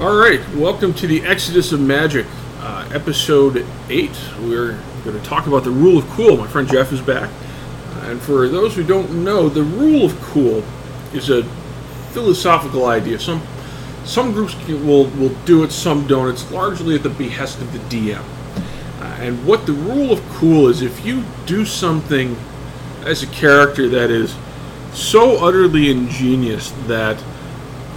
All 0.00 0.16
right, 0.16 0.40
welcome 0.54 0.94
to 0.94 1.06
the 1.06 1.22
Exodus 1.26 1.72
of 1.72 1.80
Magic, 1.82 2.24
uh, 2.60 2.88
episode 2.90 3.66
8. 3.90 4.10
We're 4.40 4.80
going 5.04 5.20
to 5.20 5.22
talk 5.22 5.46
about 5.46 5.62
the 5.62 5.70
rule 5.70 5.98
of 5.98 6.08
cool. 6.12 6.38
My 6.38 6.46
friend 6.46 6.66
Jeff 6.66 6.90
is 6.90 7.02
back. 7.02 7.28
Uh, 7.28 8.06
and 8.06 8.18
for 8.18 8.48
those 8.48 8.74
who 8.74 8.82
don't 8.82 9.22
know, 9.22 9.50
the 9.50 9.62
rule 9.62 10.06
of 10.06 10.18
cool 10.22 10.64
is 11.12 11.28
a 11.28 11.42
philosophical 12.12 12.86
idea. 12.86 13.18
Some 13.18 13.42
some 14.04 14.32
groups 14.32 14.56
will, 14.68 15.04
will 15.04 15.34
do 15.44 15.64
it, 15.64 15.70
some 15.70 16.06
don't. 16.06 16.30
It's 16.30 16.50
largely 16.50 16.94
at 16.94 17.02
the 17.02 17.10
behest 17.10 17.60
of 17.60 17.70
the 17.70 17.78
DM. 17.94 18.24
Uh, 19.00 19.04
and 19.20 19.46
what 19.46 19.66
the 19.66 19.74
rule 19.74 20.12
of 20.12 20.26
cool 20.30 20.68
is 20.68 20.80
if 20.80 21.04
you 21.04 21.24
do 21.44 21.66
something 21.66 22.38
as 23.02 23.22
a 23.22 23.26
character 23.26 23.86
that 23.90 24.10
is 24.10 24.34
so 24.94 25.46
utterly 25.46 25.90
ingenious 25.90 26.70
that 26.86 27.22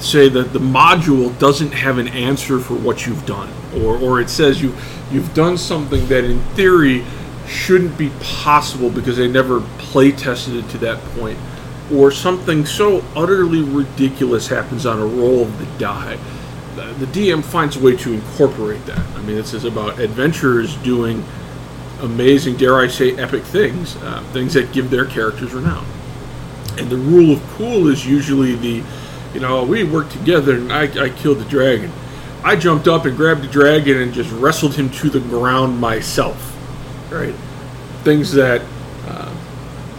say 0.03 0.29
that 0.29 0.53
the 0.53 0.59
module 0.59 1.37
doesn't 1.39 1.71
have 1.71 1.97
an 1.97 2.07
answer 2.09 2.59
for 2.59 2.75
what 2.75 3.05
you've 3.05 3.25
done 3.25 3.51
or, 3.81 3.97
or 3.97 4.19
it 4.19 4.29
says 4.29 4.61
you 4.61 4.75
you've 5.11 5.33
done 5.33 5.57
something 5.57 6.05
that 6.07 6.23
in 6.23 6.41
theory 6.55 7.03
shouldn't 7.47 7.97
be 7.97 8.09
possible 8.21 8.89
because 8.89 9.17
they 9.17 9.27
never 9.27 9.61
play 9.77 10.11
tested 10.11 10.55
it 10.55 10.69
to 10.69 10.77
that 10.77 10.99
point 11.17 11.37
or 11.91 12.11
something 12.11 12.65
so 12.65 13.03
utterly 13.15 13.61
ridiculous 13.61 14.47
happens 14.47 14.85
on 14.85 14.99
a 14.99 15.05
roll 15.05 15.41
of 15.43 15.59
the 15.59 15.79
die 15.79 16.17
the 16.75 17.05
DM 17.07 17.43
finds 17.43 17.75
a 17.75 17.79
way 17.79 17.95
to 17.97 18.13
incorporate 18.13 18.85
that. 18.85 18.99
I 19.15 19.21
mean, 19.21 19.35
this 19.35 19.53
is 19.53 19.65
about 19.65 19.99
adventurers 19.99 20.75
doing 20.77 21.23
amazing, 22.01 22.57
dare 22.57 22.79
I 22.79 22.87
say, 22.87 23.15
epic 23.17 23.43
things, 23.43 23.95
uh, 23.97 24.23
things 24.31 24.53
that 24.53 24.71
give 24.73 24.89
their 24.89 25.05
characters 25.05 25.53
renown. 25.53 25.85
And 26.77 26.89
the 26.89 26.97
rule 26.97 27.31
of 27.31 27.41
cool 27.51 27.87
is 27.87 28.05
usually 28.05 28.55
the, 28.55 28.83
you 29.33 29.39
know, 29.39 29.63
we 29.63 29.83
worked 29.83 30.11
together 30.11 30.55
and 30.55 30.71
I, 30.71 30.83
I 30.83 31.09
killed 31.09 31.39
the 31.39 31.45
dragon. 31.45 31.91
I 32.43 32.55
jumped 32.55 32.87
up 32.87 33.05
and 33.05 33.15
grabbed 33.15 33.41
the 33.41 33.47
dragon 33.47 34.01
and 34.01 34.13
just 34.13 34.31
wrestled 34.31 34.75
him 34.75 34.89
to 34.91 35.09
the 35.09 35.21
ground 35.21 35.79
myself, 35.79 36.57
right? 37.09 37.33
Things 38.03 38.33
that, 38.33 38.61
uh, 39.07 39.33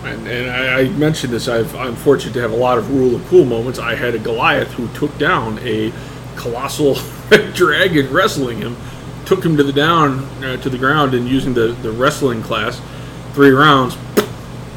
and, 0.05 0.29
and 0.29 0.51
I, 0.51 0.81
I 0.81 0.89
mentioned 0.91 1.33
this. 1.33 1.49
I've, 1.49 1.75
I'm 1.75 1.97
fortunate 1.97 2.35
to 2.35 2.41
have 2.43 2.53
a 2.53 2.57
lot 2.57 2.77
of 2.77 2.91
rule 2.91 3.17
of 3.17 3.27
cool 3.29 3.47
moments. 3.47 3.79
I 3.79 3.95
had 3.95 4.15
a 4.15 4.19
Goliath 4.19 4.73
who 4.73 4.89
took 4.89 5.17
down 5.17 5.59
a 5.63 5.93
colossal 6.37 6.97
dragon 7.55 8.13
wrestling 8.13 8.59
him, 8.59 8.77
took 9.25 9.45
him 9.45 9.57
to 9.57 9.63
the 9.63 9.73
down 9.73 10.21
uh, 10.45 10.59
to 10.59 10.69
the 10.69 10.79
ground, 10.79 11.15
and 11.15 11.27
using 11.27 11.55
the 11.55 11.69
the 11.83 11.91
wrestling 11.91 12.43
class, 12.43 12.81
three 13.33 13.51
rounds, 13.51 13.97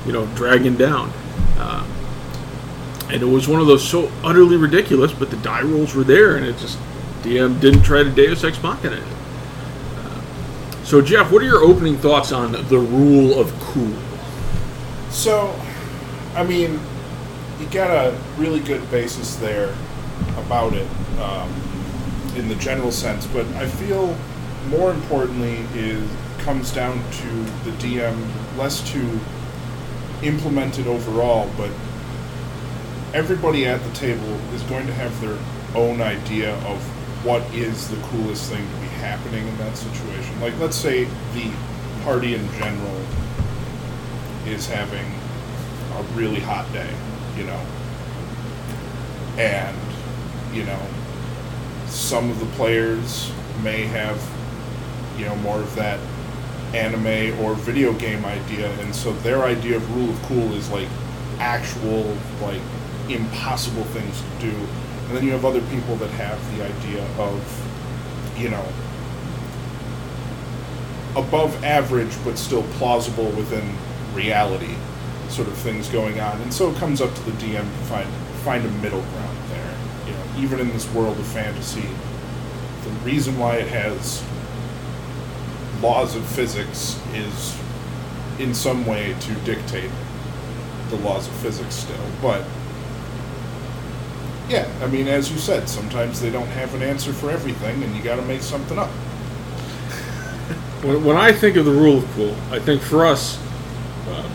you 0.05 0.13
know, 0.13 0.25
dragon 0.35 0.77
down. 0.77 1.11
Uh, 1.57 1.85
and 3.09 3.21
it 3.21 3.25
was 3.25 3.47
one 3.47 3.61
of 3.61 3.67
those 3.67 3.87
so 3.87 4.11
utterly 4.23 4.57
ridiculous, 4.57 5.13
but 5.13 5.29
the 5.29 5.37
die 5.37 5.61
rolls 5.61 5.95
were 5.95 6.03
there, 6.03 6.35
and 6.35 6.45
it 6.45 6.57
just 6.57 6.77
DM 7.21 7.59
didn't 7.59 7.83
try 7.83 8.03
to 8.03 8.09
Deus 8.09 8.43
Ex 8.43 8.61
Machina 8.61 8.97
it. 8.97 9.03
Uh, 9.95 10.83
so, 10.83 11.01
Jeff, 11.01 11.31
what 11.31 11.41
are 11.41 11.45
your 11.45 11.63
opening 11.63 11.97
thoughts 11.97 12.31
on 12.31 12.51
the 12.51 12.77
rule 12.77 13.39
of 13.39 13.53
cool? 13.59 13.93
So, 15.09 15.57
I 16.35 16.43
mean, 16.43 16.79
you 17.59 17.67
got 17.67 17.89
a 17.89 18.17
really 18.37 18.59
good 18.59 18.89
basis 18.91 19.35
there 19.37 19.73
about 20.37 20.73
it 20.73 20.87
um, 21.19 21.51
in 22.35 22.47
the 22.49 22.55
general 22.55 22.91
sense, 22.91 23.25
but 23.27 23.45
I 23.55 23.67
feel 23.67 24.15
more 24.69 24.91
importantly 24.91 25.65
is 25.73 26.09
comes 26.39 26.71
down 26.71 26.97
to 27.11 27.27
the 27.65 27.71
DM 27.71 28.17
less 28.57 28.79
to 28.91 29.19
implement 30.23 30.79
it 30.79 30.87
overall, 30.87 31.49
but 31.57 31.69
everybody 33.13 33.65
at 33.65 33.81
the 33.83 33.91
table 33.91 34.33
is 34.53 34.61
going 34.63 34.87
to 34.87 34.93
have 34.93 35.19
their 35.21 35.37
own 35.75 36.01
idea 36.01 36.55
of 36.65 36.81
what 37.25 37.41
is 37.53 37.89
the 37.89 37.97
coolest 38.07 38.51
thing 38.51 38.65
to 38.65 38.75
be 38.79 38.87
happening 38.87 39.47
in 39.47 39.57
that 39.57 39.75
situation. 39.77 40.39
Like, 40.39 40.57
let's 40.59 40.77
say 40.77 41.05
the 41.33 41.51
party 42.03 42.35
in 42.35 42.51
general 42.53 43.01
is 44.45 44.67
having 44.67 45.05
a 45.97 46.03
really 46.17 46.39
hot 46.39 46.71
day, 46.73 46.89
you 47.35 47.43
know, 47.43 47.61
and 49.37 49.77
you 50.53 50.63
know, 50.63 50.79
some 51.87 52.29
of 52.29 52.39
the 52.39 52.45
players 52.57 53.31
may 53.61 53.83
have, 53.83 54.21
you 55.17 55.25
know, 55.25 55.35
more 55.37 55.59
of 55.59 55.75
that 55.75 55.99
anime 56.73 57.39
or 57.41 57.53
video 57.53 57.93
game 57.93 58.25
idea, 58.25 58.71
and 58.79 58.95
so 58.95 59.13
their 59.13 59.43
idea 59.43 59.77
of 59.77 59.95
rule 59.95 60.09
of 60.09 60.21
cool 60.23 60.53
is 60.53 60.69
like 60.69 60.87
actual, 61.39 62.15
like, 62.41 62.61
impossible 63.09 63.83
things 63.85 64.21
to 64.21 64.51
do. 64.51 64.55
And 65.07 65.17
then 65.17 65.23
you 65.23 65.31
have 65.31 65.45
other 65.45 65.61
people 65.61 65.95
that 65.97 66.09
have 66.11 66.57
the 66.57 66.65
idea 66.65 67.03
of, 67.17 68.37
you 68.37 68.49
know, 68.49 68.65
above 71.15 71.63
average 71.63 72.13
but 72.23 72.37
still 72.37 72.63
plausible 72.73 73.29
within 73.31 73.75
reality 74.13 74.75
sort 75.29 75.47
of 75.47 75.55
things 75.55 75.89
going 75.89 76.19
on. 76.19 76.41
And 76.41 76.53
so 76.53 76.71
it 76.71 76.77
comes 76.77 77.01
up 77.01 77.13
to 77.13 77.21
the 77.23 77.31
DM 77.31 77.63
to 77.63 77.85
find 77.85 78.09
find 78.43 78.65
a 78.65 78.71
middle 78.81 79.01
ground 79.01 79.37
there. 79.49 79.77
You 80.05 80.13
know, 80.13 80.23
even 80.37 80.59
in 80.59 80.69
this 80.69 80.89
world 80.93 81.17
of 81.17 81.27
fantasy, 81.27 81.89
the 82.83 82.89
reason 83.03 83.37
why 83.37 83.57
it 83.57 83.67
has 83.67 84.23
laws 85.81 86.15
of 86.15 86.25
physics 86.25 86.99
is 87.13 87.57
in 88.39 88.53
some 88.53 88.85
way 88.85 89.15
to 89.19 89.33
dictate 89.43 89.91
the 90.89 90.95
laws 90.97 91.27
of 91.27 91.33
physics 91.35 91.75
still. 91.75 92.05
But 92.21 92.43
yeah, 94.49 94.67
I 94.81 94.87
mean, 94.87 95.07
as 95.07 95.31
you 95.31 95.37
said, 95.37 95.67
sometimes 95.67 96.21
they 96.21 96.29
don't 96.29 96.47
have 96.47 96.73
an 96.73 96.81
answer 96.81 97.11
for 97.13 97.29
everything, 97.29 97.83
and 97.83 97.95
you 97.95 98.01
got 98.01 98.15
to 98.15 98.21
make 98.23 98.41
something 98.41 98.77
up. 98.77 98.89
When, 100.83 101.03
when 101.03 101.17
I 101.17 101.31
think 101.31 101.57
of 101.57 101.65
the 101.65 101.71
rule 101.71 101.97
of 101.97 102.11
cool, 102.11 102.35
I 102.51 102.59
think 102.59 102.81
for 102.81 103.05
us, 103.05 103.39
uh, 104.07 104.29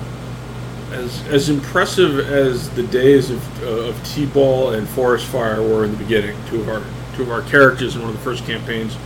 as 0.91 1.27
as 1.29 1.49
impressive 1.49 2.19
as 2.19 2.69
the 2.71 2.83
days 2.83 3.31
of, 3.31 3.63
uh, 3.63 3.89
of 3.89 4.05
T-ball 4.05 4.71
and 4.73 4.87
Forest 4.89 5.27
Fire 5.27 5.63
were 5.63 5.85
in 5.85 5.93
the 5.93 5.97
beginning, 5.97 6.37
two 6.49 6.61
of 6.61 6.69
our 6.69 6.83
two 7.17 7.23
of 7.23 7.31
our 7.31 7.43
characters 7.43 7.97
in 7.97 8.03
one 8.03 8.11
of 8.11 8.17
the 8.17 8.23
first 8.23 8.45
campaigns. 8.45 8.97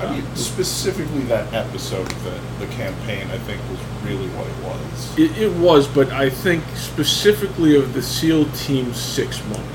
I 0.00 0.16
mean, 0.16 0.36
specifically 0.36 1.20
that 1.22 1.52
episode 1.54 2.10
of 2.10 2.24
the, 2.24 2.66
the 2.66 2.72
campaign, 2.72 3.28
I 3.30 3.38
think, 3.38 3.60
was 3.70 3.78
really 4.04 4.28
what 4.30 4.46
it 4.48 4.64
was. 4.64 5.18
It, 5.18 5.38
it 5.38 5.52
was, 5.60 5.86
but 5.86 6.10
I 6.10 6.28
think 6.28 6.64
specifically 6.74 7.76
of 7.76 7.94
the 7.94 8.02
SEAL 8.02 8.46
Team 8.50 8.92
Six 8.94 9.42
moment, 9.44 9.68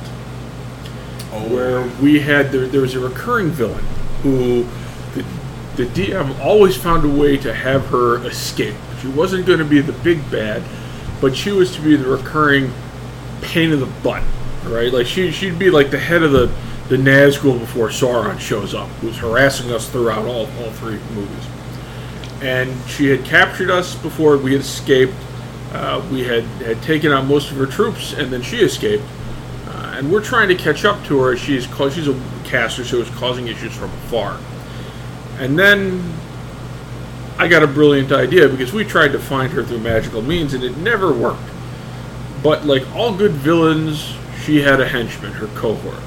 where 1.42 1.88
we 2.02 2.20
had 2.20 2.52
there, 2.52 2.68
there 2.68 2.82
was 2.82 2.96
a 2.96 3.00
recurring 3.00 3.50
villain 3.50 3.84
who 4.24 4.64
the, 5.14 5.26
the 5.76 5.86
DM 5.86 6.40
always 6.40 6.76
found 6.76 7.06
a 7.06 7.22
way 7.22 7.38
to 7.38 7.54
have 7.54 7.86
her 7.88 8.26
escape. 8.26 8.76
She 9.02 9.08
wasn't 9.08 9.46
going 9.46 9.60
to 9.60 9.66
be 9.66 9.82
the 9.82 9.94
big 9.94 10.30
bad, 10.32 10.64
but 11.22 11.36
she 11.36 11.52
was 11.52 11.76
to 11.76 11.82
be 11.82 11.96
the 11.96 12.08
recurring 12.08 12.72
pain 13.42 13.72
in 13.72 13.80
the 13.80 13.86
butt, 13.86 14.24
right? 14.66 14.92
Like 14.92 15.08
she 15.08 15.32
she'd 15.32 15.60
be 15.60 15.70
like 15.70 15.92
the 15.92 16.00
head 16.00 16.24
of 16.24 16.32
the 16.32 16.52
the 16.90 16.96
Nazgul 16.96 17.60
before 17.60 17.90
Sauron 17.90 18.40
shows 18.40 18.74
up, 18.74 18.88
who's 19.02 19.18
harassing 19.18 19.72
us 19.72 19.90
throughout 19.90 20.26
all 20.26 20.48
all 20.60 20.72
three 20.72 21.00
movies. 21.14 21.46
And 22.42 22.74
she 22.88 23.08
had 23.08 23.26
captured 23.26 23.70
us 23.70 23.96
before 23.96 24.38
we 24.38 24.54
had 24.54 24.62
escaped. 24.62 25.14
Uh, 25.74 26.06
we 26.12 26.24
had, 26.24 26.44
had 26.62 26.82
taken 26.82 27.12
out 27.12 27.26
most 27.26 27.52
of 27.52 27.58
her 27.58 27.66
troops, 27.66 28.14
and 28.14 28.32
then 28.32 28.42
she 28.42 28.58
escaped. 28.58 29.04
And 29.98 30.12
we're 30.12 30.24
trying 30.24 30.48
to 30.50 30.56
catch 30.56 30.86
up 30.86 31.04
to 31.06 31.20
her. 31.22 31.36
She's 31.36 31.66
she's 31.66 32.08
a 32.08 32.22
caster, 32.44 32.86
so 32.86 33.02
it's 33.02 33.10
causing 33.16 33.48
issues 33.48 33.76
from 33.76 33.90
afar. 33.90 34.40
And 35.40 35.58
then 35.58 36.14
I 37.40 37.48
got 37.48 37.64
a 37.64 37.68
brilliant 37.68 38.12
idea 38.12 38.48
because 38.48 38.72
we 38.72 38.84
tried 38.86 39.14
to 39.14 39.20
find 39.20 39.52
her 39.54 39.64
through 39.64 39.80
magical 39.80 40.22
means, 40.22 40.54
and 40.54 40.64
it 40.64 40.78
never 40.78 41.12
worked. 41.12 41.50
But 42.44 42.64
like 42.64 42.88
all 42.96 43.12
good 43.12 43.32
villains, 43.32 44.14
she 44.44 44.62
had 44.62 44.80
a 44.80 44.88
henchman, 44.88 45.32
her 45.32 45.48
cohort. 45.60 46.04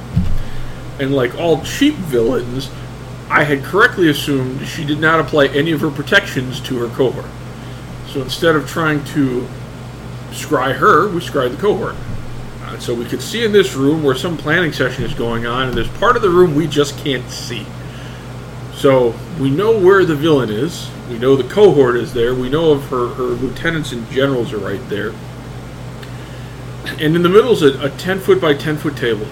And 1.00 1.12
like 1.12 1.34
all 1.34 1.60
cheap 1.64 1.94
villains, 1.94 2.70
I 3.28 3.42
had 3.42 3.64
correctly 3.64 4.08
assumed 4.08 4.68
she 4.68 4.84
did 4.84 5.00
not 5.00 5.18
apply 5.18 5.46
any 5.48 5.72
of 5.72 5.80
her 5.80 5.90
protections 5.90 6.60
to 6.60 6.78
her 6.78 6.94
cohort. 6.94 7.30
So 8.06 8.22
instead 8.22 8.54
of 8.54 8.68
trying 8.68 9.02
to 9.06 9.48
scry 10.30 10.76
her, 10.76 11.08
we 11.08 11.20
scryed 11.20 11.50
the 11.50 11.56
cohort. 11.56 11.96
Uh, 12.70 12.78
so 12.78 12.94
we 12.94 13.04
could 13.04 13.20
see 13.20 13.44
in 13.44 13.50
this 13.50 13.74
room 13.74 14.02
where 14.02 14.14
some 14.14 14.36
planning 14.36 14.72
session 14.72 15.02
is 15.02 15.12
going 15.12 15.44
on, 15.44 15.66
and 15.68 15.76
there's 15.76 15.90
part 15.98 16.14
of 16.14 16.22
the 16.22 16.30
room 16.30 16.54
we 16.54 16.68
just 16.68 16.96
can't 16.98 17.28
see. 17.28 17.66
So 18.74 19.14
we 19.40 19.50
know 19.50 19.76
where 19.76 20.04
the 20.04 20.14
villain 20.14 20.50
is. 20.50 20.88
We 21.08 21.18
know 21.18 21.34
the 21.34 21.48
cohort 21.52 21.96
is 21.96 22.14
there. 22.14 22.34
We 22.34 22.48
know 22.48 22.70
of 22.72 22.88
her, 22.88 23.08
her 23.08 23.24
lieutenants 23.24 23.92
and 23.92 24.08
generals 24.10 24.52
are 24.52 24.58
right 24.58 24.80
there. 24.88 25.12
And 26.98 27.16
in 27.16 27.22
the 27.22 27.28
middle 27.28 27.52
is 27.52 27.62
a, 27.62 27.86
a 27.86 27.90
10 27.90 28.20
foot 28.20 28.40
by 28.40 28.54
10 28.54 28.78
foot 28.78 28.96
table. 28.96 29.26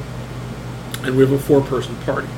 And 1.02 1.17
we 1.17 1.23
have 1.23 1.32
a 1.32 1.38
four 1.38 1.61
person 1.61 1.96
party. 1.99 2.29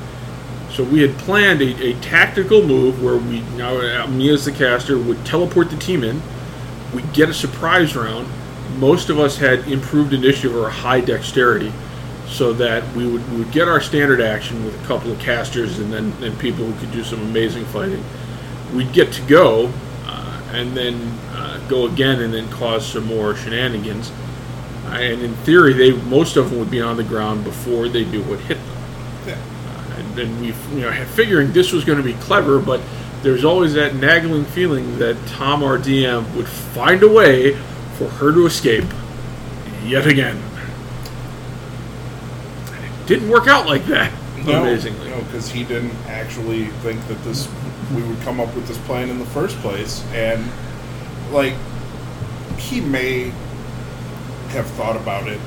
So 0.71 0.85
we 0.85 1.01
had 1.01 1.17
planned 1.19 1.63
a, 1.63 1.85
a 1.85 2.01
tactical 2.01 2.65
move 2.65 3.03
where 3.03 3.17
we, 3.17 3.41
now 3.57 3.77
uh, 3.77 4.07
me 4.07 4.29
as 4.33 4.45
the 4.45 4.53
caster, 4.53 4.99
would 4.99 5.25
teleport 5.25 5.71
the 5.71 5.77
team 5.77 6.05
in. 6.05 6.23
We'd 6.95 7.13
get 7.13 7.29
a 7.29 7.35
surprise 7.35 7.97
round. 7.97 8.29
Most 8.79 9.11
of 9.11 9.19
us 9.19 9.37
had 9.37 9.69
improved 9.69 10.13
initiative 10.13 10.57
or 10.57 10.71
high 10.71 11.01
dexterity. 11.01 11.73
so 12.29 12.53
that 12.53 12.85
we 12.95 13.05
would, 13.07 13.29
we 13.33 13.39
would 13.39 13.51
get 13.51 13.67
our 13.67 13.81
standard 13.81 14.21
action 14.21 14.65
with 14.65 14.81
a 14.81 14.87
couple 14.87 15.11
of 15.11 15.19
casters 15.19 15.81
and 15.81 15.93
then 15.93 16.13
and 16.23 16.39
people 16.39 16.65
who 16.65 16.79
could 16.79 16.93
do 16.93 17.03
some 17.03 17.21
amazing 17.23 17.65
fighting. 17.67 18.05
We'd 18.73 18.93
get 18.93 19.13
to 19.15 19.23
go 19.23 19.73
uh, 20.07 20.41
and 20.53 20.77
then 20.77 20.95
uh, 21.33 21.59
go 21.69 21.87
again 21.87 22.21
and 22.21 22.33
then 22.33 22.49
cause 22.51 22.87
some 22.87 23.05
more 23.07 23.35
shenanigans. 23.35 24.13
Uh, 24.87 24.91
and 24.91 25.23
in 25.23 25.35
theory, 25.39 25.73
they 25.73 25.91
most 25.91 26.37
of 26.37 26.51
them 26.51 26.61
would 26.61 26.71
be 26.71 26.81
on 26.81 26.97
the 26.97 27.05
ground 27.05 27.43
before 27.43 27.89
they 27.89 28.05
knew 28.05 28.23
what 28.23 28.39
hit 28.41 28.59
them. 28.59 28.77
Yeah. 29.27 29.39
Uh, 29.67 29.95
and, 29.99 30.19
and 30.21 30.41
we, 30.41 30.47
you 30.79 30.83
know, 30.83 31.05
figuring 31.07 31.53
this 31.53 31.73
was 31.73 31.85
going 31.85 31.99
to 31.99 32.05
be 32.05 32.15
clever, 32.15 32.61
but 32.61 32.81
there's 33.23 33.45
always 33.45 33.75
that 33.75 33.97
nagging 33.97 34.45
feeling 34.45 34.99
that 34.99 35.17
Tom, 35.27 35.63
our 35.63 35.79
DM, 35.79 36.33
would 36.37 36.49
find 36.49 37.03
a 37.03 37.09
way 37.09 37.59
for 38.01 38.09
her 38.09 38.33
to 38.33 38.47
escape 38.47 38.85
yet 39.85 40.07
again. 40.07 40.43
It 42.73 43.07
didn't 43.07 43.29
work 43.29 43.47
out 43.47 43.67
like 43.67 43.85
that, 43.87 44.11
No, 44.47 44.63
amazingly. 44.63 45.11
no, 45.11 45.19
because 45.25 45.51
he 45.51 45.65
didn't 45.65 45.95
actually 46.07 46.69
think 46.83 47.07
that 47.09 47.23
this 47.25 47.47
we 47.95 48.03
would 48.03 48.19
come 48.23 48.41
up 48.41 48.55
with 48.55 48.67
this 48.67 48.79
plan 48.79 49.11
in 49.11 49.19
the 49.19 49.27
first 49.27 49.55
place, 49.59 50.03
and 50.15 50.43
like 51.31 51.53
he 52.57 52.81
may 52.81 53.25
have 54.51 54.67
thought 54.79 54.97
about 54.97 55.29
it 55.29 55.41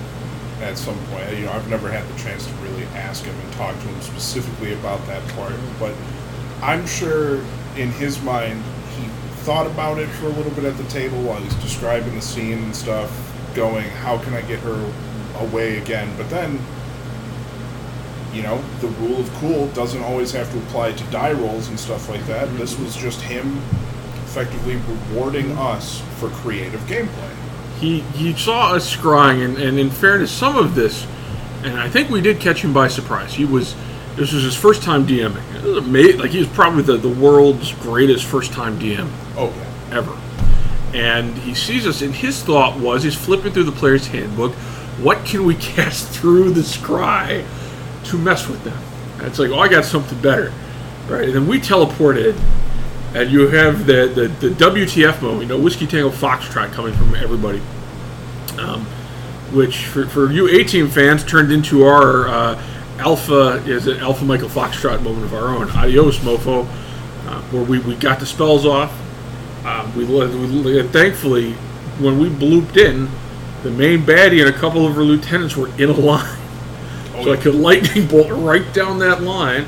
at 0.61 0.77
some 0.77 0.97
point. 1.07 1.31
You 1.35 1.45
know, 1.45 1.53
I've 1.53 1.67
never 1.69 1.89
had 1.89 2.07
the 2.07 2.21
chance 2.21 2.45
to 2.45 2.53
really 2.55 2.83
ask 2.93 3.23
him 3.23 3.33
and 3.35 3.53
talk 3.53 3.73
to 3.73 3.87
him 3.87 3.99
specifically 4.01 4.73
about 4.73 5.03
that 5.07 5.27
part, 5.29 5.55
but 5.79 5.95
I'm 6.61 6.85
sure 6.85 7.37
in 7.77 7.89
his 7.93 8.21
mind 8.21 8.61
thought 9.43 9.67
about 9.67 9.99
it 9.99 10.07
for 10.07 10.25
a 10.25 10.29
little 10.29 10.51
bit 10.51 10.65
at 10.65 10.77
the 10.77 10.85
table 10.85 11.21
while 11.21 11.39
he's 11.39 11.55
describing 11.55 12.15
the 12.15 12.21
scene 12.21 12.59
and 12.59 12.75
stuff, 12.75 13.11
going, 13.53 13.89
"How 13.89 14.17
can 14.17 14.33
I 14.33 14.41
get 14.41 14.59
her 14.59 14.91
away 15.39 15.77
again?" 15.77 16.13
But 16.17 16.29
then 16.29 16.59
you 18.33 18.41
know, 18.41 18.61
the 18.81 18.87
rule 18.87 19.19
of 19.19 19.31
cool 19.35 19.67
doesn't 19.67 20.01
always 20.01 20.31
have 20.31 20.51
to 20.51 20.57
apply 20.57 20.93
to 20.93 21.03
die 21.05 21.33
rolls 21.33 21.67
and 21.69 21.79
stuff 21.79 22.09
like 22.09 22.25
that. 22.25 22.47
Mm-hmm. 22.47 22.57
This 22.57 22.77
was 22.79 22.95
just 22.95 23.21
him 23.21 23.57
effectively 24.25 24.77
rewarding 24.77 25.51
us 25.57 26.01
for 26.17 26.29
creative 26.29 26.81
gameplay. 26.81 27.29
He 27.79 27.99
he 27.99 28.33
saw 28.33 28.73
us 28.73 28.95
scrying, 28.95 29.45
and, 29.45 29.57
and 29.57 29.79
in 29.79 29.89
fairness, 29.89 30.31
some 30.31 30.57
of 30.57 30.73
this, 30.73 31.05
and 31.63 31.79
I 31.79 31.89
think 31.89 32.09
we 32.09 32.21
did 32.21 32.39
catch 32.39 32.63
him 32.63 32.73
by 32.73 32.87
surprise. 32.87 33.33
He 33.33 33.45
was 33.45 33.75
this 34.15 34.31
was 34.31 34.43
his 34.43 34.55
first 34.55 34.83
time 34.83 35.05
DMing. 35.07 35.43
It 35.55 35.63
was 35.63 35.77
ama- 35.85 36.21
like 36.21 36.31
he 36.31 36.39
was 36.39 36.47
probably 36.49 36.83
the, 36.83 36.97
the 36.97 37.09
world's 37.09 37.71
greatest 37.73 38.25
first 38.25 38.51
time 38.53 38.77
DM 38.79 39.09
Oh 39.35 39.51
yeah. 39.89 39.97
ever. 39.97 40.17
And 40.95 41.35
he 41.39 41.55
sees 41.55 41.87
us, 41.87 42.01
and 42.03 42.13
his 42.13 42.43
thought 42.43 42.79
was 42.79 43.01
he's 43.03 43.15
flipping 43.15 43.51
through 43.53 43.63
the 43.63 43.71
player's 43.71 44.07
handbook. 44.07 44.51
What 45.01 45.25
can 45.25 45.45
we 45.45 45.55
cast 45.73 46.09
through 46.09 46.51
the 46.51 46.61
scry 46.61 47.43
to 48.05 48.17
mess 48.17 48.47
with 48.47 48.63
them? 48.63 48.77
And 49.17 49.27
it's 49.27 49.39
like, 49.39 49.49
oh, 49.49 49.57
I 49.59 49.67
got 49.67 49.85
something 49.85 50.19
better, 50.21 50.53
right? 51.07 51.23
And 51.25 51.33
then 51.33 51.47
we 51.47 51.59
teleported, 51.59 52.39
and 53.15 53.31
you 53.31 53.47
have 53.47 53.87
the 53.87 54.05
the, 54.39 54.47
the 54.47 54.55
WTF 54.55 55.21
moment, 55.23 55.41
you 55.43 55.47
know, 55.47 55.59
whiskey 55.59 55.87
tango 55.87 56.09
foxtrot 56.11 56.71
coming 56.73 56.93
from 56.93 57.15
everybody, 57.15 57.61
um, 58.59 58.85
which 59.51 59.85
for, 59.87 60.05
for 60.07 60.31
you 60.31 60.47
A 60.49 60.63
team 60.63 60.87
fans 60.87 61.23
turned 61.23 61.51
into 61.51 61.85
our 61.85 62.27
uh, 62.27 62.63
alpha 63.03 63.61
is 63.67 63.87
an 63.87 63.99
alpha 63.99 64.23
Michael 64.23 64.47
Foxtrot 64.47 65.01
moment 65.03 65.25
of 65.25 65.33
our 65.33 65.49
own. 65.49 65.69
Adios, 65.71 66.19
mofo, 66.19 66.65
uh, 67.27 67.41
where 67.51 67.63
we, 67.63 67.79
we 67.79 67.95
got 67.95 68.19
the 68.19 68.25
spells 68.25 68.65
off. 68.65 68.91
Um, 69.65 69.93
we, 69.95 70.05
we 70.05 70.83
thankfully 70.83 71.53
when 71.99 72.17
we 72.17 72.29
blooped 72.29 72.77
in, 72.77 73.09
the 73.63 73.71
main 73.71 74.01
baddie 74.01 74.45
and 74.45 74.53
a 74.53 74.57
couple 74.57 74.85
of 74.85 74.95
her 74.95 75.03
lieutenants 75.03 75.55
were 75.55 75.67
in 75.81 75.89
a 75.89 75.93
line, 75.93 76.37
Oh, 77.15 77.25
so 77.25 77.33
I 77.33 77.37
could 77.37 77.55
lightning 77.55 78.07
bolt 78.07 78.31
right 78.31 78.73
down 78.73 78.99
that 78.99 79.21
line. 79.21 79.65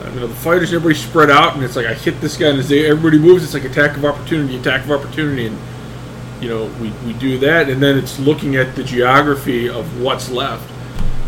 Uh, 0.00 0.10
you 0.14 0.20
know, 0.20 0.26
the 0.26 0.34
fighters, 0.34 0.72
everybody 0.72 0.94
spread 0.94 1.30
out, 1.30 1.54
and 1.54 1.64
it's 1.64 1.76
like 1.76 1.86
I 1.86 1.94
hit 1.94 2.20
this 2.20 2.36
guy, 2.36 2.48
and 2.48 2.58
as 2.58 2.68
they, 2.68 2.86
everybody 2.86 3.18
moves, 3.18 3.42
it's 3.42 3.54
like 3.54 3.64
attack 3.64 3.96
of 3.96 4.04
opportunity, 4.04 4.56
attack 4.56 4.84
of 4.84 4.90
opportunity, 4.92 5.46
and 5.46 5.58
you 6.40 6.48
know 6.48 6.66
we, 6.80 6.90
we 7.04 7.12
do 7.14 7.38
that, 7.38 7.68
and 7.68 7.82
then 7.82 7.98
it's 7.98 8.18
looking 8.20 8.56
at 8.56 8.76
the 8.76 8.84
geography 8.84 9.68
of 9.68 10.00
what's 10.00 10.30
left. 10.30 10.70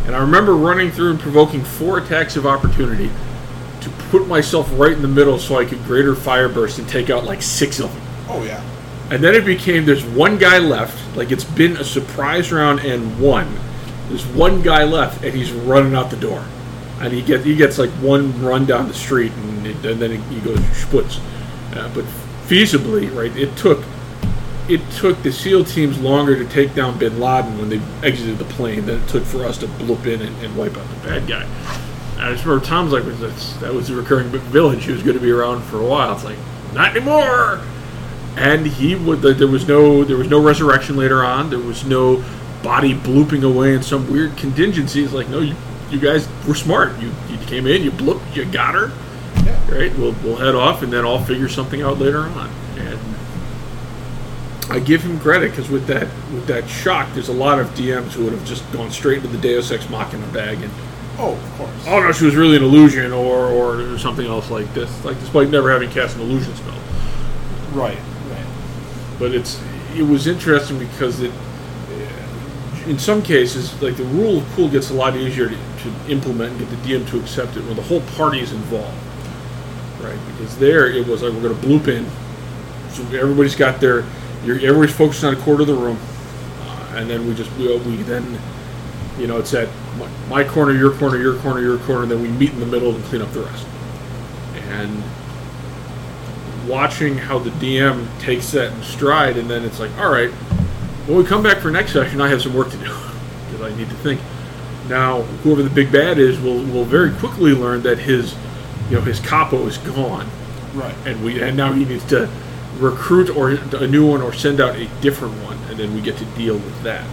And 0.08 0.16
I 0.16 0.20
remember 0.20 0.56
running 0.56 0.90
through 0.90 1.10
and 1.10 1.20
provoking 1.20 1.62
four 1.62 1.98
attacks 1.98 2.36
of 2.36 2.46
opportunity 2.46 3.10
to 3.82 3.90
put 4.08 4.26
myself 4.26 4.66
right 4.72 4.92
in 4.92 5.02
the 5.02 5.08
middle 5.08 5.38
so 5.38 5.56
I 5.56 5.66
could 5.66 5.84
greater 5.84 6.14
fire 6.14 6.48
burst 6.48 6.78
and 6.78 6.88
take 6.88 7.10
out 7.10 7.24
like 7.24 7.42
six 7.42 7.78
of 7.78 7.92
them. 7.92 8.02
Oh 8.26 8.42
yeah. 8.42 8.64
And 9.10 9.22
then 9.22 9.34
it 9.34 9.44
became 9.44 9.84
there's 9.84 10.06
one 10.06 10.38
guy 10.38 10.60
left, 10.60 11.14
like 11.14 11.30
it's 11.30 11.44
been 11.44 11.76
a 11.76 11.84
surprise 11.84 12.50
round 12.50 12.80
and 12.80 13.20
one. 13.20 13.54
There's 14.08 14.24
one 14.28 14.62
guy 14.62 14.84
left, 14.84 15.22
and 15.24 15.34
he's 15.34 15.52
running 15.52 15.94
out 15.94 16.08
the 16.08 16.16
door, 16.16 16.42
and 17.00 17.12
he 17.12 17.20
gets 17.20 17.44
he 17.44 17.54
gets 17.54 17.76
like 17.76 17.90
one 18.00 18.42
run 18.42 18.64
down 18.64 18.88
the 18.88 18.94
street, 18.94 19.32
and, 19.32 19.66
it, 19.66 19.84
and 19.84 20.00
then 20.00 20.22
he 20.30 20.40
goes 20.40 20.58
sputz. 20.58 21.20
Uh, 21.76 21.92
but 21.94 22.06
feasibly, 22.46 23.14
right? 23.14 23.36
It 23.36 23.54
took 23.58 23.84
it 24.68 24.88
took 24.92 25.22
the 25.22 25.32
SEAL 25.32 25.64
teams 25.64 25.98
longer 25.98 26.36
to 26.36 26.44
take 26.46 26.74
down 26.74 26.98
Bin 26.98 27.18
Laden 27.18 27.58
when 27.58 27.68
they 27.68 27.80
exited 28.06 28.38
the 28.38 28.44
plane 28.44 28.86
than 28.86 29.02
it 29.02 29.08
took 29.08 29.24
for 29.24 29.44
us 29.44 29.58
to 29.58 29.66
bloop 29.66 30.06
in 30.06 30.20
and, 30.20 30.36
and 30.44 30.56
wipe 30.56 30.76
out 30.76 30.88
the 30.88 31.08
bad 31.08 31.26
guy. 31.26 31.44
And 32.14 32.22
I 32.22 32.32
just 32.32 32.44
remember 32.44 32.64
Tom's 32.64 32.92
like, 32.92 33.04
That's, 33.18 33.54
that 33.58 33.72
was 33.72 33.88
the 33.88 33.96
recurring 33.96 34.28
village. 34.28 34.84
He 34.84 34.92
was 34.92 35.02
going 35.02 35.16
to 35.16 35.22
be 35.22 35.30
around 35.30 35.62
for 35.62 35.80
a 35.80 35.86
while. 35.86 36.14
It's 36.14 36.24
like, 36.24 36.38
not 36.74 36.96
anymore. 36.96 37.60
And 38.36 38.66
he 38.66 38.94
would. 38.94 39.20
There 39.20 39.48
was 39.48 39.66
no. 39.66 40.04
There 40.04 40.16
was 40.16 40.28
no 40.28 40.40
resurrection 40.40 40.96
later 40.96 41.24
on. 41.24 41.50
There 41.50 41.58
was 41.58 41.84
no 41.84 42.22
body 42.62 42.94
blooping 42.94 43.42
away 43.42 43.74
in 43.74 43.82
some 43.82 44.08
weird 44.12 44.36
contingency. 44.36 45.02
It's 45.02 45.12
like, 45.12 45.28
no, 45.28 45.40
you, 45.40 45.56
you 45.90 45.98
guys 45.98 46.28
were 46.46 46.54
smart. 46.54 46.96
You, 47.00 47.12
you 47.28 47.38
came 47.46 47.66
in, 47.66 47.82
you 47.82 47.90
blooped, 47.90 48.36
you 48.36 48.44
got 48.44 48.74
her. 48.74 48.92
Yeah. 49.44 49.74
Right. 49.74 49.96
We'll 49.98 50.14
we'll 50.22 50.36
head 50.36 50.54
off, 50.54 50.82
and 50.82 50.92
then 50.92 51.04
I'll 51.04 51.24
figure 51.24 51.48
something 51.48 51.82
out 51.82 51.98
later 51.98 52.20
on. 52.20 52.48
I 54.70 54.78
give 54.80 55.02
him 55.02 55.18
credit 55.20 55.50
because 55.50 55.70
with 55.70 55.86
that 55.86 56.02
with 56.32 56.46
that 56.46 56.68
shock, 56.68 57.08
there's 57.14 57.28
a 57.28 57.32
lot 57.32 57.58
of 57.58 57.68
DMs 57.70 58.12
who 58.12 58.24
would 58.24 58.32
have 58.32 58.44
just 58.44 58.70
gone 58.72 58.90
straight 58.90 59.18
into 59.18 59.28
the 59.28 59.38
Deus 59.38 59.70
Ex 59.70 59.88
Machina 59.88 60.26
bag 60.28 60.60
and 60.62 60.70
Oh, 61.20 61.32
of 61.32 61.52
course. 61.56 61.70
oh 61.88 62.00
no, 62.00 62.12
she 62.12 62.26
was 62.26 62.36
really 62.36 62.56
an 62.56 62.62
illusion 62.62 63.12
or 63.12 63.46
or 63.48 63.98
something 63.98 64.26
else 64.26 64.50
like 64.50 64.72
this. 64.74 65.04
Like 65.04 65.18
despite 65.20 65.48
never 65.48 65.70
having 65.70 65.90
cast 65.90 66.16
an 66.16 66.22
illusion 66.22 66.54
spell. 66.54 66.78
Right. 67.72 67.98
Right. 68.30 68.46
But 69.18 69.34
it's 69.34 69.60
it 69.96 70.02
was 70.02 70.26
interesting 70.26 70.78
because 70.78 71.20
it 71.20 71.32
in 72.86 72.98
some 72.98 73.22
cases 73.22 73.80
like 73.82 73.96
the 73.96 74.04
rule 74.04 74.38
of 74.38 74.48
cool 74.54 74.68
gets 74.68 74.90
a 74.90 74.94
lot 74.94 75.16
easier 75.16 75.48
to, 75.48 75.54
to 75.56 76.10
implement 76.10 76.52
and 76.52 76.60
get 76.60 76.70
the 76.70 76.76
DM 76.94 77.08
to 77.10 77.18
accept 77.20 77.56
it 77.56 77.64
when 77.64 77.76
the 77.76 77.82
whole 77.82 78.00
party 78.16 78.40
is 78.40 78.52
involved. 78.52 78.96
Right? 80.00 80.18
Because 80.32 80.56
there 80.58 80.86
it 80.86 81.06
was 81.06 81.22
like 81.22 81.32
we're 81.32 81.42
gonna 81.48 81.54
bloop 81.54 81.88
in. 81.88 82.06
So 82.90 83.02
everybody's 83.18 83.56
got 83.56 83.80
their 83.80 84.04
you're, 84.44 84.56
everybody's 84.56 84.94
focused 84.94 85.24
on 85.24 85.34
a 85.34 85.40
quarter 85.40 85.62
of 85.62 85.68
the 85.68 85.74
room. 85.74 85.98
Uh, 86.62 86.94
and 86.96 87.10
then 87.10 87.26
we 87.26 87.34
just 87.34 87.50
we, 87.56 87.76
we 87.78 87.96
then 88.02 88.38
you 89.18 89.26
know 89.26 89.38
it's 89.38 89.54
at 89.54 89.68
my, 89.98 90.08
my 90.28 90.44
corner, 90.44 90.72
your 90.72 90.92
corner, 90.92 91.16
your 91.18 91.36
corner, 91.38 91.60
your 91.60 91.78
corner, 91.78 92.02
and 92.02 92.10
then 92.10 92.22
we 92.22 92.28
meet 92.28 92.50
in 92.50 92.60
the 92.60 92.66
middle 92.66 92.94
and 92.94 93.02
clean 93.04 93.22
up 93.22 93.32
the 93.32 93.40
rest. 93.42 93.66
And 94.70 95.02
watching 96.66 97.16
how 97.16 97.38
the 97.38 97.50
DM 97.50 98.06
takes 98.20 98.50
that 98.52 98.72
in 98.72 98.82
stride, 98.82 99.36
and 99.36 99.48
then 99.48 99.64
it's 99.64 99.80
like, 99.80 99.90
all 99.98 100.10
right, 100.10 100.30
when 101.06 101.16
we 101.18 101.24
come 101.24 101.42
back 101.42 101.58
for 101.58 101.70
next 101.70 101.92
session, 101.92 102.20
I 102.20 102.28
have 102.28 102.42
some 102.42 102.54
work 102.54 102.70
to 102.70 102.76
do 102.76 102.84
because 103.50 103.72
I 103.72 103.74
need 103.76 103.88
to 103.88 103.96
think. 103.96 104.20
Now, 104.88 105.22
whoever 105.42 105.62
the 105.62 105.70
big 105.70 105.92
bad 105.92 106.18
is, 106.18 106.40
will 106.40 106.64
will 106.64 106.84
very 106.84 107.12
quickly 107.16 107.52
learn 107.52 107.82
that 107.82 107.98
his, 107.98 108.34
you 108.88 108.96
know, 108.96 109.02
his 109.02 109.20
capo 109.20 109.66
is 109.66 109.76
gone, 109.78 110.26
Right. 110.74 110.94
and 111.06 111.22
we 111.22 111.42
and 111.42 111.56
now 111.56 111.72
he 111.72 111.84
needs 111.84 112.04
to 112.06 112.30
recruit 112.76 113.30
or 113.30 113.50
a 113.50 113.86
new 113.86 114.06
one 114.06 114.22
or 114.22 114.32
send 114.32 114.60
out 114.60 114.76
a 114.76 114.86
different 115.00 115.34
one, 115.42 115.58
and 115.70 115.78
then 115.78 115.94
we 115.94 116.00
get 116.00 116.16
to 116.18 116.24
deal 116.36 116.54
with 116.54 116.82
that. 116.82 117.06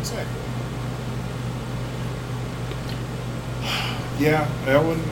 Exactly. 0.00 0.40
Yeah, 4.18 4.48
Ellen. 4.66 5.02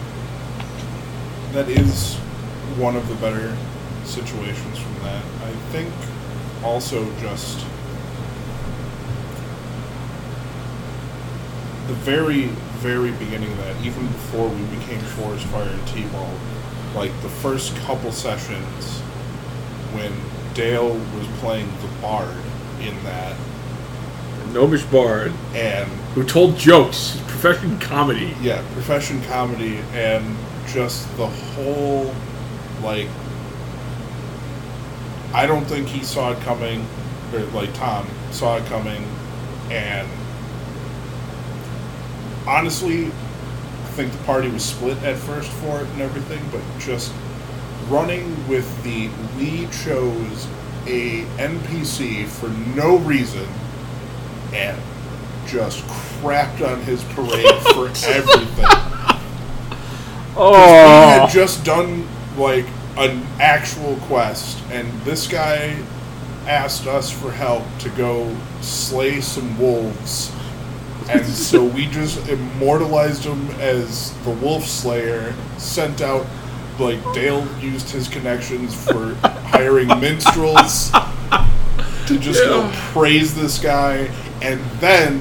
That 1.53 1.69
is 1.69 2.15
one 2.79 2.97
of 2.97 3.07
the 3.09 3.15
better 3.17 3.55
situations 4.05 4.79
from 4.79 4.95
that. 5.03 5.23
I 5.43 5.51
think 5.71 5.93
also 6.65 7.05
just 7.19 7.59
the 11.89 11.95
very, 11.95 12.47
very 12.79 13.11
beginning 13.13 13.51
of 13.53 13.59
that, 13.59 13.85
even 13.85 14.07
before 14.07 14.49
we 14.49 14.63
became 14.77 15.01
Forest 15.01 15.45
Fire 15.47 15.69
and 15.69 15.89
T-Ball, 15.89 16.33
like 16.95 17.11
the 17.23 17.29
first 17.29 17.77
couple 17.79 18.13
sessions 18.13 19.03
when 19.95 20.13
Dale 20.55 20.91
was 20.91 21.27
playing 21.39 21.69
the 21.81 21.89
Bard 22.01 22.37
in 22.81 23.03
that, 23.05 23.37
Gnomish 24.53 24.85
Bard, 24.85 25.33
and 25.55 25.89
who 26.15 26.25
told 26.25 26.57
jokes, 26.57 27.19
profession 27.27 27.79
comedy. 27.79 28.35
yeah, 28.43 28.63
profession 28.73 29.23
comedy 29.25 29.79
and 29.93 30.37
just 30.69 31.09
the 31.17 31.27
whole 31.27 32.15
like 32.83 33.09
I 35.35 35.47
don't 35.47 35.65
think 35.65 35.89
he 35.89 36.05
saw 36.05 36.33
it 36.33 36.41
coming 36.41 36.87
or 37.33 37.41
like 37.47 37.73
Tom 37.75 38.07
saw 38.31 38.59
it 38.59 38.67
coming 38.67 39.05
and 39.71 40.09
honestly, 42.47 43.07
I 43.07 43.95
think 43.95 44.13
the 44.13 44.23
party 44.25 44.49
was 44.49 44.65
split 44.65 45.03
at 45.03 45.17
first 45.17 45.51
for 45.51 45.81
it 45.81 45.89
and 45.89 46.03
everything, 46.03 46.43
but 46.51 46.61
just 46.79 47.13
running 47.93 48.49
with 48.49 48.83
the 48.85 49.11
we 49.37 49.67
chose 49.67 50.47
a 50.87 51.25
NPC 51.37 52.27
for 52.27 52.49
no 52.75 52.97
reason 52.97 53.47
and 54.55 54.81
just 55.47 55.85
crapped 55.85 56.67
on 56.67 56.81
his 56.83 57.05
parade 57.05 57.55
for 57.75 57.89
everything. 58.09 58.65
Oh, 60.35 60.53
We 60.53 61.21
had 61.21 61.31
just 61.31 61.65
done 61.65 62.09
like 62.39 62.65
an 62.97 63.23
actual 63.39 63.97
quest, 64.07 64.59
and 64.71 64.91
this 65.03 65.29
guy 65.29 65.77
asked 66.47 66.87
us 66.87 67.11
for 67.11 67.31
help 67.31 67.65
to 67.81 67.91
go 67.91 68.35
slay 68.63 69.21
some 69.21 69.59
wolves. 69.59 70.33
And 71.11 71.27
so 71.27 71.63
we 71.65 71.87
just 71.87 72.27
immortalized 72.31 73.25
him 73.25 73.51
as 73.61 74.13
the 74.25 74.31
wolf 74.31 74.65
slayer, 74.65 75.35
sent 75.59 76.01
out 76.01 76.27
like 76.83 77.15
Dale 77.15 77.47
used 77.59 77.91
his 77.91 78.09
connections 78.09 78.75
for 78.85 79.15
hiring 79.23 79.89
minstrels 80.01 80.91
to 82.07 82.19
just 82.19 82.41
go 82.41 82.69
praise 82.93 83.35
this 83.35 83.59
guy, 83.59 84.11
and 84.43 84.61
then 84.81 85.21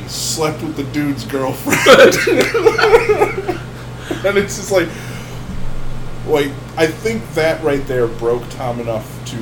he 0.00 0.08
slept 0.08 0.62
with 0.62 0.76
the 0.76 0.84
dude's 0.84 1.24
girlfriend. 1.24 1.78
and 4.24 4.38
it's 4.38 4.56
just 4.56 4.72
like, 4.72 4.88
like 6.26 6.50
I 6.76 6.86
think 6.86 7.28
that 7.34 7.62
right 7.62 7.84
there 7.86 8.06
broke 8.06 8.48
Tom 8.50 8.80
enough 8.80 9.24
to 9.26 9.36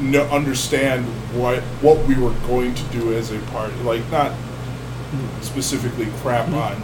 no, 0.00 0.24
understand 0.24 1.04
what 1.34 1.62
what 1.80 2.04
we 2.06 2.14
were 2.16 2.34
going 2.46 2.74
to 2.74 2.84
do 2.84 3.14
as 3.14 3.30
a 3.30 3.38
party. 3.52 3.74
Like 3.82 4.08
not 4.10 4.32
specifically 5.40 6.06
crap 6.20 6.46
Mm-hmm. 6.46 6.54
on 6.54 6.82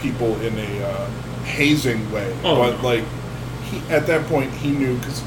people 0.00 0.40
in 0.40 0.58
a 0.58 0.82
uh, 0.82 1.10
hazing 1.50 2.10
way, 2.12 2.34
Oh, 2.44 2.56
but 2.56 2.76
no. 2.82 2.88
like 2.88 3.04
he 3.70 3.78
at 3.92 4.06
that 4.06 4.26
point 4.26 4.52
he 4.52 4.70
knew 4.70 4.96
because. 4.98 5.22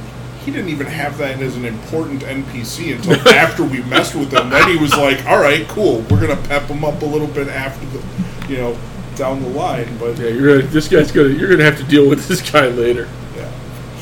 He 0.45 0.51
didn't 0.51 0.71
even 0.71 0.87
have 0.87 1.17
that 1.19 1.39
as 1.41 1.55
an 1.55 1.63
important 1.63 2.21
NPC 2.23 2.93
until 2.97 3.13
after 3.33 3.63
we 3.63 3.81
messed 3.83 4.13
with 4.13 4.33
him. 4.33 4.49
Then 4.49 4.67
he 4.69 4.75
was 4.75 4.91
like, 4.93 5.25
"All 5.25 5.39
right, 5.39 5.65
cool. 5.69 6.01
We're 6.09 6.19
gonna 6.19 6.35
pep 6.49 6.63
him 6.63 6.83
up 6.83 7.01
a 7.01 7.05
little 7.05 7.29
bit 7.29 7.47
after 7.47 7.85
the, 7.85 8.03
you 8.51 8.57
know, 8.57 8.77
down 9.15 9.41
the 9.41 9.47
line." 9.47 9.97
But 9.97 10.19
yeah, 10.19 10.27
you're 10.27 10.57
gonna, 10.57 10.69
this 10.69 10.89
guy's 10.89 11.13
gonna. 11.13 11.29
You're 11.29 11.49
gonna 11.49 11.63
have 11.63 11.77
to 11.77 11.85
deal 11.85 12.09
with 12.09 12.27
this 12.27 12.41
guy 12.51 12.67
later. 12.67 13.07
Yeah, 13.37 13.49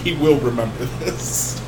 he 0.03 0.15
will 0.15 0.39
remember 0.39 0.83
this. 1.05 1.61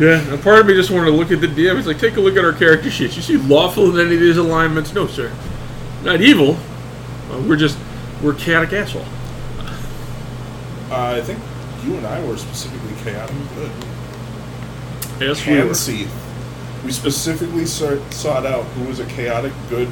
Yeah, 0.00 0.18
and 0.32 0.42
part 0.42 0.58
of 0.58 0.66
me 0.66 0.74
just 0.74 0.90
wanted 0.90 1.12
to 1.12 1.16
look 1.16 1.30
at 1.30 1.40
the 1.40 1.46
DM. 1.46 1.78
It's 1.78 1.86
like, 1.86 2.00
take 2.00 2.16
a 2.16 2.20
look 2.20 2.36
at 2.36 2.44
our 2.44 2.52
character 2.52 2.90
sheets. 2.90 3.14
You 3.14 3.22
see 3.22 3.36
lawful 3.36 3.96
in 3.96 4.04
any 4.04 4.16
of 4.16 4.20
these 4.20 4.36
alignments? 4.36 4.92
No, 4.94 5.06
sir. 5.06 5.32
Not 6.02 6.20
evil. 6.20 6.56
Uh, 7.30 7.40
we're 7.46 7.54
just 7.54 7.78
we're 8.20 8.34
chaotic 8.34 8.72
asshole. 8.72 9.04
Uh, 10.90 11.14
I 11.16 11.20
think 11.20 11.38
you 11.84 11.96
and 11.96 12.06
I 12.06 12.24
were 12.26 12.36
specifically 12.36 12.94
chaotic 13.04 13.36
good. 13.54 13.70
Yes, 15.20 15.46
we 15.46 15.54
were. 15.54 15.66
Hanseath. 15.66 16.10
We 16.84 16.92
specifically 16.92 17.66
sought, 17.66 18.12
sought 18.12 18.46
out 18.46 18.64
who 18.64 18.88
was 18.88 19.00
a 19.00 19.06
chaotic 19.06 19.52
good 19.68 19.88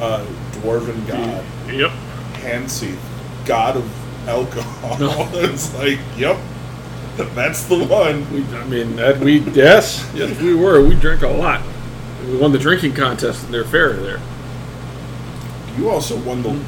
uh, 0.00 0.24
dwarven 0.52 1.06
god. 1.06 1.44
Yep. 1.70 1.90
Hanseath, 2.42 2.98
god 3.44 3.76
of 3.76 4.28
alcohol. 4.28 4.98
No. 4.98 5.28
it's 5.40 5.74
like, 5.74 5.98
yep, 6.16 6.38
that's 7.34 7.64
the 7.64 7.84
one. 7.84 8.30
We, 8.32 8.44
I 8.56 8.64
mean, 8.64 8.96
that 8.96 9.18
we 9.18 9.40
yes, 9.50 10.08
yes, 10.14 10.40
we 10.40 10.54
were. 10.54 10.86
We 10.86 10.94
drank 10.94 11.22
a 11.22 11.28
lot. 11.28 11.62
We 12.26 12.36
won 12.36 12.52
the 12.52 12.58
drinking 12.58 12.94
contest 12.94 13.44
in 13.46 13.52
their 13.52 13.64
fair 13.64 13.94
there. 13.94 14.20
You 15.76 15.90
also 15.90 16.18
won 16.20 16.42
the, 16.42 16.60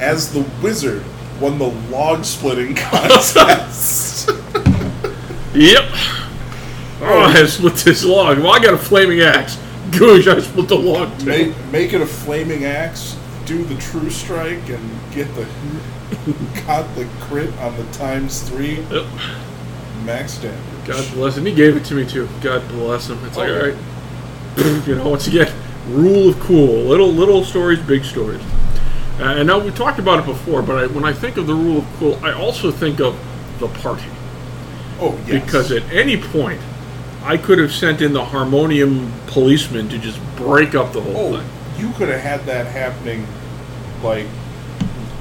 as 0.00 0.32
the 0.32 0.48
wizard, 0.62 1.04
won 1.44 1.58
the 1.58 1.68
log 1.90 2.24
splitting 2.24 2.74
contest. 2.74 4.28
Yep. 5.54 5.84
Oh, 7.00 7.32
I 7.34 7.44
split 7.46 7.74
this 7.74 8.02
log. 8.04 8.38
Well, 8.38 8.52
I 8.52 8.58
got 8.60 8.74
a 8.74 8.78
flaming 8.78 9.20
axe. 9.20 9.56
Goosh, 9.90 10.26
I 10.26 10.40
split 10.40 10.68
the 10.68 10.74
log 10.76 11.16
too. 11.20 11.26
make, 11.26 11.54
make 11.70 11.92
it 11.92 12.00
a 12.00 12.06
flaming 12.06 12.64
axe, 12.64 13.16
do 13.44 13.62
the 13.64 13.74
true 13.76 14.08
strike, 14.10 14.68
and 14.70 15.12
get 15.12 15.32
the 15.34 15.46
got 16.66 16.92
the 16.96 17.06
crit 17.20 17.52
on 17.58 17.76
the 17.76 17.84
times 17.92 18.48
three 18.48 18.80
Yep. 18.90 19.04
max 20.04 20.38
damage. 20.38 20.58
God 20.86 21.12
bless 21.12 21.36
him. 21.36 21.44
He 21.46 21.54
gave 21.54 21.76
it 21.76 21.84
to 21.86 21.94
me 21.94 22.06
too. 22.06 22.28
God 22.40 22.66
bless 22.68 23.08
him. 23.10 23.22
It's 23.26 23.36
like, 23.36 23.50
Oh, 23.50 23.52
all 23.60 23.66
yeah. 23.68 23.74
right. 23.74 24.86
you 24.86 24.94
know, 24.96 25.08
once 25.10 25.26
again, 25.26 25.52
rule 25.90 26.30
of 26.30 26.40
cool. 26.40 26.84
Little 26.84 27.12
little 27.12 27.44
stories, 27.44 27.80
big 27.80 28.04
stories. 28.04 28.40
Uh, 29.18 29.36
and 29.36 29.46
now 29.46 29.58
we 29.58 29.70
talked 29.70 29.98
about 29.98 30.18
it 30.18 30.26
before, 30.26 30.62
but 30.62 30.84
I, 30.84 30.86
when 30.88 31.04
I 31.04 31.12
think 31.12 31.36
of 31.36 31.46
the 31.46 31.54
rule 31.54 31.78
of 31.78 31.86
cool, 31.98 32.18
I 32.24 32.32
also 32.32 32.70
think 32.72 33.00
of 33.00 33.16
the 33.60 33.68
party 33.68 34.08
Oh 34.98 35.18
yes. 35.26 35.44
because 35.44 35.70
at 35.70 35.84
any 35.92 36.16
point, 36.16 36.60
I 37.22 37.36
could 37.36 37.58
have 37.58 37.72
sent 37.72 38.02
in 38.02 38.12
the 38.12 38.24
harmonium 38.24 39.12
policeman 39.28 39.88
to 39.88 39.98
just 39.98 40.20
break 40.36 40.74
up 40.74 40.92
the 40.92 41.00
whole 41.00 41.34
oh, 41.34 41.38
thing. 41.38 41.48
you 41.78 41.92
could 41.94 42.08
have 42.08 42.20
had 42.20 42.44
that 42.46 42.66
happening 42.66 43.26
like 44.02 44.26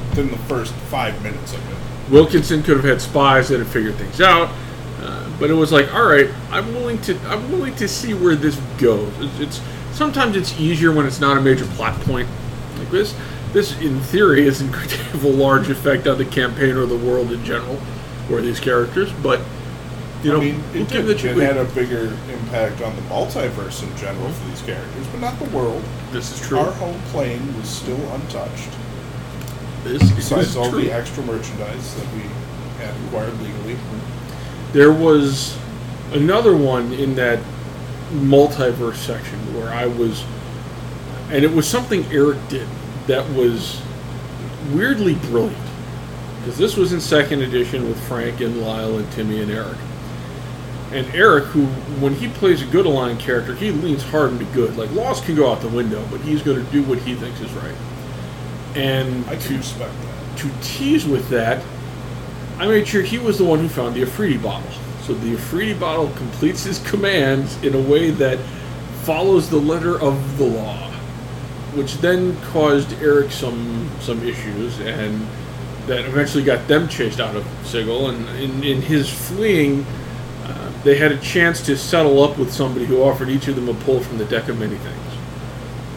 within 0.09 0.29
the 0.31 0.37
first 0.49 0.73
five 0.73 1.21
minutes 1.23 1.53
of 1.53 1.71
it. 1.71 2.11
Wilkinson 2.11 2.61
could 2.61 2.77
have 2.77 2.85
had 2.85 3.01
spies 3.01 3.49
that 3.49 3.59
had 3.59 3.67
figured 3.67 3.95
things 3.95 4.21
out, 4.21 4.49
uh, 5.01 5.29
but 5.39 5.49
it 5.49 5.53
was 5.53 5.71
like, 5.71 5.91
all 5.93 6.05
right, 6.05 6.29
I'm 6.51 6.73
willing 6.73 6.99
to, 7.01 7.17
I'm 7.27 7.51
willing 7.51 7.75
to 7.75 7.87
see 7.87 8.13
where 8.13 8.35
this 8.35 8.55
goes. 8.77 9.11
It's, 9.19 9.39
it's 9.39 9.61
sometimes 9.93 10.35
it's 10.35 10.59
easier 10.59 10.91
when 10.91 11.05
it's 11.05 11.19
not 11.19 11.37
a 11.37 11.41
major 11.41 11.65
plot 11.65 11.99
point 12.01 12.27
like 12.77 12.91
this. 12.91 13.15
This, 13.53 13.79
in 13.79 13.99
theory, 13.99 14.47
isn't 14.47 14.71
going 14.71 14.87
to 14.87 14.97
have 14.97 15.23
a 15.23 15.29
large 15.29 15.69
effect 15.69 16.07
on 16.07 16.17
the 16.17 16.25
campaign 16.25 16.75
or 16.75 16.85
the 16.85 16.97
world 16.97 17.31
in 17.31 17.43
general, 17.45 17.79
or 18.31 18.41
these 18.41 18.59
characters. 18.59 19.11
But 19.21 19.41
you 20.23 20.31
know, 20.31 20.37
I 20.41 20.45
mean, 20.45 20.63
it, 20.73 20.87
did, 20.87 21.07
it 21.07 21.19
had 21.37 21.57
a 21.57 21.65
bigger 21.65 22.17
impact 22.31 22.81
on 22.81 22.95
the 22.95 23.01
multiverse 23.03 23.83
in 23.83 23.95
general 23.97 24.29
for 24.29 24.47
these 24.49 24.61
characters, 24.61 25.07
but 25.07 25.19
not 25.19 25.37
the 25.37 25.49
world. 25.55 25.83
This 26.11 26.31
is 26.33 26.47
true. 26.47 26.59
Our 26.59 26.71
home 26.71 26.99
plane 27.11 27.55
was 27.57 27.69
still 27.69 27.99
untouched, 28.13 28.69
This, 29.83 30.01
this 30.01 30.11
besides 30.13 30.47
is 30.49 30.55
all 30.55 30.69
true. 30.69 30.81
the 30.81 30.91
extra 30.91 31.23
merchandise 31.23 31.95
that 31.95 32.13
we 32.13 32.21
had 32.83 32.95
acquired 33.05 33.37
legally. 33.41 33.77
There 34.71 34.93
was 34.93 35.57
another 36.13 36.55
one 36.55 36.93
in 36.93 37.15
that 37.15 37.39
multiverse 38.13 38.95
section 38.95 39.37
where 39.53 39.69
I 39.69 39.85
was, 39.87 40.23
and 41.29 41.43
it 41.43 41.51
was 41.51 41.67
something 41.67 42.05
Eric 42.13 42.37
did 42.47 42.67
that 43.07 43.27
was 43.31 43.81
weirdly 44.71 45.15
brilliant. 45.15 45.57
Because 46.39 46.57
this 46.57 46.75
was 46.75 46.91
in 46.93 46.99
second 46.99 47.41
edition 47.41 47.87
with 47.87 47.99
Frank 48.07 48.41
and 48.41 48.61
Lyle 48.61 48.97
and 48.97 49.09
Timmy 49.13 49.41
and 49.41 49.51
Eric. 49.51 49.77
And 50.91 51.07
Eric, 51.15 51.45
who, 51.45 51.65
when 52.01 52.13
he 52.13 52.27
plays 52.27 52.61
a 52.61 52.65
good 52.65 52.85
aligned 52.85 53.19
character, 53.19 53.55
he 53.55 53.71
leans 53.71 54.03
hard 54.03 54.31
into 54.31 54.45
good. 54.45 54.77
Like, 54.77 54.91
laws 54.91 55.21
can 55.21 55.35
go 55.35 55.51
out 55.51 55.61
the 55.61 55.69
window, 55.69 56.05
but 56.11 56.21
he's 56.21 56.43
going 56.43 56.63
to 56.63 56.71
do 56.71 56.83
what 56.83 56.99
he 56.99 57.15
thinks 57.15 57.39
is 57.39 57.51
right. 57.53 57.75
And 58.75 59.25
I 59.25 59.35
to 59.37 59.57
respect 59.57 59.93
that. 59.93 60.37
to 60.39 60.51
tease 60.61 61.05
with 61.05 61.29
that, 61.29 61.63
I 62.59 62.67
made 62.67 62.87
sure 62.87 63.01
he 63.01 63.17
was 63.17 63.37
the 63.37 63.43
one 63.43 63.59
who 63.59 63.67
found 63.67 63.95
the 63.95 64.03
efreeti 64.03 64.41
bottle. 64.41 64.69
So 65.01 65.13
the 65.13 65.35
efreeti 65.35 65.79
bottle 65.79 66.09
completes 66.15 66.63
his 66.63 66.79
commands 66.87 67.61
in 67.63 67.73
a 67.73 67.81
way 67.81 68.11
that 68.11 68.37
follows 69.03 69.49
the 69.49 69.57
letter 69.57 69.99
of 69.99 70.37
the 70.37 70.45
law, 70.45 70.92
which 71.75 71.95
then 71.97 72.39
caused 72.51 72.93
Eric 73.01 73.31
some 73.31 73.89
some 73.99 74.25
issues, 74.27 74.79
and 74.79 75.27
that 75.87 76.05
eventually 76.05 76.43
got 76.43 76.67
them 76.67 76.87
chased 76.87 77.19
out 77.19 77.35
of 77.35 77.45
Sigil. 77.63 78.09
And 78.09 78.27
in, 78.39 78.63
in 78.63 78.81
his 78.81 79.09
fleeing, 79.09 79.85
uh, 80.43 80.71
they 80.83 80.97
had 80.97 81.11
a 81.11 81.17
chance 81.19 81.65
to 81.65 81.77
settle 81.77 82.23
up 82.23 82.37
with 82.37 82.53
somebody 82.53 82.85
who 82.85 83.01
offered 83.01 83.29
each 83.29 83.47
of 83.47 83.55
them 83.55 83.69
a 83.69 83.73
pull 83.83 83.99
from 83.99 84.17
the 84.17 84.25
deck 84.25 84.47
of 84.47 84.59
many 84.59 84.77
things. 84.77 84.99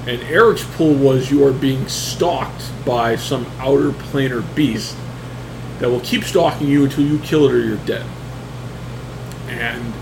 And 0.07 0.23
Eric's 0.23 0.65
pull 0.77 0.95
was 0.95 1.31
you 1.31 1.45
are 1.47 1.53
being 1.53 1.87
stalked 1.89 2.71
by 2.85 3.17
some 3.17 3.45
outer 3.59 3.91
planar 3.91 4.43
beast 4.55 4.97
that 5.79 5.91
will 5.91 6.01
keep 6.01 6.25
stalking 6.25 6.69
you 6.69 6.85
until 6.85 7.05
you 7.05 7.19
kill 7.21 7.47
it 7.47 7.53
or 7.53 7.61
you're 7.61 7.77
dead. 7.79 8.07
And 9.49 9.93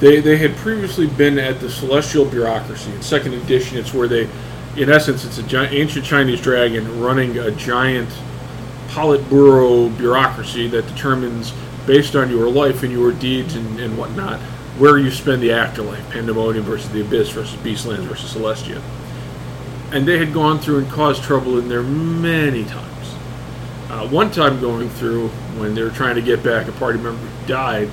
they 0.00 0.20
they 0.20 0.36
had 0.36 0.54
previously 0.56 1.06
been 1.06 1.38
at 1.38 1.60
the 1.60 1.70
Celestial 1.70 2.24
Bureaucracy. 2.24 2.90
In 2.92 3.02
second 3.02 3.34
edition, 3.34 3.78
it's 3.78 3.92
where 3.92 4.08
they, 4.08 4.28
in 4.76 4.90
essence, 4.90 5.24
it's 5.24 5.38
an 5.38 5.48
giant, 5.48 5.72
ancient 5.72 6.04
Chinese 6.04 6.40
dragon 6.40 7.00
running 7.00 7.38
a 7.38 7.50
giant 7.50 8.08
Politburo 8.88 9.96
bureaucracy 9.98 10.66
that 10.68 10.86
determines, 10.86 11.52
based 11.86 12.16
on 12.16 12.30
your 12.30 12.48
life 12.48 12.82
and 12.82 12.92
your 12.92 13.12
deeds 13.12 13.54
and, 13.54 13.78
and 13.80 13.96
whatnot, 13.98 14.40
where 14.78 14.98
you 14.98 15.10
spend 15.10 15.42
the 15.42 15.52
afterlife. 15.52 16.08
Pandemonium 16.10 16.64
versus 16.64 16.90
the 16.90 17.00
Abyss 17.00 17.30
versus 17.30 17.58
Beastlands 17.60 18.04
versus 18.06 18.34
Celestia. 18.34 18.82
And 19.92 20.06
they 20.06 20.18
had 20.18 20.32
gone 20.32 20.58
through 20.58 20.78
and 20.78 20.90
caused 20.90 21.22
trouble 21.22 21.58
in 21.58 21.68
there 21.68 21.82
many 21.82 22.64
times. 22.64 23.14
Uh, 23.90 24.06
one 24.08 24.30
time 24.30 24.60
going 24.60 24.88
through, 24.90 25.28
when 25.58 25.74
they 25.74 25.82
were 25.82 25.90
trying 25.90 26.14
to 26.14 26.22
get 26.22 26.42
back 26.42 26.68
a 26.68 26.72
party 26.72 26.98
member 26.98 27.20
who 27.20 27.46
died, 27.46 27.90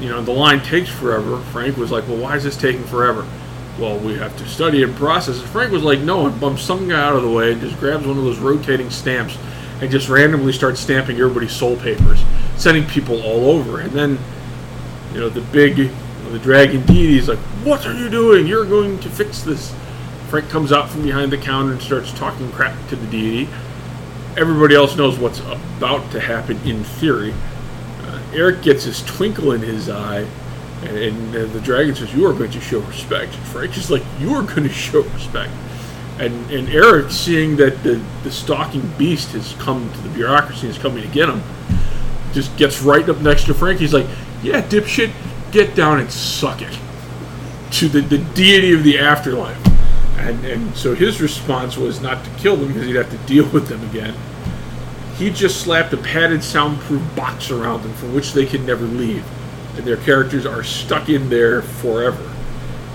you 0.00 0.08
know, 0.08 0.22
the 0.22 0.32
line 0.32 0.60
takes 0.62 0.88
forever. 0.88 1.40
Frank 1.52 1.76
was 1.76 1.90
like, 1.90 2.06
well, 2.08 2.18
why 2.18 2.36
is 2.36 2.44
this 2.44 2.56
taking 2.56 2.84
forever? 2.84 3.26
well, 3.80 3.98
we 3.98 4.14
have 4.14 4.36
to 4.36 4.46
study 4.46 4.82
and 4.82 4.94
process. 4.96 5.40
And 5.40 5.48
Frank 5.48 5.72
was 5.72 5.82
like, 5.82 6.00
no, 6.00 6.26
and 6.26 6.38
bumps 6.38 6.62
some 6.62 6.88
guy 6.88 7.00
out 7.00 7.16
of 7.16 7.22
the 7.22 7.30
way 7.30 7.52
and 7.52 7.60
just 7.60 7.78
grabs 7.80 8.06
one 8.06 8.18
of 8.18 8.24
those 8.24 8.38
rotating 8.38 8.90
stamps 8.90 9.36
and 9.80 9.90
just 9.90 10.08
randomly 10.08 10.52
starts 10.52 10.80
stamping 10.80 11.16
everybody's 11.16 11.52
soul 11.52 11.76
papers, 11.76 12.22
sending 12.56 12.84
people 12.86 13.22
all 13.22 13.50
over. 13.50 13.80
And 13.80 13.90
then, 13.92 14.18
you 15.14 15.20
know, 15.20 15.30
the 15.30 15.40
big, 15.40 15.78
you 15.78 15.86
know, 15.86 16.30
the 16.30 16.38
dragon 16.38 16.84
deity 16.84 17.16
is 17.16 17.28
like, 17.28 17.38
what 17.64 17.86
are 17.86 17.94
you 17.94 18.10
doing? 18.10 18.46
You're 18.46 18.66
going 18.66 19.00
to 19.00 19.08
fix 19.08 19.42
this. 19.42 19.74
Frank 20.28 20.48
comes 20.50 20.70
out 20.70 20.90
from 20.90 21.02
behind 21.02 21.32
the 21.32 21.38
counter 21.38 21.72
and 21.72 21.80
starts 21.80 22.12
talking 22.12 22.52
crap 22.52 22.76
to 22.88 22.96
the 22.96 23.06
deity. 23.06 23.50
Everybody 24.36 24.74
else 24.74 24.94
knows 24.94 25.18
what's 25.18 25.40
about 25.40 26.10
to 26.12 26.20
happen 26.20 26.58
in 26.68 26.84
theory. 26.84 27.34
Eric 28.34 28.62
gets 28.62 28.84
his 28.84 29.02
twinkle 29.02 29.52
in 29.52 29.60
his 29.60 29.88
eye 29.88 30.26
and, 30.82 31.34
and 31.34 31.52
the 31.52 31.60
dragon 31.60 31.94
says, 31.94 32.12
"You 32.14 32.26
are 32.26 32.32
going 32.32 32.50
to 32.50 32.60
show 32.60 32.80
respect." 32.80 33.34
And 33.34 33.44
Frank 33.44 33.76
is 33.76 33.90
like, 33.90 34.02
"You 34.18 34.34
are 34.34 34.42
going 34.42 34.62
to 34.68 34.68
show 34.68 35.02
respect." 35.02 35.52
And 36.18 36.50
and 36.50 36.68
Eric, 36.68 37.10
seeing 37.10 37.56
that 37.56 37.82
the 37.82 38.02
the 38.22 38.30
stalking 38.30 38.86
beast 38.98 39.32
has 39.32 39.54
come 39.54 39.92
to 39.92 40.00
the 40.00 40.08
bureaucracy, 40.10 40.68
is 40.68 40.78
coming 40.78 41.02
to 41.02 41.08
get 41.08 41.28
him, 41.28 41.42
just 42.32 42.56
gets 42.56 42.82
right 42.82 43.06
up 43.08 43.20
next 43.20 43.44
to 43.46 43.54
Frank. 43.54 43.80
He's 43.80 43.94
like, 43.94 44.06
"Yeah, 44.42 44.62
dipshit, 44.62 45.12
get 45.52 45.74
down 45.74 46.00
and 46.00 46.10
suck 46.10 46.62
it." 46.62 46.78
To 47.72 47.88
the, 47.88 48.00
the 48.00 48.18
deity 48.18 48.72
of 48.72 48.82
the 48.82 48.98
afterlife. 48.98 49.56
And, 50.16 50.44
and 50.44 50.76
so 50.76 50.94
his 50.94 51.22
response 51.22 51.76
was 51.76 52.00
not 52.00 52.22
to 52.24 52.30
kill 52.30 52.56
them 52.56 52.68
because 52.68 52.84
he'd 52.84 52.96
have 52.96 53.10
to 53.10 53.16
deal 53.28 53.48
with 53.50 53.68
them 53.68 53.82
again. 53.90 54.14
He 55.20 55.30
just 55.30 55.60
slapped 55.60 55.92
a 55.92 55.96
padded 55.96 56.42
soundproof 56.42 57.02
box 57.14 57.50
around 57.50 57.82
them 57.82 57.92
from 57.94 58.14
which 58.14 58.32
they 58.32 58.46
could 58.46 58.64
never 58.64 58.84
leave 58.84 59.24
and 59.76 59.86
their 59.86 59.96
characters 59.96 60.46
are 60.46 60.62
stuck 60.62 61.08
in 61.08 61.28
there 61.30 61.62
forever. 61.62 62.30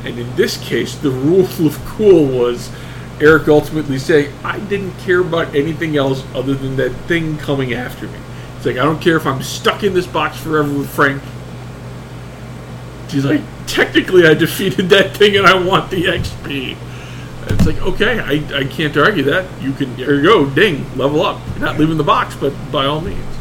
And 0.03 0.19
in 0.19 0.35
this 0.35 0.57
case, 0.57 0.95
the 0.95 1.09
rule 1.09 1.45
of 1.65 1.83
cool 1.85 2.25
was 2.25 2.71
Eric 3.19 3.47
ultimately 3.47 3.97
saying, 3.97 4.33
I 4.43 4.59
didn't 4.59 4.95
care 4.99 5.21
about 5.21 5.55
anything 5.55 5.97
else 5.97 6.23
other 6.33 6.53
than 6.53 6.75
that 6.75 6.91
thing 7.07 7.37
coming 7.37 7.73
after 7.73 8.07
me. 8.07 8.19
It's 8.57 8.65
like, 8.65 8.77
I 8.77 8.83
don't 8.83 9.01
care 9.01 9.17
if 9.17 9.25
I'm 9.25 9.41
stuck 9.41 9.83
in 9.83 9.93
this 9.93 10.07
box 10.07 10.37
forever 10.37 10.71
with 10.77 10.89
Frank. 10.89 11.23
She's 13.09 13.25
like, 13.25 13.41
technically, 13.67 14.27
I 14.27 14.33
defeated 14.35 14.89
that 14.89 15.15
thing 15.17 15.37
and 15.37 15.47
I 15.47 15.55
want 15.55 15.89
the 15.89 16.03
XP. 16.03 16.77
It's 17.47 17.65
like, 17.65 17.81
okay, 17.81 18.19
I, 18.19 18.59
I 18.59 18.63
can't 18.63 18.95
argue 18.97 19.23
that. 19.23 19.45
You 19.61 19.73
can, 19.73 19.95
there 19.97 20.15
you 20.15 20.23
go, 20.23 20.49
ding, 20.49 20.85
level 20.97 21.21
up. 21.21 21.39
You're 21.49 21.59
not 21.59 21.77
leaving 21.77 21.97
the 21.97 22.03
box, 22.03 22.35
but 22.35 22.53
by 22.71 22.85
all 22.85 23.01
means 23.01 23.35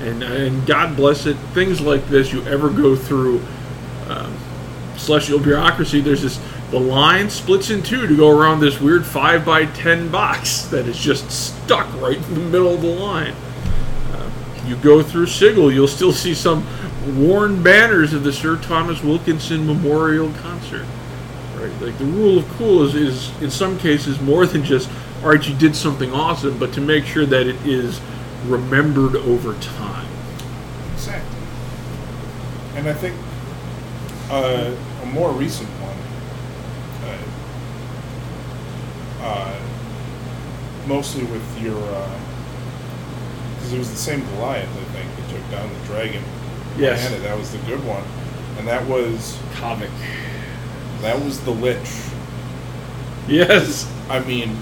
and 0.00 0.22
and 0.22 0.66
God 0.66 0.96
bless 0.96 1.26
it, 1.26 1.36
things 1.54 1.80
like 1.80 2.06
this 2.08 2.32
you 2.32 2.42
ever 2.44 2.70
go 2.70 2.96
through 2.96 3.40
um, 4.08 4.36
celestial 4.96 5.38
bureaucracy. 5.38 6.00
There's 6.00 6.22
this 6.22 6.40
the 6.70 6.80
line 6.80 7.30
splits 7.30 7.70
in 7.70 7.82
two 7.82 8.06
to 8.06 8.16
go 8.16 8.28
around 8.36 8.60
this 8.60 8.80
weird 8.80 9.06
five 9.06 9.44
by 9.44 9.66
ten 9.66 10.10
box 10.10 10.62
that 10.70 10.86
is 10.86 10.98
just 10.98 11.30
stuck 11.30 11.92
right 12.00 12.16
in 12.16 12.34
the 12.34 12.40
middle 12.40 12.74
of 12.74 12.82
the 12.82 12.88
line. 12.88 13.34
Uh, 14.12 14.30
you 14.66 14.76
go 14.76 15.02
through 15.02 15.26
Sigil, 15.26 15.72
you'll 15.72 15.88
still 15.88 16.12
see 16.12 16.34
some 16.34 16.66
worn 17.18 17.62
banners 17.62 18.12
of 18.12 18.24
the 18.24 18.32
Sir 18.32 18.56
Thomas 18.56 19.02
Wilkinson 19.02 19.66
Memorial 19.66 20.32
Concert. 20.42 20.86
Right, 21.66 21.82
like 21.82 21.98
the 21.98 22.04
rule 22.04 22.38
of 22.38 22.48
cool 22.50 22.84
is, 22.84 22.94
is 22.94 23.42
in 23.42 23.50
some 23.50 23.78
cases 23.78 24.20
more 24.20 24.46
than 24.46 24.64
just 24.64 24.88
all 25.22 25.30
right, 25.30 25.48
you 25.48 25.54
did 25.56 25.74
something 25.74 26.12
awesome, 26.12 26.58
but 26.58 26.72
to 26.74 26.80
make 26.80 27.04
sure 27.04 27.26
that 27.26 27.46
it 27.46 27.56
is 27.66 28.00
remembered 28.46 29.16
over 29.16 29.54
time. 29.54 30.06
Exactly. 30.92 31.38
And 32.74 32.88
I 32.88 32.92
think 32.92 33.16
uh, 34.30 34.74
a 35.02 35.06
more 35.06 35.32
recent 35.32 35.68
one, 35.80 35.96
uh, 39.22 39.26
uh, 39.26 39.58
mostly 40.86 41.24
with 41.24 41.62
your, 41.62 41.80
because 43.54 43.72
uh, 43.72 43.76
it 43.76 43.78
was 43.78 43.90
the 43.90 43.96
same 43.96 44.24
Goliath, 44.34 44.68
I 44.68 44.84
think, 44.92 45.16
that 45.16 45.28
took 45.30 45.50
down 45.50 45.72
the 45.72 45.86
dragon. 45.86 46.22
Yes. 46.76 47.10
And 47.10 47.24
that 47.24 47.38
was 47.38 47.50
the 47.50 47.58
good 47.58 47.84
one. 47.84 48.04
And 48.58 48.68
that 48.68 48.86
was. 48.86 49.38
Comic. 49.54 49.90
That 51.02 51.22
was 51.22 51.40
the 51.40 51.50
Lich. 51.50 52.02
Yes. 53.28 53.90
I 54.08 54.20
mean, 54.20 54.56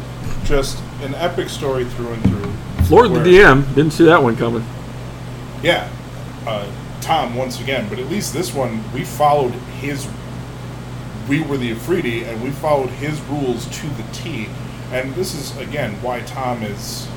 just 0.44 0.82
an 1.02 1.14
epic 1.14 1.48
story 1.48 1.84
through 1.84 2.12
and 2.12 2.22
through 2.24 2.44
Lord 2.90 3.12
the 3.12 3.20
DM 3.20 3.66
didn't 3.74 3.92
see 3.92 4.04
that 4.04 4.22
one 4.22 4.36
coming. 4.36 4.64
Yeah, 5.62 5.88
uh, 6.46 6.70
Tom 7.00 7.34
once 7.34 7.60
again, 7.60 7.88
but 7.88 7.98
at 7.98 8.08
least 8.08 8.34
this 8.34 8.52
one 8.52 8.82
we 8.92 9.04
followed 9.04 9.52
his. 9.80 10.06
We 11.28 11.40
were 11.40 11.56
the 11.56 11.72
efreeti, 11.72 12.26
and 12.26 12.42
we 12.42 12.50
followed 12.50 12.90
his 12.90 13.18
rules 13.22 13.66
to 13.80 13.86
the 13.88 14.02
T. 14.12 14.48
And 14.92 15.14
this 15.14 15.34
is 15.34 15.56
again 15.56 15.92
why 16.02 16.20
Tom 16.20 16.62
is 16.62 17.08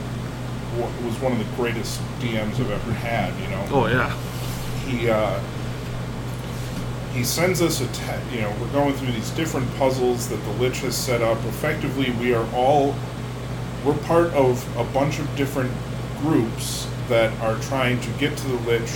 was 1.04 1.20
one 1.20 1.34
of 1.34 1.40
the 1.40 1.56
greatest 1.56 2.00
DMs 2.20 2.60
I've 2.60 2.72
ever 2.72 2.94
had. 2.94 3.38
You 3.42 3.50
know. 3.50 3.68
Oh 3.72 3.88
yeah. 3.88 4.16
He 4.86 5.10
uh, 5.10 5.42
he 7.18 7.24
sends 7.24 7.64
us 7.64 7.82
a 7.82 7.88
te- 7.88 8.36
you 8.36 8.42
know 8.42 8.56
we're 8.62 8.72
going 8.72 8.94
through 8.94 9.12
these 9.12 9.32
different 9.32 9.68
puzzles 9.78 10.30
that 10.30 10.36
the 10.36 10.52
Lich 10.52 10.82
has 10.82 10.96
set 10.96 11.24
up. 11.24 11.44
Effectively, 11.46 12.12
we 12.12 12.32
are 12.36 12.48
all 12.54 12.94
we're 13.84 13.98
part 14.04 14.28
of 14.34 14.78
a 14.78 14.84
bunch 14.94 15.18
of 15.18 15.36
different 15.36 15.72
groups 16.20 16.88
that 17.10 17.36
are 17.42 17.58
trying 17.62 18.00
to 18.02 18.10
get 18.20 18.38
to 18.38 18.48
the 18.48 18.60
Lich. 18.70 18.90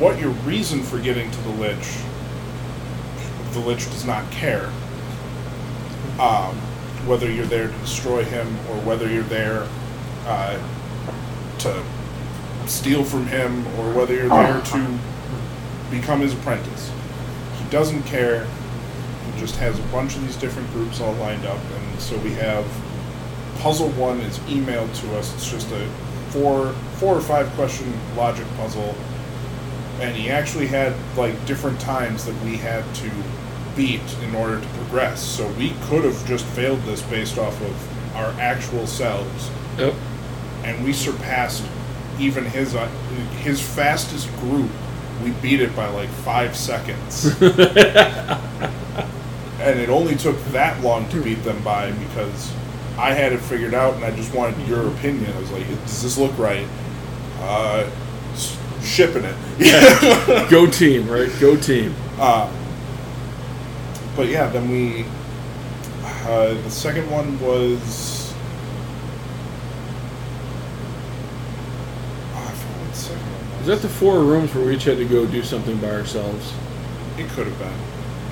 What 0.00 0.18
your 0.18 0.30
reason 0.44 0.82
for 0.82 0.98
getting 0.98 1.30
to 1.30 1.40
the 1.42 1.50
Lich, 1.50 1.98
the 3.52 3.60
Lich 3.60 3.84
does 3.84 4.04
not 4.04 4.28
care. 4.32 4.66
Um, 6.18 6.56
whether 7.06 7.30
you're 7.30 7.46
there 7.46 7.68
to 7.68 7.78
destroy 7.78 8.24
him 8.24 8.48
or 8.70 8.76
whether 8.80 9.08
you're 9.08 9.22
there 9.24 9.68
uh, 10.26 10.58
to 11.58 11.82
steal 12.66 13.04
from 13.04 13.26
him 13.26 13.64
or 13.78 13.92
whether 13.92 14.14
you're 14.14 14.28
there 14.28 14.60
to 14.60 14.98
become 15.90 16.20
his 16.20 16.32
apprentice. 16.32 16.90
Doesn't 17.72 18.02
care. 18.02 18.44
He 18.44 19.40
just 19.40 19.56
has 19.56 19.78
a 19.78 19.82
bunch 19.84 20.14
of 20.14 20.20
these 20.20 20.36
different 20.36 20.70
groups 20.72 21.00
all 21.00 21.14
lined 21.14 21.46
up, 21.46 21.58
and 21.58 22.00
so 22.00 22.18
we 22.18 22.32
have 22.34 22.66
puzzle 23.60 23.88
one 23.92 24.20
is 24.20 24.38
emailed 24.40 24.94
to 25.00 25.16
us. 25.16 25.32
It's 25.34 25.50
just 25.50 25.70
a 25.72 25.86
four 26.28 26.74
four 26.98 27.16
or 27.16 27.22
five 27.22 27.48
question 27.52 27.90
logic 28.14 28.46
puzzle, 28.58 28.94
and 30.00 30.14
he 30.14 30.28
actually 30.28 30.66
had 30.66 30.94
like 31.16 31.46
different 31.46 31.80
times 31.80 32.26
that 32.26 32.34
we 32.44 32.58
had 32.58 32.84
to 32.96 33.10
beat 33.74 34.02
in 34.22 34.34
order 34.34 34.60
to 34.60 34.68
progress. 34.68 35.22
So 35.22 35.50
we 35.52 35.70
could 35.84 36.04
have 36.04 36.26
just 36.26 36.44
failed 36.44 36.82
this 36.82 37.00
based 37.00 37.38
off 37.38 37.58
of 37.62 38.14
our 38.16 38.32
actual 38.38 38.86
selves. 38.86 39.50
Yep. 39.78 39.94
And 40.64 40.84
we 40.84 40.92
surpassed 40.92 41.64
even 42.18 42.44
his 42.44 42.74
uh, 42.74 42.86
his 43.40 43.62
fastest 43.62 44.30
group. 44.40 44.70
We 45.22 45.30
beat 45.42 45.60
it 45.60 45.74
by 45.76 45.88
like 45.88 46.08
five 46.08 46.56
seconds. 46.56 47.26
and 49.62 49.78
it 49.78 49.88
only 49.88 50.16
took 50.16 50.42
that 50.46 50.82
long 50.82 51.08
to 51.10 51.22
beat 51.22 51.42
them 51.44 51.62
by 51.62 51.92
because 51.92 52.52
I 52.98 53.12
had 53.12 53.32
it 53.32 53.40
figured 53.40 53.74
out, 53.74 53.94
and 53.94 54.04
I 54.04 54.10
just 54.14 54.34
wanted 54.34 54.66
your 54.68 54.88
opinion. 54.88 55.32
I 55.32 55.38
was 55.38 55.50
like, 55.50 55.66
"Does 55.68 56.02
this 56.02 56.18
look 56.18 56.36
right?" 56.38 56.66
Uh, 57.40 57.88
shipping 58.82 59.24
it. 59.24 59.36
yeah. 59.58 60.46
Go 60.50 60.66
team, 60.66 61.08
right? 61.08 61.30
Go 61.40 61.56
team. 61.56 61.94
Uh, 62.18 62.52
but 64.16 64.28
yeah, 64.28 64.48
then 64.48 64.70
we. 64.70 65.04
Uh, 66.04 66.54
the 66.54 66.70
second 66.70 67.10
one 67.10 67.38
was. 67.40 68.32
Oh, 72.34 72.46
I 72.46 72.50
forgot 72.50 72.50
what 72.50 72.50
the 72.50 72.50
second 72.52 72.74
one 72.74 72.81
was. 72.92 73.10
Is 73.60 73.66
that 73.66 73.80
the 73.82 73.88
four 73.88 74.20
rooms 74.20 74.54
where 74.54 74.66
we 74.66 74.74
each 74.76 74.84
had 74.84 74.98
to 74.98 75.04
go 75.04 75.26
do 75.26 75.42
something 75.42 75.76
by 75.78 75.90
ourselves? 75.90 76.52
It 77.18 77.28
could 77.30 77.46
have 77.46 77.58
been. 77.58 77.72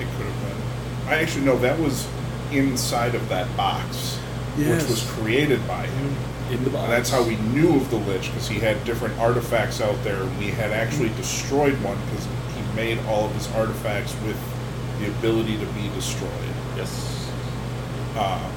It 0.07 0.11
could 0.17 0.25
have 0.25 0.41
been. 0.41 1.07
I 1.07 1.21
actually 1.21 1.45
know 1.45 1.57
that 1.59 1.79
was 1.79 2.07
inside 2.51 3.15
of 3.15 3.27
that 3.29 3.55
box 3.55 4.17
Yes. 4.57 4.81
which 4.81 4.89
was 4.89 5.09
created 5.11 5.65
by 5.67 5.85
him. 5.85 6.15
In 6.51 6.63
the 6.65 6.69
box. 6.69 6.83
And 6.83 6.91
that's 6.91 7.09
how 7.09 7.23
we 7.23 7.37
knew 7.37 7.77
of 7.77 7.89
the 7.89 7.95
Lich, 7.95 8.27
because 8.27 8.49
he 8.49 8.59
had 8.59 8.83
different 8.83 9.17
artifacts 9.17 9.79
out 9.79 9.95
there, 10.03 10.21
and 10.21 10.37
we 10.37 10.47
had 10.47 10.71
actually 10.71 11.07
destroyed 11.15 11.73
one 11.81 11.97
because 12.09 12.25
he 12.53 12.75
made 12.75 12.99
all 13.07 13.25
of 13.27 13.33
his 13.33 13.49
artifacts 13.53 14.13
with 14.25 14.37
the 14.99 15.07
ability 15.07 15.57
to 15.57 15.65
be 15.67 15.87
destroyed. 15.95 16.29
Yes. 16.75 17.29
Uh, 18.17 18.49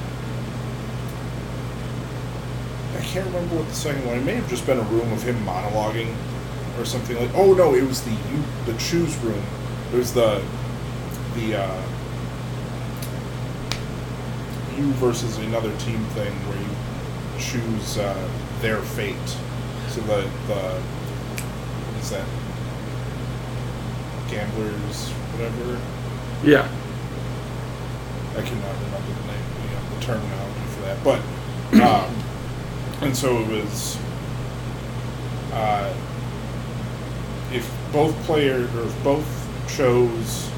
I 2.94 2.94
can't 3.05 3.27
remember 3.27 3.57
what 3.57 3.69
the 3.69 3.75
second 3.75 4.07
one. 4.07 4.19
It 4.19 4.25
may 4.25 4.35
have 4.35 4.49
just 4.49 4.67
been 4.67 4.79
a 4.79 4.83
room 4.83 5.13
of 5.13 5.23
him 5.23 5.37
monologuing, 5.45 6.15
or 6.79 6.85
something 6.85 7.17
like. 7.17 7.31
Oh 7.35 7.55
no, 7.55 7.75
it 7.75 7.83
was 7.83 8.03
the 8.03 8.11
you, 8.11 8.43
the 8.67 8.75
choose 8.79 9.17
room. 9.19 9.43
It 9.93 9.97
was 9.97 10.13
the 10.13 10.43
the 11.35 11.57
uh, 11.61 11.83
you 14.77 14.93
versus 14.95 15.39
another 15.39 15.77
team 15.79 16.05
thing 16.17 16.33
where 16.49 16.59
you 16.59 17.41
choose 17.41 17.99
uh, 17.99 18.29
their 18.61 18.81
fate. 18.81 19.17
So 19.89 20.01
the 20.03 20.29
the 20.47 20.81
what 21.85 22.03
is 22.03 22.11
that? 22.11 22.27
Gamblers, 24.31 25.11
whatever. 25.33 25.81
Yeah. 26.43 26.69
I 28.37 28.43
cannot 28.43 28.75
remember 28.83 29.13
the 29.15 29.27
name, 29.31 29.47
you 29.63 29.71
know, 29.71 29.83
the 29.95 30.05
terminology 30.05 30.67
for 30.75 30.81
that. 30.83 31.05
But 31.05 31.21
um, 31.81 32.24
and 33.03 33.17
so 33.17 33.39
it 33.39 33.49
was 33.49 33.99
uh, 35.53 35.95
if 37.53 37.71
both 37.93 38.15
players 38.25 38.73
or 38.75 38.85
if 38.87 39.05
both 39.05 39.27
chose 39.77 40.49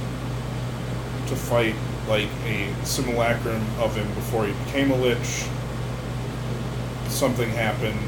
to 1.28 1.36
fight 1.36 1.74
like 2.08 2.28
a 2.46 2.72
simulacrum 2.84 3.60
of 3.80 3.94
him 3.96 4.06
before 4.14 4.46
he 4.46 4.52
became 4.64 4.90
a 4.92 4.96
lich, 4.96 5.44
something 7.08 7.48
happened, 7.50 7.98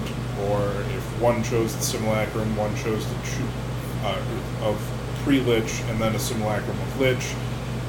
or 0.48 0.60
if 0.96 1.20
one 1.20 1.42
chose 1.42 1.74
the 1.76 1.82
simulacrum, 1.82 2.54
one 2.56 2.74
chose 2.76 3.04
the 3.06 4.06
uh, 4.06 4.22
of 4.62 4.80
pre-lich, 5.24 5.80
and 5.88 6.00
then 6.00 6.14
a 6.14 6.18
simulacrum 6.18 6.78
of 6.78 7.00
lich, 7.00 7.34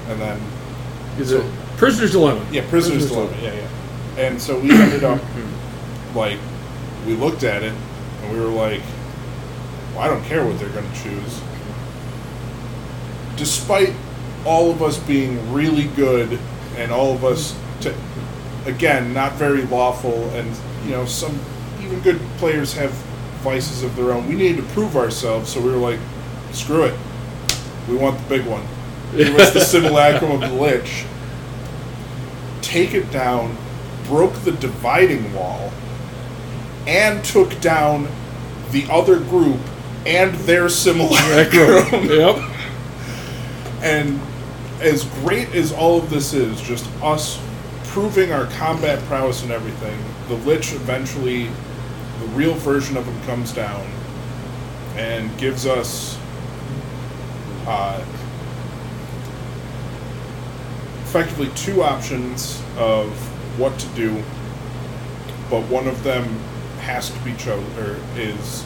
and 0.07 0.19
then 0.19 0.41
Is 1.19 1.29
So- 1.29 1.41
it 1.41 1.45
Prisoner's 1.77 2.11
Dilemma? 2.11 2.45
yeah, 2.51 2.67
prisoner's 2.69 3.07
dilemma. 3.07 3.31
Yeah, 3.41 3.53
yeah. 3.53 3.67
And 4.25 4.41
so 4.41 4.59
we 4.59 4.69
ended 4.71 5.03
up 5.05 5.21
like 6.15 6.39
we 7.05 7.13
looked 7.13 7.43
at 7.43 7.63
it 7.63 7.73
and 8.21 8.31
we 8.33 8.39
were 8.39 8.47
like, 8.47 8.81
well, 9.93 10.01
I 10.01 10.07
don't 10.07 10.23
care 10.25 10.45
what 10.45 10.59
they're 10.59 10.69
going 10.69 10.89
to 10.89 11.03
choose. 11.03 11.41
Despite 13.35 13.93
all 14.45 14.71
of 14.71 14.81
us 14.81 14.97
being 14.99 15.53
really 15.53 15.87
good 15.95 16.39
and 16.77 16.91
all 16.91 17.13
of 17.13 17.23
us 17.23 17.57
to 17.81 17.93
again 18.65 19.13
not 19.13 19.33
very 19.33 19.63
lawful 19.63 20.29
and 20.29 20.55
you 20.85 20.91
know 20.91 21.05
some 21.05 21.39
even 21.81 21.99
good 22.01 22.19
players 22.37 22.73
have 22.73 22.91
vices 23.39 23.83
of 23.83 23.95
their 23.95 24.11
own. 24.11 24.27
We 24.27 24.35
needed 24.35 24.57
to 24.57 24.73
prove 24.73 24.95
ourselves, 24.97 25.51
so 25.51 25.61
we 25.61 25.71
were 25.71 25.77
like, 25.77 25.99
screw 26.51 26.83
it. 26.83 26.97
We 27.87 27.95
want 27.95 28.19
the 28.19 28.29
big 28.29 28.45
one. 28.45 28.63
It 29.15 29.33
was 29.33 29.53
the 29.53 29.59
simulacrum 29.65 30.31
of 30.31 30.41
the 30.41 30.51
lich. 30.51 31.05
Take 32.61 32.93
it 32.93 33.09
down, 33.11 33.57
broke 34.05 34.33
the 34.43 34.51
dividing 34.51 35.33
wall, 35.33 35.71
and 36.89 37.23
took 37.23 37.61
down 37.61 38.07
the 38.71 38.83
other 38.89 39.19
group 39.19 39.59
and 40.07 40.33
their 40.39 40.67
simulacrum. 40.67 42.05
yep. 42.09 42.37
and 43.83 44.19
as 44.81 45.03
great 45.21 45.53
as 45.53 45.71
all 45.71 45.99
of 45.99 46.09
this 46.09 46.33
is, 46.33 46.59
just 46.61 46.89
us 47.03 47.39
proving 47.83 48.31
our 48.31 48.47
combat 48.53 48.97
prowess 49.03 49.43
and 49.43 49.51
everything, 49.51 49.99
the 50.29 50.35
Lich 50.47 50.73
eventually, 50.73 51.45
the 52.21 52.25
real 52.33 52.55
version 52.55 52.97
of 52.97 53.05
him 53.05 53.21
comes 53.21 53.53
down 53.53 53.85
and 54.95 55.37
gives 55.37 55.67
us 55.67 56.17
uh, 57.67 58.03
effectively 61.03 61.51
two 61.53 61.83
options 61.83 62.59
of 62.77 63.11
what 63.59 63.77
to 63.77 63.87
do, 63.89 64.23
but 65.51 65.61
one 65.67 65.87
of 65.87 66.01
them 66.03 66.39
has 66.79 67.09
to 67.09 67.19
be 67.19 67.33
chosen, 67.33 67.71
or 67.77 67.97
is 68.15 68.65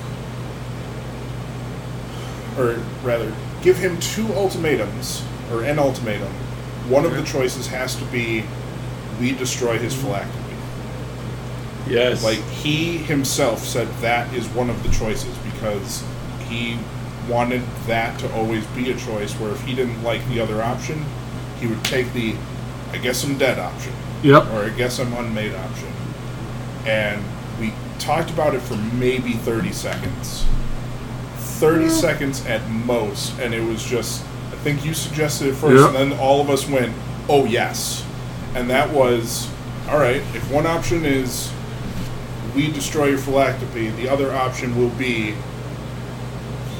or 2.58 2.76
rather, 3.04 3.34
give 3.62 3.78
him 3.78 3.99
two 3.99 4.28
ultimatums, 4.34 5.23
or 5.52 5.63
an 5.63 5.80
ultimatum. 5.80 6.32
One 6.89 7.06
of 7.06 7.15
the 7.15 7.23
choices 7.23 7.67
has 7.67 7.95
to 7.95 8.06
be 8.06 8.43
we 9.19 9.32
destroy 9.34 9.78
his 9.78 9.93
mm-hmm. 9.93 10.08
phylactery. 10.08 10.43
Yes. 11.88 12.23
Like, 12.23 12.39
he 12.39 12.97
himself 12.97 13.60
said 13.60 13.88
that 14.02 14.34
is 14.34 14.47
one 14.49 14.69
of 14.69 14.82
the 14.84 14.89
choices 14.89 15.38
because 15.39 16.04
he 16.47 16.78
wanted 17.28 17.62
that 17.88 18.19
to 18.19 18.34
always 18.34 18.65
be 18.67 18.91
a 18.91 18.97
choice 18.97 19.34
where 19.34 19.52
if 19.52 19.62
he 19.63 19.73
didn't 19.76 20.02
like 20.04 20.26
the 20.30 20.39
other 20.39 20.62
option, 20.62 21.04
he 21.60 21.67
would 21.67 21.84
take 21.84 22.12
the 22.13 22.36
I 22.91 22.97
guess 22.97 23.23
I'm 23.23 23.38
dead 23.38 23.58
option 23.58 23.91
Yep. 24.21 24.45
or 24.52 24.65
I 24.65 24.69
guess 24.69 24.99
I'm 24.99 25.12
unmade 25.13 25.56
option. 25.56 25.91
And 26.86 27.23
we 27.23 27.33
talked 27.99 28.29
about 28.29 28.56
it 28.56 28.62
for 28.62 28.75
maybe 28.75 29.34
30 29.34 29.71
seconds. 29.71 30.45
30 31.38 31.86
hmm. 31.86 31.89
seconds 31.89 32.45
at 32.45 32.67
most, 32.69 33.39
and 33.39 33.53
it 33.53 33.62
was 33.62 33.84
just, 33.84 34.23
I 34.51 34.56
think 34.58 34.84
you 34.86 34.93
suggested 34.93 35.47
it 35.47 35.56
first, 35.56 35.82
Yeah. 35.82 35.88
and 35.88 36.12
then 36.12 36.19
all 36.19 36.41
of 36.41 36.49
us 36.49 36.67
went, 36.67 36.93
oh, 37.29 37.45
yes. 37.45 38.06
And 38.56 38.69
that 38.69 38.91
was, 38.91 39.49
all 39.88 39.97
right, 39.97 40.21
if 40.36 40.51
one 40.51 40.65
option 40.65 41.06
is 41.06 41.51
we 42.56 42.71
destroy 42.71 43.08
your 43.08 43.17
phylactery, 43.17 43.89
the 43.89 44.10
other 44.10 44.34
option 44.34 44.77
will 44.77 44.89
be 44.89 45.36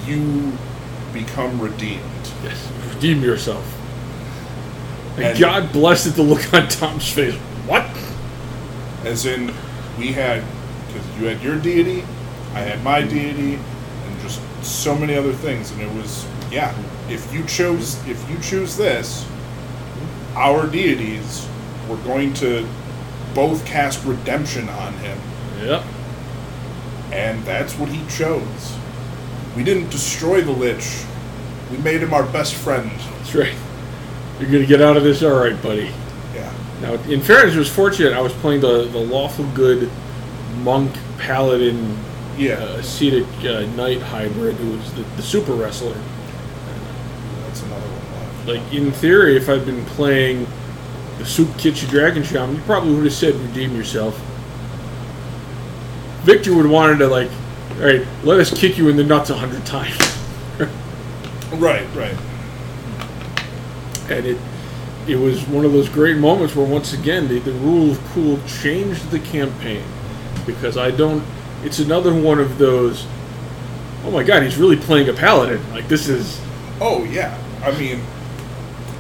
you 0.06 0.54
become 1.14 1.60
redeemed. 1.60 2.02
Yes. 2.44 2.70
Redeem 2.94 3.22
yourself. 3.22 3.66
And, 5.16 5.26
And- 5.26 5.40
God 5.40 5.72
blessed 5.72 6.08
it, 6.08 6.10
the 6.12 6.24
look 6.24 6.54
on 6.54 6.68
Tom's 6.68 7.12
face. 7.12 7.36
What? 7.66 7.86
As 9.06 9.26
in, 9.26 9.54
we 9.98 10.12
had, 10.12 10.44
because 10.94 11.20
you 11.20 11.26
had 11.28 11.42
your 11.42 11.58
deity, 11.60 12.02
I 12.54 12.60
had 12.60 12.84
my 12.84 13.02
deity, 13.02 13.56
and 13.56 14.22
just 14.22 14.42
so 14.64 14.96
many 14.96 15.16
other 15.16 15.34
things. 15.34 15.72
And 15.72 15.82
it 15.82 15.92
was, 15.96 16.26
yeah, 16.52 16.74
if 17.10 17.34
you 17.34 17.44
chose, 17.46 17.96
if 18.08 18.30
you 18.30 18.38
choose 18.40 18.78
this, 18.78 19.26
our 20.36 20.68
deities 20.68 21.48
were 21.90 21.98
going 21.98 22.34
to 22.36 22.68
both 23.34 23.66
cast 23.66 24.04
redemption 24.06 24.70
on 24.70 24.94
him, 24.96 25.18
Yep. 25.64 25.84
and 27.12 27.44
that's 27.44 27.74
what 27.78 27.90
he 27.90 28.06
chose. 28.10 28.78
We 29.56 29.64
didn't 29.64 29.90
destroy 29.90 30.42
the 30.42 30.52
Lich. 30.52 31.04
We 31.72 31.78
made 31.78 32.02
him 32.02 32.14
our 32.14 32.24
best 32.24 32.54
friend. 32.56 32.90
That's 33.18 33.36
right. 33.36 33.54
You're 34.40 34.52
gonna 34.52 34.66
get 34.66 34.82
out 34.82 34.98
of 34.98 35.04
this 35.04 35.24
all 35.24 35.40
right, 35.40 35.60
buddy. 35.62 35.92
Yeah. 36.34 36.52
Now, 36.82 36.94
in 37.10 37.22
fairness, 37.22 37.56
it 37.56 37.60
was 37.60 37.70
fortunate. 37.70 38.14
I 38.14 38.22
was 38.22 38.34
playing 38.34 38.62
the, 38.62 38.84
the 38.92 38.98
lawful 39.00 39.46
good 39.54 39.90
monk 40.64 40.92
paladin 41.18 41.98
Yeah. 42.38 42.56
uh, 42.56 42.78
ascetic 42.78 43.26
uh, 43.46 43.66
knight 43.76 44.02
hybrid, 44.02 44.56
who 44.56 44.78
was 44.78 44.94
the, 44.94 45.02
the 45.16 45.22
super 45.22 45.54
wrestler. 45.54 45.96
That's 47.46 47.62
another 47.64 47.82
one 47.88 48.48
left. 48.48 48.48
Like 48.48 48.74
in 48.74 48.92
theory, 48.92 49.36
if 49.38 49.50
I'd 49.50 49.66
been 49.66 49.86
playing 49.86 50.48
the 51.20 51.26
Soup 51.26 51.56
Kitchen 51.58 51.90
Dragon 51.90 52.24
Shaman, 52.24 52.56
you 52.56 52.62
probably 52.64 52.94
would 52.96 53.04
have 53.06 53.14
said 53.14 53.36
redeem 53.36 53.76
yourself. 53.76 54.20
Victor 56.24 56.56
would 56.56 56.64
have 56.66 56.72
wanted 56.72 56.98
to 57.00 57.08
like, 57.08 57.30
all 57.80 57.86
right, 57.86 58.06
let 58.24 58.40
us 58.40 58.58
kick 58.58 58.78
you 58.78 58.90
in 58.90 58.96
the 58.98 59.04
nuts 59.04 59.30
a 59.30 59.36
hundred 59.36 59.66
times, 59.66 59.98
Right, 61.54 61.86
right. 61.96 62.16
and 64.10 64.26
it 64.26 64.38
it 65.08 65.18
was 65.18 65.46
one 65.48 65.66
of 65.66 65.74
those 65.74 65.90
great 65.90 66.16
moments 66.18 66.56
where 66.56 66.66
once 66.66 66.94
again 66.94 67.28
the, 67.28 67.40
the 67.40 67.52
rule 67.52 67.92
of 67.92 68.00
cool 68.14 68.40
changed 68.48 69.12
the 69.12 69.20
campaign 69.20 69.84
because 70.46 70.78
I 70.78 70.92
don't. 70.92 71.24
It's 71.64 71.80
another 71.80 72.14
one 72.14 72.40
of 72.40 72.58
those. 72.58 73.06
Oh 74.06 74.12
my 74.12 74.24
god, 74.24 74.44
he's 74.44 74.58
really 74.58 74.76
playing 74.78 75.08
a 75.10 75.14
paladin. 75.14 75.62
Like 75.72 75.88
this 75.88 76.10
is 76.10 76.40
Oh 76.82 77.04
yeah, 77.06 77.38
I 77.64 77.72
mean, 77.80 78.02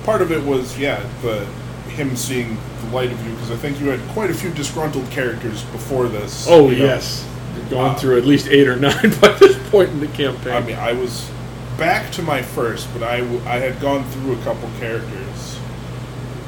part 0.03 0.21
of 0.21 0.31
it 0.31 0.43
was 0.43 0.77
yeah 0.79 1.03
the 1.21 1.45
him 1.91 2.15
seeing 2.15 2.57
the 2.81 2.87
light 2.95 3.11
of 3.11 3.23
you 3.25 3.31
because 3.33 3.51
I 3.51 3.55
think 3.57 3.79
you 3.79 3.87
had 3.89 3.99
quite 4.13 4.29
a 4.31 4.33
few 4.33 4.49
disgruntled 4.51 5.09
characters 5.11 5.63
before 5.65 6.07
this. 6.07 6.47
oh 6.49 6.69
you 6.69 6.77
know. 6.79 6.85
yes, 6.85 7.27
gone 7.69 7.91
Uh, 7.91 7.95
through 7.95 8.17
at 8.17 8.25
least 8.25 8.47
eight 8.47 8.67
or 8.67 8.75
nine 8.87 9.11
by 9.21 9.29
this 9.39 9.57
point 9.69 9.89
in 9.89 9.99
the 9.99 10.07
campaign. 10.07 10.53
I 10.53 10.61
mean, 10.61 10.77
I 10.77 10.93
was 10.93 11.29
back 11.77 12.11
to 12.13 12.21
my 12.21 12.41
first, 12.41 12.87
but 12.93 13.03
I, 13.03 13.19
w- 13.19 13.41
I 13.45 13.57
had 13.57 13.79
gone 13.81 14.03
through 14.11 14.33
a 14.39 14.43
couple 14.43 14.69
characters 14.79 15.59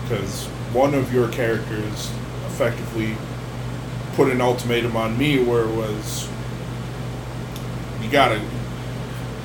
because 0.03 0.45
one 0.71 0.93
of 0.93 1.13
your 1.13 1.27
characters 1.29 2.11
effectively 2.47 3.15
put 4.15 4.31
an 4.31 4.41
ultimatum 4.41 4.95
on 4.95 5.17
me 5.17 5.43
where 5.43 5.63
it 5.63 5.75
was 5.75 6.29
you 8.01 8.09
gotta 8.09 8.41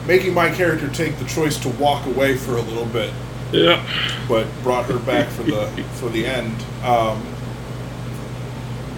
making 0.06 0.32
my 0.32 0.50
character 0.50 0.88
take 0.88 1.18
the 1.18 1.24
choice 1.24 1.58
to 1.58 1.68
walk 1.70 2.06
away 2.06 2.36
for 2.36 2.52
a 2.52 2.62
little 2.62 2.86
bit 2.86 3.12
yeah. 3.52 3.84
but 4.28 4.46
brought 4.62 4.86
her 4.86 4.98
back 4.98 5.28
for 5.28 5.42
the 5.42 5.66
for 5.94 6.08
the 6.08 6.26
end. 6.26 6.54
Um, 6.84 7.22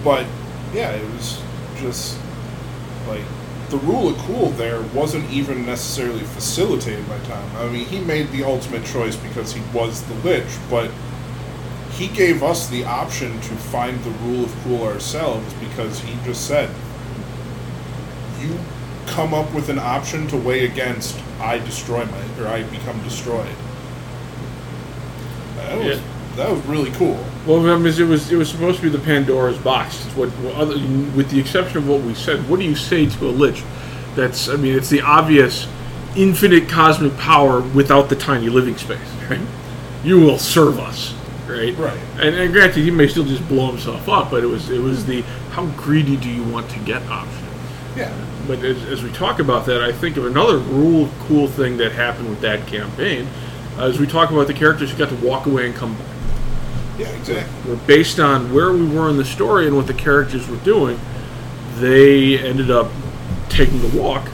but 0.04 0.26
yeah, 0.74 0.90
it 0.90 1.04
was 1.14 1.40
just 1.76 2.18
like 3.08 3.22
the 3.70 3.78
rule 3.78 4.08
of 4.08 4.18
cool 4.18 4.50
there 4.50 4.82
wasn't 4.94 5.28
even 5.30 5.64
necessarily 5.64 6.20
facilitated 6.20 7.08
by 7.08 7.18
Tom. 7.20 7.56
I 7.56 7.68
mean, 7.68 7.86
he 7.86 8.00
made 8.00 8.30
the 8.30 8.44
ultimate 8.44 8.84
choice 8.84 9.16
because 9.16 9.52
he 9.52 9.62
was 9.72 10.02
the 10.02 10.14
lich, 10.16 10.44
but 10.68 10.90
he 11.92 12.08
gave 12.08 12.42
us 12.42 12.68
the 12.68 12.84
option 12.84 13.32
to 13.40 13.54
find 13.54 14.02
the 14.04 14.10
rule 14.10 14.44
of 14.44 14.54
cool 14.64 14.86
ourselves 14.86 15.52
because 15.54 16.00
he 16.00 16.16
just 16.24 16.46
said, 16.46 16.70
"You 18.40 18.58
come 19.06 19.34
up 19.34 19.52
with 19.52 19.68
an 19.68 19.78
option 19.78 20.26
to 20.28 20.36
weigh 20.36 20.64
against. 20.64 21.18
I 21.40 21.58
destroy 21.58 22.04
my 22.04 22.44
or 22.44 22.48
I 22.48 22.62
become 22.64 23.00
destroyed." 23.02 23.54
That 25.56 25.78
was 25.78 25.86
Yeah. 25.86 26.02
that 26.36 26.50
was 26.50 26.60
really 26.66 26.90
cool. 26.92 27.18
Well, 27.46 27.60
mean, 27.60 27.86
it 27.86 28.04
was 28.04 28.30
it 28.32 28.36
was 28.36 28.48
supposed 28.48 28.78
to 28.78 28.82
be 28.82 28.88
the 28.88 28.98
Pandora's 28.98 29.58
box. 29.58 30.04
It's 30.06 30.16
what, 30.16 30.28
what 30.40 30.54
other, 30.54 30.74
with 31.16 31.30
the 31.30 31.38
exception 31.40 31.78
of 31.78 31.88
what 31.88 32.02
we 32.02 32.14
said. 32.14 32.48
What 32.48 32.58
do 32.58 32.64
you 32.64 32.76
say 32.76 33.06
to 33.06 33.28
a 33.28 33.30
lich? 33.30 33.62
That's 34.14 34.48
I 34.48 34.56
mean, 34.56 34.74
it's 34.76 34.88
the 34.88 35.02
obvious 35.02 35.66
infinite 36.14 36.68
cosmic 36.68 37.16
power 37.18 37.60
without 37.60 38.08
the 38.08 38.16
tiny 38.16 38.48
living 38.48 38.76
space, 38.76 38.98
right? 39.30 39.40
You 40.04 40.20
will 40.20 40.38
serve 40.38 40.78
us, 40.78 41.14
right? 41.52 41.76
Right. 41.76 41.98
And, 42.20 42.34
and 42.34 42.52
granted, 42.52 42.82
he 42.82 42.90
may 42.90 43.08
still 43.08 43.24
just 43.24 43.46
blow 43.48 43.68
himself 43.68 44.08
up, 44.08 44.30
but 44.30 44.42
it 44.42 44.46
was 44.46 44.70
it 44.70 44.80
was 44.80 45.06
the 45.06 45.22
how 45.50 45.66
greedy 45.76 46.16
do 46.16 46.28
you 46.28 46.42
want 46.44 46.70
to 46.70 46.78
get 46.80 47.02
option. 47.08 47.46
Yeah. 47.96 48.12
But 48.46 48.64
as, 48.64 48.82
as 48.84 49.02
we 49.02 49.12
talk 49.12 49.38
about 49.38 49.66
that, 49.66 49.82
I 49.82 49.92
think 49.92 50.16
of 50.16 50.26
another 50.26 50.58
real 50.58 51.08
cool 51.20 51.46
thing 51.46 51.76
that 51.76 51.92
happened 51.92 52.28
with 52.28 52.40
that 52.40 52.66
campaign. 52.66 53.28
Uh, 53.78 53.84
as 53.84 53.98
we 53.98 54.06
talk 54.06 54.30
about 54.30 54.46
the 54.46 54.54
characters 54.54 54.90
who 54.90 54.98
got 54.98 55.08
to 55.10 55.26
walk 55.26 55.46
away 55.46 55.66
and 55.66 55.74
come 55.74 55.94
back. 55.94 56.06
Yeah, 56.98 57.08
exactly. 57.08 57.70
Were 57.70 57.78
based 57.86 58.20
on 58.20 58.52
where 58.52 58.72
we 58.72 58.86
were 58.86 59.08
in 59.08 59.16
the 59.16 59.24
story 59.24 59.66
and 59.66 59.76
what 59.76 59.86
the 59.86 59.94
characters 59.94 60.48
were 60.48 60.58
doing, 60.58 61.00
they 61.78 62.38
ended 62.38 62.70
up 62.70 62.90
taking 63.48 63.80
the 63.80 63.98
walk, 63.98 64.28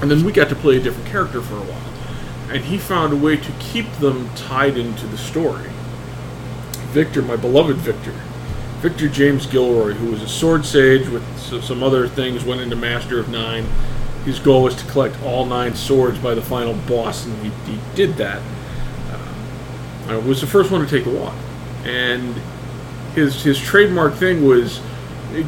and 0.00 0.10
then 0.10 0.24
we 0.24 0.32
got 0.32 0.48
to 0.48 0.54
play 0.54 0.76
a 0.76 0.80
different 0.80 1.08
character 1.08 1.40
for 1.40 1.56
a 1.56 1.60
while. 1.60 2.54
And 2.54 2.64
he 2.64 2.78
found 2.78 3.12
a 3.12 3.16
way 3.16 3.36
to 3.36 3.52
keep 3.58 3.90
them 3.94 4.30
tied 4.34 4.76
into 4.76 5.06
the 5.06 5.18
story. 5.18 5.68
Victor, 6.90 7.22
my 7.22 7.36
beloved 7.36 7.76
Victor, 7.76 8.14
Victor 8.80 9.08
James 9.08 9.46
Gilroy, 9.46 9.92
who 9.92 10.10
was 10.12 10.22
a 10.22 10.28
sword 10.28 10.64
sage 10.64 11.08
with 11.08 11.22
some 11.62 11.82
other 11.82 12.08
things, 12.08 12.44
went 12.44 12.60
into 12.60 12.76
Master 12.76 13.18
of 13.18 13.28
Nine. 13.28 13.66
His 14.24 14.38
goal 14.38 14.62
was 14.64 14.74
to 14.76 14.84
collect 14.90 15.20
all 15.22 15.46
nine 15.46 15.74
swords 15.74 16.18
by 16.18 16.34
the 16.34 16.42
final 16.42 16.74
boss, 16.86 17.24
and 17.26 17.36
he, 17.44 17.50
he 17.72 17.78
did 17.94 18.14
that. 18.16 18.40
Uh, 20.08 20.20
was 20.20 20.40
the 20.40 20.46
first 20.46 20.70
one 20.70 20.80
to 20.80 20.86
take 20.86 21.06
a 21.06 21.10
walk, 21.10 21.34
and 21.84 22.34
his 23.14 23.42
his 23.42 23.58
trademark 23.58 24.14
thing 24.14 24.46
was 24.46 24.80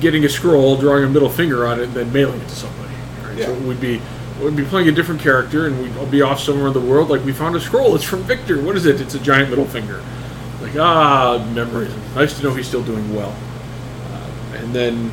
getting 0.00 0.24
a 0.24 0.28
scroll, 0.28 0.76
drawing 0.76 1.04
a 1.04 1.08
middle 1.08 1.30
finger 1.30 1.66
on 1.66 1.80
it, 1.80 1.84
and 1.84 1.94
then 1.94 2.12
mailing 2.12 2.40
it 2.40 2.48
to 2.48 2.54
somebody. 2.56 2.92
Right? 3.24 3.38
So 3.38 3.52
Yeah. 3.54 3.58
we'd 3.66 3.80
be 3.80 4.02
we'd 4.42 4.56
be 4.56 4.64
playing 4.64 4.88
a 4.88 4.92
different 4.92 5.20
character, 5.22 5.66
and 5.66 5.80
we'd 5.82 6.10
be 6.10 6.20
off 6.20 6.40
somewhere 6.40 6.66
in 6.68 6.72
the 6.74 6.80
world. 6.80 7.08
Like 7.08 7.24
we 7.24 7.32
found 7.32 7.56
a 7.56 7.60
scroll. 7.60 7.94
It's 7.94 8.04
from 8.04 8.22
Victor. 8.24 8.60
What 8.60 8.76
is 8.76 8.84
it? 8.86 9.00
It's 9.00 9.14
a 9.14 9.18
giant 9.20 9.48
middle 9.50 9.64
finger. 9.66 10.02
Like 10.74 10.80
ah, 10.80 11.50
memories. 11.54 11.92
Nice 12.14 12.36
to 12.38 12.44
know 12.44 12.54
he's 12.54 12.66
still 12.68 12.82
doing 12.84 13.14
well. 13.14 13.34
Uh, 14.06 14.56
and 14.56 14.74
then 14.74 15.10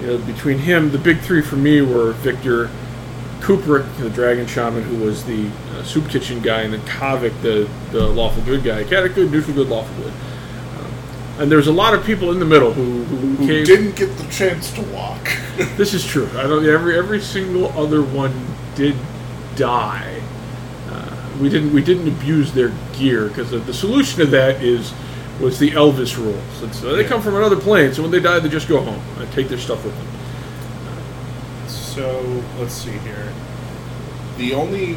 you 0.00 0.06
know 0.06 0.18
between 0.18 0.58
him, 0.58 0.90
the 0.90 0.98
big 0.98 1.20
three 1.20 1.42
for 1.42 1.56
me 1.56 1.80
were 1.82 2.12
Victor. 2.12 2.70
Kubrick, 3.40 3.84
the 3.98 4.08
dragon 4.08 4.46
shaman, 4.46 4.84
who 4.84 4.98
was 5.04 5.24
the 5.24 5.50
uh, 5.72 5.82
soup 5.82 6.08
kitchen 6.08 6.40
guy, 6.40 6.60
and 6.60 6.72
then 6.72 6.80
Kavik, 6.82 7.32
the, 7.42 7.68
the 7.90 8.06
lawful 8.06 8.40
good 8.44 8.62
guy. 8.62 8.84
Chaotic 8.84 9.16
good, 9.16 9.32
neutral 9.32 9.56
good, 9.56 9.68
lawful 9.68 9.92
good. 9.96 10.12
Um, 10.12 10.92
and 11.40 11.50
there's 11.50 11.66
a 11.66 11.72
lot 11.72 11.92
of 11.92 12.04
people 12.06 12.30
in 12.30 12.38
the 12.38 12.44
middle 12.44 12.72
who, 12.72 13.02
who, 13.02 13.16
Who 13.34 13.46
came. 13.48 13.64
didn't 13.64 13.96
get 13.96 14.16
the 14.16 14.30
chance 14.30 14.70
to 14.74 14.82
walk. 14.82 15.28
This 15.76 15.92
is 15.92 16.06
true. 16.06 16.28
I 16.36 16.44
don't. 16.44 16.64
Every 16.64 16.96
every 16.96 17.20
single 17.20 17.66
other 17.78 18.02
one 18.02 18.32
did 18.74 18.94
die. 19.56 20.11
We 21.42 21.48
didn't 21.48 21.72
we 21.72 21.82
didn't 21.82 22.06
abuse 22.06 22.52
their 22.52 22.72
gear 22.96 23.26
because 23.28 23.50
the, 23.50 23.58
the 23.58 23.74
solution 23.74 24.20
to 24.20 24.26
that 24.26 24.62
is 24.62 24.92
was 25.40 25.58
the 25.58 25.72
Elvis 25.72 26.16
rules. 26.16 26.62
It's, 26.62 26.84
uh, 26.84 26.92
they 26.92 27.02
Yeah. 27.02 27.08
come 27.08 27.20
from 27.20 27.34
another 27.34 27.56
plane, 27.56 27.92
so 27.92 28.02
when 28.02 28.12
they 28.12 28.20
die, 28.20 28.38
they 28.38 28.48
just 28.48 28.68
go 28.68 28.80
home 28.80 29.02
and 29.18 29.30
take 29.32 29.48
their 29.48 29.58
stuff 29.58 29.84
with 29.84 29.94
them. 29.96 30.06
So 31.68 32.42
let's 32.60 32.72
see 32.74 32.92
here. 32.92 33.32
The 34.38 34.54
only 34.54 34.96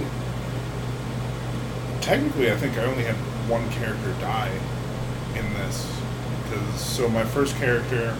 technically, 2.01 2.51
I 2.51 2.55
think 2.57 2.77
I 2.77 2.85
only 2.85 3.03
had 3.03 3.15
one 3.49 3.67
character 3.71 4.13
die 4.21 4.51
in 5.35 5.53
this 5.55 5.91
because 6.43 6.79
so 6.79 7.09
my 7.09 7.23
first 7.23 7.55
character, 7.57 8.15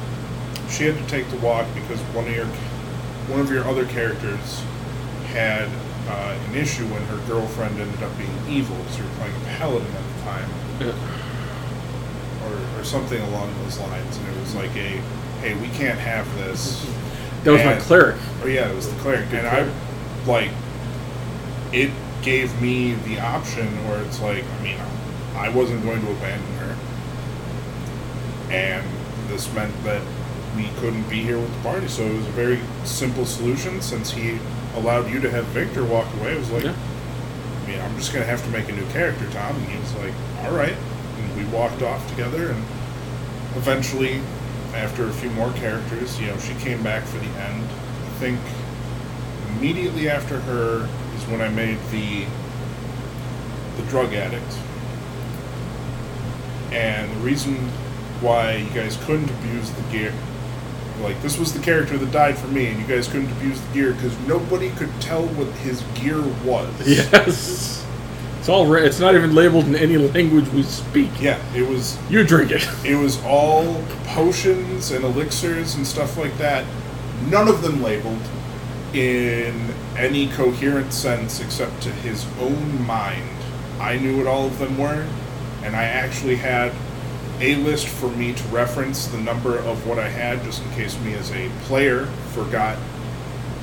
she 0.70 0.86
had 0.86 0.98
to 0.98 1.08
take 1.08 1.30
the 1.30 1.38
walk 1.38 1.68
because 1.76 2.00
one 2.16 2.28
of 2.28 2.36
your 2.36 2.48
one 3.28 3.40
of 3.40 3.52
your 3.52 3.66
other 3.66 3.86
characters 3.86 4.64
had 5.28 5.70
uh, 6.08 6.38
an 6.50 6.56
issue 6.56 6.86
when 6.88 7.02
her 7.04 7.18
girlfriend 7.28 7.80
ended 7.80 8.02
up 8.04 8.16
being 8.18 8.38
evil. 8.50 8.78
So 8.92 9.00
you 9.00 9.04
were 9.10 9.16
playing 9.16 9.36
a 9.36 9.46
paladin 9.58 9.88
at 9.88 10.04
the 10.16 10.24
time, 10.24 10.50
or, 12.46 12.80
or 12.80 12.84
something 12.84 13.22
along 13.22 13.54
those 13.64 13.80
lines, 13.80 14.18
and 14.18 14.28
it 14.28 14.40
was 14.40 14.54
like 14.56 14.72
a, 14.76 15.02
hey, 15.42 15.56
we 15.56 15.68
can't 15.70 16.00
have 16.00 16.28
this. 16.38 16.86
That 17.44 17.52
was 17.52 17.64
my 17.64 17.74
And- 17.74 17.82
cleric. 17.82 18.16
Oh 18.44 18.48
yeah, 18.48 18.70
it 18.70 18.76
was 18.76 18.90
the 18.94 19.00
cleric, 19.02 19.30
Good 19.30 19.40
and 19.46 19.50
cleric. 19.50 19.70
I 19.70 20.28
like 20.28 20.52
it 21.74 21.92
gave 22.22 22.60
me 22.62 22.94
the 22.94 23.20
option 23.20 23.68
where 23.88 24.02
it's 24.02 24.20
like, 24.22 24.44
I 24.60 24.64
mean, 24.64 24.78
I 25.36 25.50
wasn't 25.50 25.84
going 25.84 26.02
to 26.02 26.12
abandon 26.12 26.54
her, 26.58 26.76
and 28.52 28.86
this 29.28 29.52
meant 29.54 29.74
that 29.84 30.02
we 30.56 30.70
couldn't 30.80 31.08
be 31.10 31.22
here 31.22 31.38
with 31.38 31.54
the 31.54 31.62
party. 31.62 31.88
So 31.88 32.04
it 32.04 32.16
was 32.16 32.26
a 32.28 32.32
very 32.32 32.60
simple 32.86 33.26
solution. 33.26 33.82
Since 33.82 34.12
he 34.12 34.38
allowed 34.76 35.10
you 35.10 35.20
to 35.22 35.32
have 35.32 35.46
Victor 35.46 35.84
walk 35.84 36.08
away, 36.16 36.34
it 36.34 36.40
was 36.40 36.52
like, 36.52 36.64
Yeah. 36.64 36.76
I 37.64 37.68
mean, 37.68 37.82
I'm 37.82 37.96
just 37.98 38.14
gonna 38.14 38.26
have 38.26 38.44
to 38.44 38.50
make 38.50 38.70
a 38.70 38.74
new 38.74 38.86
character, 38.88 39.28
Tom. 39.32 39.56
And 39.56 39.66
he 39.66 39.80
was 39.80 39.94
like, 39.96 40.14
all 40.44 40.54
right, 40.56 40.76
and 41.18 41.38
we 41.38 41.46
walked 41.46 41.82
off 41.82 42.08
together, 42.10 42.52
and 42.52 42.64
eventually 43.56 44.22
after 44.76 45.08
a 45.08 45.12
few 45.14 45.30
more 45.32 45.52
characters, 45.54 46.20
you 46.20 46.28
know, 46.28 46.38
she 46.38 46.54
came 46.56 46.84
back 46.84 47.04
for 47.04 47.18
the 47.18 47.26
end. 47.26 47.64
I 47.64 48.10
think 48.20 48.40
immediately 49.58 50.10
after 50.10 50.40
her 50.42 50.88
is 51.16 51.24
when 51.28 51.42
I 51.42 51.50
made 51.50 51.80
the 51.92 52.26
the 53.78 53.90
drug 53.90 54.14
addict. 54.14 54.58
And 56.72 57.12
the 57.12 57.20
reason 57.20 57.56
why 58.22 58.56
you 58.56 58.70
guys 58.70 58.98
couldn't 59.06 59.30
abuse 59.30 59.72
the 59.72 59.82
gear 59.92 60.14
like 61.02 61.22
this 61.22 61.38
was 61.38 61.54
the 61.54 61.60
character 61.60 61.98
that 61.98 62.12
died 62.12 62.38
for 62.38 62.48
me 62.48 62.68
and 62.68 62.80
you 62.80 62.88
guys 62.88 63.08
couldn't 63.08 63.32
abuse 63.34 63.60
the 63.60 63.74
gear 63.74 63.94
because 63.94 64.18
nobody 64.28 64.70
could 64.72 64.90
tell 65.02 65.26
what 65.28 65.48
his 65.58 65.82
gear 65.96 66.22
was. 66.44 66.70
Yes. 66.88 67.86
It's 68.40 68.50
all. 68.50 68.68
Ra- 68.68 68.82
it's 68.82 69.00
not 69.00 69.16
even 69.16 69.34
labeled 69.34 69.66
in 69.66 69.76
any 69.76 69.98
language 69.98 70.48
we 70.50 70.62
speak. 70.62 71.10
Yeah, 71.20 71.42
it 71.56 71.68
was 71.68 71.98
You 72.12 72.24
drink 72.24 72.52
it. 72.52 72.68
It 72.86 72.96
was 72.96 73.20
all 73.24 73.84
potions 74.06 74.92
and 74.92 75.04
elixirs 75.04 75.74
and 75.76 75.86
stuff 75.88 76.16
like 76.16 76.38
that. 76.38 76.64
None 77.30 77.48
of 77.48 77.64
them 77.64 77.82
labeled 77.82 78.22
in 78.94 79.74
any 79.98 80.28
coherent 80.28 80.94
sense 80.94 81.40
except 81.42 81.82
to 81.84 81.90
his 81.90 82.26
own 82.40 82.86
mind. 82.86 83.30
I 83.80 83.98
knew 83.98 84.16
what 84.18 84.28
all 84.28 84.46
of 84.46 84.60
them 84.60 84.78
were, 84.78 85.08
and 85.64 85.76
I 85.76 85.84
actually 85.86 86.36
had 86.36 86.72
a 87.42 87.56
list 87.56 87.88
for 87.88 88.10
me 88.10 88.34
to 88.34 88.44
reference 88.46 89.08
the 89.08 89.18
number 89.18 89.58
of 89.58 89.86
what 89.88 90.00
I 90.00 90.10
had 90.10 90.44
just 90.44 90.64
in 90.64 90.72
case 90.72 90.98
me 91.02 91.14
as 91.16 91.32
a 91.32 91.50
player 91.64 92.06
forgot 92.34 92.78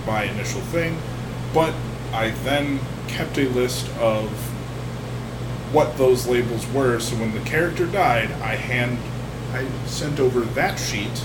my 0.06 0.24
initial 0.24 0.60
thing. 0.62 0.98
But 1.54 1.74
I 2.12 2.30
then 2.44 2.80
kept 3.08 3.38
a 3.38 3.48
list 3.48 3.88
of 3.98 4.28
what 5.72 5.96
those 5.96 6.26
labels 6.26 6.66
were. 6.72 7.00
So 7.00 7.16
when 7.16 7.32
the 7.32 7.40
character 7.40 7.86
died, 7.86 8.30
I 8.42 8.56
hand 8.56 8.98
I 9.54 9.66
sent 9.86 10.18
over 10.18 10.40
that 10.40 10.78
sheet 10.78 11.22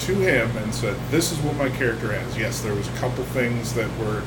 to 0.00 0.14
him 0.14 0.54
and 0.58 0.74
said, 0.74 0.96
"This 1.10 1.32
is 1.32 1.38
what 1.38 1.56
my 1.56 1.68
character 1.70 2.12
has." 2.12 2.36
Yes, 2.36 2.60
there 2.60 2.74
was 2.74 2.86
a 2.88 2.92
couple 2.92 3.24
things 3.24 3.72
that 3.74 3.88
were 3.98 4.22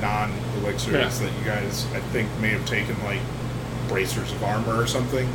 non 0.00 0.32
elixirs 0.58 0.92
Yeah. 0.92 1.26
that 1.26 1.38
you 1.38 1.44
guys 1.44 1.86
I 1.94 2.00
think 2.12 2.28
may 2.40 2.50
have 2.50 2.64
taken 2.66 2.96
like 3.04 3.20
bracers 3.88 4.32
of 4.32 4.42
armor 4.44 4.74
or 4.80 4.86
something, 4.86 5.28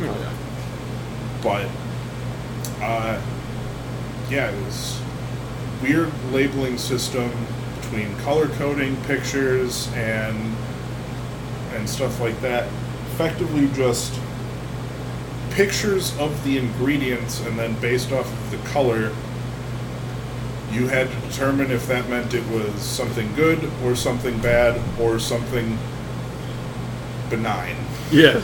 Oh, 0.00 0.32
but 1.42 1.68
uh, 2.82 3.20
yeah, 4.30 4.50
it 4.50 4.64
was 4.64 5.00
weird 5.82 6.12
labeling 6.32 6.78
system 6.78 7.30
between 7.80 8.14
color 8.18 8.48
coding 8.48 8.96
pictures 9.04 9.92
and 9.94 10.56
and 11.74 11.88
stuff 11.88 12.20
like 12.20 12.40
that. 12.40 12.66
Effectively, 13.12 13.68
just 13.74 14.18
pictures 15.50 16.16
of 16.18 16.42
the 16.44 16.58
ingredients, 16.58 17.40
and 17.46 17.58
then 17.58 17.78
based 17.80 18.10
off 18.12 18.26
of 18.26 18.50
the 18.50 18.68
color, 18.68 19.12
you 20.72 20.88
had 20.88 21.08
to 21.08 21.28
determine 21.28 21.70
if 21.70 21.86
that 21.86 22.08
meant 22.08 22.34
it 22.34 22.46
was 22.48 22.74
something 22.82 23.32
good 23.36 23.70
or 23.84 23.94
something 23.94 24.36
bad 24.40 24.80
or 25.00 25.18
something 25.18 25.78
benign. 27.30 27.76
Yes. 28.10 28.42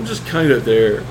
I'm 0.00 0.06
just 0.06 0.24
kind 0.24 0.50
of 0.50 0.64
there. 0.64 1.04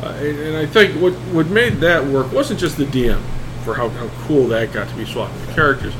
Uh, 0.00 0.12
and, 0.20 0.56
I 0.56 0.66
think 0.66 1.02
what, 1.02 1.14
what 1.34 1.48
made 1.48 1.78
that 1.78 2.04
work 2.06 2.30
wasn't 2.30 2.60
just 2.60 2.76
the 2.76 2.84
DM, 2.84 3.20
for 3.64 3.74
how, 3.74 3.88
how 3.88 4.08
cool 4.20 4.46
that 4.48 4.72
got 4.72 4.88
to 4.88 4.94
be 4.94 5.04
swapping 5.04 5.44
the 5.46 5.52
characters. 5.52 5.92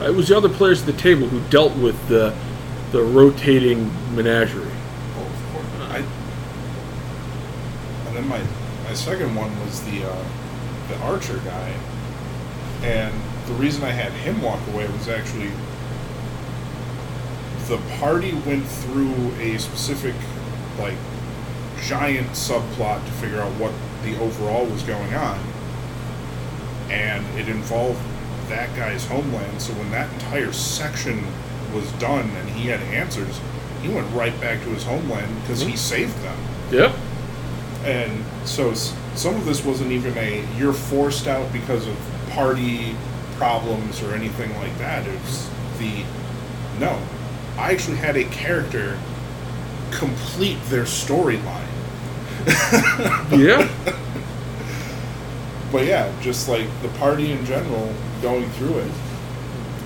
Uh, 0.00 0.04
it 0.04 0.14
was 0.14 0.28
the 0.28 0.36
other 0.36 0.48
players 0.48 0.80
at 0.80 0.86
the 0.86 0.94
table 0.94 1.26
who 1.26 1.46
dealt 1.50 1.76
with 1.76 2.08
the, 2.08 2.34
the 2.90 3.02
rotating 3.02 3.90
menagerie. 4.16 4.64
Oh. 4.64 5.88
I, 5.90 5.98
and 8.08 8.16
then 8.16 8.26
my 8.26 8.42
my 8.84 8.94
second 8.94 9.34
one 9.34 9.50
was 9.60 9.82
the 9.82 10.04
uh, 10.04 10.24
the 10.88 10.96
archer 11.00 11.36
guy, 11.44 11.74
and 12.82 13.12
the 13.46 13.52
reason 13.52 13.84
I 13.84 13.90
had 13.90 14.10
him 14.12 14.40
walk 14.40 14.66
away 14.68 14.88
was 14.88 15.06
actually 15.06 15.50
the 17.68 17.76
party 17.98 18.32
went 18.32 18.66
through 18.66 19.32
a 19.38 19.58
specific 19.58 20.14
like 20.78 20.96
giant 21.82 22.28
subplot 22.30 23.04
to 23.04 23.12
figure 23.12 23.40
out 23.40 23.52
what 23.54 23.72
the 24.02 24.18
overall 24.20 24.64
was 24.66 24.82
going 24.82 25.14
on, 25.14 25.38
and 26.90 27.26
it 27.38 27.48
involved 27.48 28.00
that 28.48 28.74
guy's 28.76 29.06
homeland. 29.06 29.60
So 29.62 29.72
when 29.74 29.90
that 29.92 30.12
entire 30.14 30.52
section 30.52 31.24
was 31.74 31.90
done 31.92 32.28
and 32.28 32.48
he 32.50 32.68
had 32.68 32.80
answers, 32.82 33.40
he 33.82 33.88
went 33.88 34.12
right 34.14 34.38
back 34.40 34.60
to 34.62 34.68
his 34.70 34.84
homeland 34.84 35.40
because 35.42 35.60
he 35.60 35.68
mm-hmm. 35.68 35.76
saved 35.76 36.22
them. 36.22 36.38
Yep. 36.70 36.94
And 37.84 38.24
so 38.44 38.74
some 38.74 39.34
of 39.36 39.44
this 39.46 39.64
wasn't 39.64 39.92
even 39.92 40.16
a 40.18 40.46
you're 40.58 40.72
forced 40.72 41.26
out 41.26 41.50
because 41.52 41.86
of 41.86 41.96
party 42.30 42.94
problems 43.36 44.02
or 44.02 44.14
anything 44.14 44.54
like 44.56 44.76
that. 44.78 45.06
It 45.06 45.18
was 45.20 45.48
the 45.78 46.04
no. 46.78 47.00
I 47.56 47.72
actually 47.72 47.96
had 47.96 48.16
a 48.16 48.24
character 48.24 48.98
complete 49.90 50.58
their 50.64 50.84
storyline. 50.84 51.59
Yeah. 53.32 53.68
But 55.72 55.86
yeah, 55.86 56.12
just 56.20 56.48
like 56.48 56.66
the 56.82 56.88
party 56.98 57.30
in 57.30 57.44
general 57.46 57.92
going 58.22 58.50
through 58.52 58.78
it, 58.80 58.92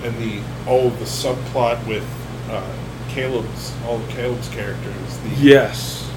and 0.03 0.17
the 0.17 0.41
oh 0.67 0.89
the 0.89 1.05
subplot 1.05 1.87
with 1.87 2.07
uh, 2.51 2.67
Caleb's 3.11 3.75
all 3.85 3.97
of 4.01 4.09
Caleb's 4.09 4.49
characters, 4.49 5.19
the 5.19 5.29
yes. 5.37 6.11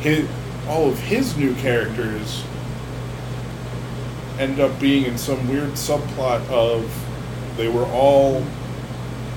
his, 0.00 0.28
all 0.66 0.88
of 0.88 0.98
his 0.98 1.36
new 1.36 1.54
characters 1.54 2.42
end 4.40 4.58
up 4.58 4.80
being 4.80 5.04
in 5.04 5.16
some 5.16 5.48
weird 5.48 5.70
subplot 5.74 6.44
of 6.48 6.84
they 7.56 7.68
were 7.68 7.86
all 7.86 8.44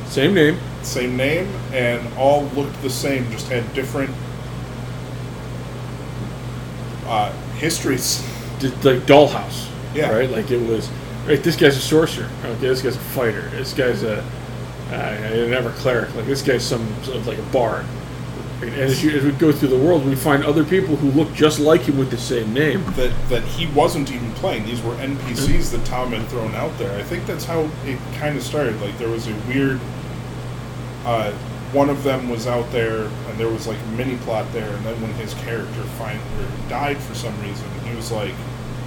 Same 0.08 0.34
name. 0.34 0.58
same 0.82 1.16
name 1.16 1.48
and 1.74 2.02
all 2.18 2.46
looked 2.56 2.82
the 2.82 2.90
same, 2.90 3.30
just 3.32 3.50
had 3.50 3.72
different 3.76 4.10
uh, 7.08 7.32
histories. 7.54 8.22
Like 8.84 9.06
Dollhouse. 9.06 9.70
Yeah. 9.94 10.12
Right. 10.12 10.30
Like 10.30 10.52
it 10.52 10.66
was. 10.68 10.90
Right. 11.28 11.42
This 11.42 11.56
guy's 11.56 11.78
a 11.78 11.82
sorcerer. 11.82 12.30
Okay. 12.44 12.60
This 12.60 12.82
guy's 12.82 12.96
a 12.96 13.00
fighter. 13.00 13.50
This 13.50 13.74
guy's 13.74 14.04
a. 14.04 14.24
Uh, 14.90 14.94
an 14.94 15.54
ever 15.54 15.72
cleric. 15.72 16.14
Like 16.16 16.26
this 16.26 16.42
guy's 16.42 16.64
some 16.64 16.88
sort 17.04 17.18
of 17.18 17.28
like 17.28 17.38
a 17.38 17.44
bard. 17.44 17.86
And 18.62 18.74
as, 18.74 19.04
you, 19.04 19.12
as 19.12 19.24
we 19.24 19.32
go 19.34 19.52
through 19.52 19.68
the 19.68 19.78
world, 19.78 20.04
we 20.06 20.16
find 20.16 20.44
other 20.44 20.64
people 20.64 20.96
who 20.96 21.12
look 21.12 21.32
just 21.34 21.60
like 21.60 21.82
him 21.82 21.98
with 21.98 22.10
the 22.10 22.18
same 22.18 22.54
name. 22.54 22.84
that 22.94 23.14
that 23.30 23.44
he 23.44 23.68
wasn't 23.68 24.12
even 24.12 24.32
playing. 24.34 24.66
These 24.66 24.82
were 24.82 24.96
NPCs 24.96 25.72
that 25.72 25.86
Tom 25.86 26.12
had 26.12 26.28
thrown 26.30 26.56
out 26.56 26.76
there. 26.80 26.98
I 26.98 27.04
think 27.04 27.28
that's 27.28 27.46
how 27.46 27.70
it 27.86 28.00
kind 28.16 28.36
of 28.36 28.42
started. 28.42 28.80
Like 28.82 28.98
there 28.98 29.10
was 29.10 29.28
a 29.28 29.36
weird. 29.48 29.80
Uh, 31.06 31.32
one 31.72 31.90
of 31.90 32.04
them 32.04 32.30
was 32.30 32.48
out 32.48 32.72
there, 32.72 33.10
and 33.38 33.46
there 33.46 33.54
was 33.54 33.68
like 33.68 33.78
a 33.78 33.92
mini 33.92 34.18
plot 34.18 34.52
there. 34.52 34.74
And 34.74 34.84
then 34.84 35.00
when 35.00 35.14
his 35.14 35.36
character 35.36 35.84
finally 36.00 36.24
died 36.70 36.98
for 36.98 37.14
some 37.14 37.40
reason, 37.42 37.70
he 37.86 37.96
was 37.96 38.12
like, 38.12 38.34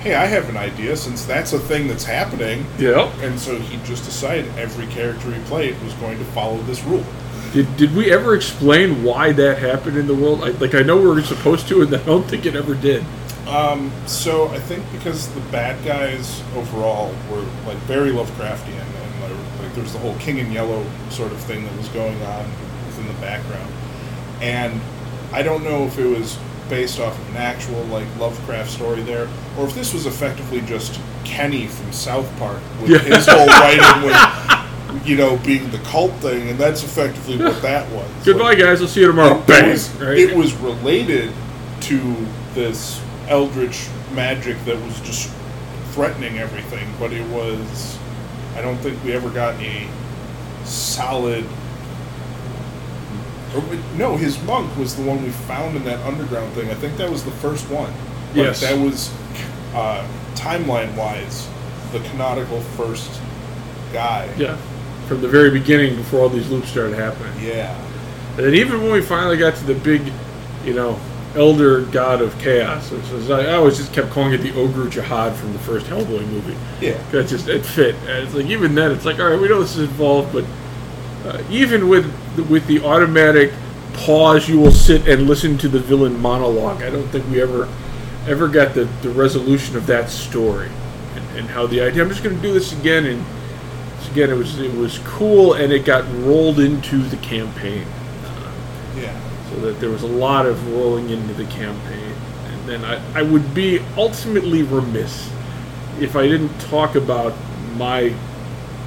"Hey, 0.01 0.15
I 0.15 0.27
have 0.27 0.49
an 0.49 0.57
idea. 0.57 0.97
Since 0.97 1.25
that's 1.25 1.53
a 1.53 1.59
thing 1.59 1.87
that's 1.87 2.05
happening." 2.05 2.67
Yeah. 2.77 3.13
And 3.21 3.39
so 3.39 3.57
he 3.57 3.77
just 3.87 4.05
decided 4.05 4.47
every 4.59 4.89
character 4.89 5.33
he 5.33 5.41
played 5.45 5.81
was 5.83 5.95
going 5.95 6.19
to 6.19 6.25
follow 6.27 6.59
this 6.63 6.83
rule. 6.83 7.05
Did, 7.53 7.77
did 7.77 7.95
we 7.95 8.13
ever 8.13 8.35
explain 8.35 9.03
why 9.05 9.33
that 9.33 9.59
happened 9.59 9.97
in 9.97 10.07
the 10.07 10.15
world? 10.15 10.43
I, 10.43 10.51
like 10.51 10.75
I 10.75 10.83
know 10.83 10.97
we 10.97 11.07
were 11.07 11.23
supposed 11.23 11.69
to, 11.69 11.83
and 11.83 11.95
I 11.95 12.03
don't 12.05 12.27
think 12.29 12.45
it 12.45 12.57
ever 12.57 12.75
did. 12.75 13.05
Um, 13.47 13.93
so 14.07 14.49
I 14.49 14.59
think 14.59 14.85
because 14.93 15.33
the 15.35 15.41
bad 15.53 15.85
guys 15.85 16.43
overall 16.57 17.15
were 17.31 17.45
like 17.67 17.79
very 17.87 18.11
Lovecraftian, 18.11 18.81
and 18.81 19.23
there, 19.23 19.63
like 19.63 19.75
there 19.75 19.83
was 19.85 19.93
the 19.93 20.01
whole 20.01 20.15
King 20.17 20.39
in 20.39 20.51
Yellow 20.51 20.85
sort 21.11 21.31
of 21.31 21.39
thing 21.39 21.65
that 21.65 21.77
was 21.77 21.89
going 21.89 22.21
on 22.23 22.51
within 22.87 23.07
the 23.07 23.21
background, 23.21 23.73
and 24.41 24.81
I 25.33 25.43
don't 25.43 25.63
know 25.65 25.85
if 25.85 25.99
it 25.99 26.07
was 26.07 26.39
based 26.69 27.01
off 27.01 27.19
of 27.19 27.29
an 27.31 27.37
actual 27.37 27.83
like 27.85 28.07
Lovecraft 28.19 28.71
story 28.71 29.03
there, 29.03 29.29
or 29.59 29.67
if 29.67 29.75
this 29.75 29.93
was 29.93 30.07
effectively 30.07 30.61
just 30.63 31.01
Kenny 31.25 31.67
from 31.67 31.93
South 31.93 32.29
Park 32.39 32.61
with 32.81 32.91
Yeah. 32.91 32.99
his 32.99 33.27
whole 33.27 33.47
writing 33.61 34.07
with 34.07 35.07
you 35.07 35.17
know 35.17 35.37
being 35.39 35.71
the 35.71 35.79
cult 35.79 36.13
thing, 36.15 36.49
and 36.49 36.59
that's 36.59 36.83
effectively 36.83 37.39
what 37.39 37.61
that 37.63 37.89
was. 37.91 38.09
Goodbye, 38.25 38.51
Like, 38.51 38.59
guys. 38.59 38.81
I'll 38.83 38.89
see 38.89 39.01
you 39.01 39.07
tomorrow. 39.09 39.39
it 39.41 39.47
Bang. 39.47 39.71
was, 39.71 39.91
right? 40.01 40.19
it 40.19 40.37
was 40.37 40.55
related 40.55 41.33
to 41.83 42.17
this 42.55 43.01
eldritch 43.29 43.87
magic 44.13 44.57
that 44.65 44.77
was 44.83 45.01
just 45.03 45.31
threatening 45.93 46.39
everything, 46.39 46.89
but 46.99 47.13
it 47.13 47.27
was. 47.31 47.99
I 48.57 48.63
don't 48.63 48.77
think 48.79 49.03
we 49.05 49.13
ever 49.13 49.31
got 49.31 49.55
a 49.61 49.87
solid. 50.65 51.45
Or 53.55 53.61
we, 53.63 53.79
no, 53.97 54.17
his 54.17 54.41
monk 54.45 54.75
was 54.77 54.95
the 54.97 55.03
one 55.03 55.23
we 55.23 55.31
found 55.31 55.77
in 55.77 55.85
that 55.85 55.99
underground 56.07 56.53
thing. 56.55 56.71
I 56.71 56.75
think 56.75 56.97
that 56.99 57.11
was 57.11 57.25
the 57.25 57.31
first 57.33 57.69
one. 57.71 57.91
Like, 57.91 58.37
Yes. 58.37 58.61
that 58.61 58.79
was 58.79 59.13
uh, 59.75 60.07
timeline 60.35 60.95
wise 60.97 61.49
the 61.93 61.99
canonical 62.11 62.61
first 62.77 63.21
guy. 63.93 64.33
yeah. 64.39 64.57
From 65.09 65.21
the 65.21 65.29
very 65.29 65.51
beginning, 65.51 65.97
before 65.97 66.21
all 66.21 66.29
these 66.29 66.49
loops 66.51 66.69
started 66.69 66.97
happening. 66.97 67.33
Yeah. 67.45 67.77
And 68.37 68.47
then 68.47 68.55
even 68.55 68.81
when 68.81 68.93
we 68.93 69.03
finally 69.03 69.37
got 69.37 69.57
to 69.57 69.65
the 69.65 69.75
big, 69.75 70.03
you 70.65 70.73
know, 70.75 70.97
elder 71.35 71.83
god 71.87 72.23
of 72.23 72.37
chaos, 72.39 72.91
which 72.93 73.09
was 73.11 73.29
I 73.31 73.53
always 73.55 73.77
just 73.77 73.93
kept 73.93 74.11
calling 74.11 74.33
it 74.33 74.39
the 74.39 74.51
Ogdru 74.53 74.89
Jahad 74.91 75.35
from 75.35 75.53
the 75.53 75.59
first 75.61 75.87
Hellboy 75.87 76.25
movie. 76.29 76.57
Yeah. 76.81 77.03
That 77.11 77.27
just 77.27 77.49
it 77.49 77.67
fit. 77.67 77.97
And 78.07 78.25
it's 78.25 78.35
like 78.35 78.47
even 78.47 78.77
then, 78.77 78.93
it's 78.93 79.05
like 79.05 79.19
all 79.19 79.29
right, 79.31 79.41
we 79.41 79.49
know 79.49 79.61
this 79.61 79.77
is 79.77 79.89
involved, 79.89 80.33
but 80.33 80.45
uh, 81.25 81.43
even 81.51 81.89
with 81.89 82.05
the, 82.37 82.45
with 82.45 82.67
the 82.67 82.83
automatic 82.85 83.53
pause, 83.95 84.49
you 84.49 84.59
will 84.59 84.73
sit 84.73 85.07
and 85.09 85.27
listen 85.27 85.59
to 85.59 85.69
the 85.69 85.79
villain 85.81 86.19
monologue. 86.21 86.83
I 86.83 86.91
don't 86.91 87.09
think 87.09 87.29
we 87.31 87.41
ever 87.43 87.69
ever 88.29 88.49
got 88.49 88.75
the, 88.75 88.85
the 89.03 89.11
resolution 89.11 89.77
of 89.77 89.87
that 89.87 90.11
story 90.11 90.69
and, 91.15 91.39
and 91.39 91.49
how 91.49 91.67
the 91.67 91.81
idea. 91.81 92.03
I'm 92.03 92.09
just 92.11 92.23
going 92.23 92.37
to 92.37 92.43
do 92.43 92.53
this 92.53 92.73
again, 92.79 93.07
and 93.07 93.25
so 94.03 94.11
again, 94.13 94.31
it 94.31 94.37
was 94.37 94.59
it 94.59 94.75
was 94.75 94.99
cool, 95.05 95.55
and 95.55 95.73
it 95.73 95.85
got 95.85 96.05
rolled 96.25 96.61
into 96.61 96.99
the 96.99 97.17
campaign 97.19 97.87
Yeah. 98.97 99.19
so 99.51 99.57
that 99.61 99.81
there 99.81 99.91
was 99.91 100.03
a 100.03 100.07
lot 100.09 100.47
of 100.47 100.73
rolling 100.75 101.11
into 101.11 101.35
the 101.35 101.47
campaign. 101.47 102.15
And 102.47 102.69
then 102.69 102.85
I, 102.85 103.21
I 103.21 103.23
would 103.23 103.55
be 103.55 103.81
ultimately 103.97 104.63
remiss 104.63 105.31
if 105.99 106.15
I 106.17 106.27
didn't 106.29 106.57
talk 106.61 106.95
about 106.95 107.35
my 107.77 108.15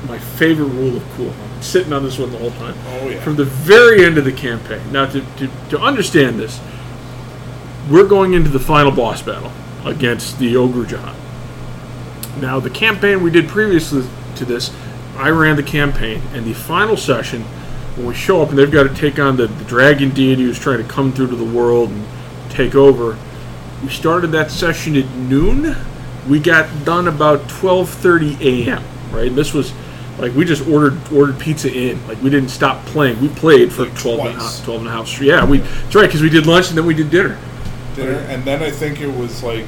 my 0.07 0.17
favorite 0.19 0.65
rule 0.67 0.97
of 0.97 1.03
cool. 1.15 1.33
Sitting 1.63 1.93
on 1.93 2.03
this 2.03 2.19
one 2.19 2.31
the 2.31 2.37
whole 2.37 2.51
time. 2.51 2.75
Oh, 2.87 3.07
yeah. 3.07 3.21
From 3.21 3.37
the 3.37 3.45
very 3.45 4.05
end 4.05 4.17
of 4.17 4.25
the 4.25 4.31
campaign. 4.31 4.91
Now 4.91 5.05
to, 5.05 5.21
to, 5.37 5.49
to 5.69 5.79
understand 5.79 6.37
this, 6.37 6.59
we're 7.89 8.07
going 8.07 8.33
into 8.33 8.49
the 8.49 8.59
final 8.59 8.91
boss 8.91 9.21
battle 9.21 9.51
against 9.85 10.39
the 10.39 10.53
Ogdru 10.55 10.85
Jahad. 10.85 11.15
Now 12.41 12.59
the 12.59 12.69
campaign 12.69 13.23
we 13.23 13.31
did 13.31 13.47
previously 13.47 14.05
to 14.35 14.45
this, 14.45 14.75
I 15.15 15.29
ran 15.29 15.55
the 15.55 15.63
campaign, 15.63 16.21
and 16.33 16.45
the 16.45 16.53
final 16.53 16.97
session, 16.97 17.43
when 17.95 18.07
we 18.07 18.15
show 18.15 18.41
up 18.41 18.49
and 18.49 18.57
they've 18.57 18.71
got 18.71 18.83
to 18.83 18.93
take 18.95 19.19
on 19.19 19.37
the, 19.37 19.47
the 19.47 19.63
dragon 19.65 20.09
deity 20.09 20.43
who's 20.43 20.59
trying 20.59 20.79
to 20.79 20.89
come 20.89 21.13
through 21.13 21.27
to 21.27 21.35
the 21.35 21.45
world 21.45 21.91
and 21.91 22.05
take 22.49 22.75
over, 22.75 23.17
we 23.83 23.89
started 23.89 24.27
that 24.27 24.49
session 24.51 24.95
at 24.95 25.09
noon. 25.15 25.75
We 26.27 26.39
got 26.39 26.85
done 26.85 27.07
about 27.07 27.41
12:30 27.41 28.41
a.m. 28.41 28.83
Right, 29.11 29.27
and 29.27 29.35
this 29.37 29.53
was 29.53 29.73
like 30.19 30.33
we 30.35 30.45
just 30.45 30.67
ordered 30.67 30.97
ordered 31.11 31.39
pizza 31.39 31.71
in. 31.73 32.05
Like 32.07 32.21
we 32.21 32.29
didn't 32.29 32.49
stop 32.49 32.85
playing. 32.87 33.19
We 33.21 33.29
played 33.29 33.71
for 33.73 33.83
Like 33.85 33.97
12 33.99 34.19
and 34.19 34.27
a 34.29 34.33
half, 34.33 34.63
12 34.63 34.79
and 34.81 34.89
a 34.89 34.91
half. 34.91 35.21
Yeah, 35.21 35.45
we 35.45 35.57
that's 35.59 35.95
right 35.95 36.05
because 36.07 36.21
we 36.21 36.29
did 36.29 36.45
lunch 36.45 36.69
and 36.69 36.77
then 36.77 36.85
we 36.85 36.93
did 36.93 37.09
dinner. 37.09 37.37
dinner, 37.95 38.19
and 38.29 38.43
then 38.43 38.61
I 38.61 38.69
think 38.71 39.01
it 39.01 39.07
was 39.15 39.43
like 39.43 39.65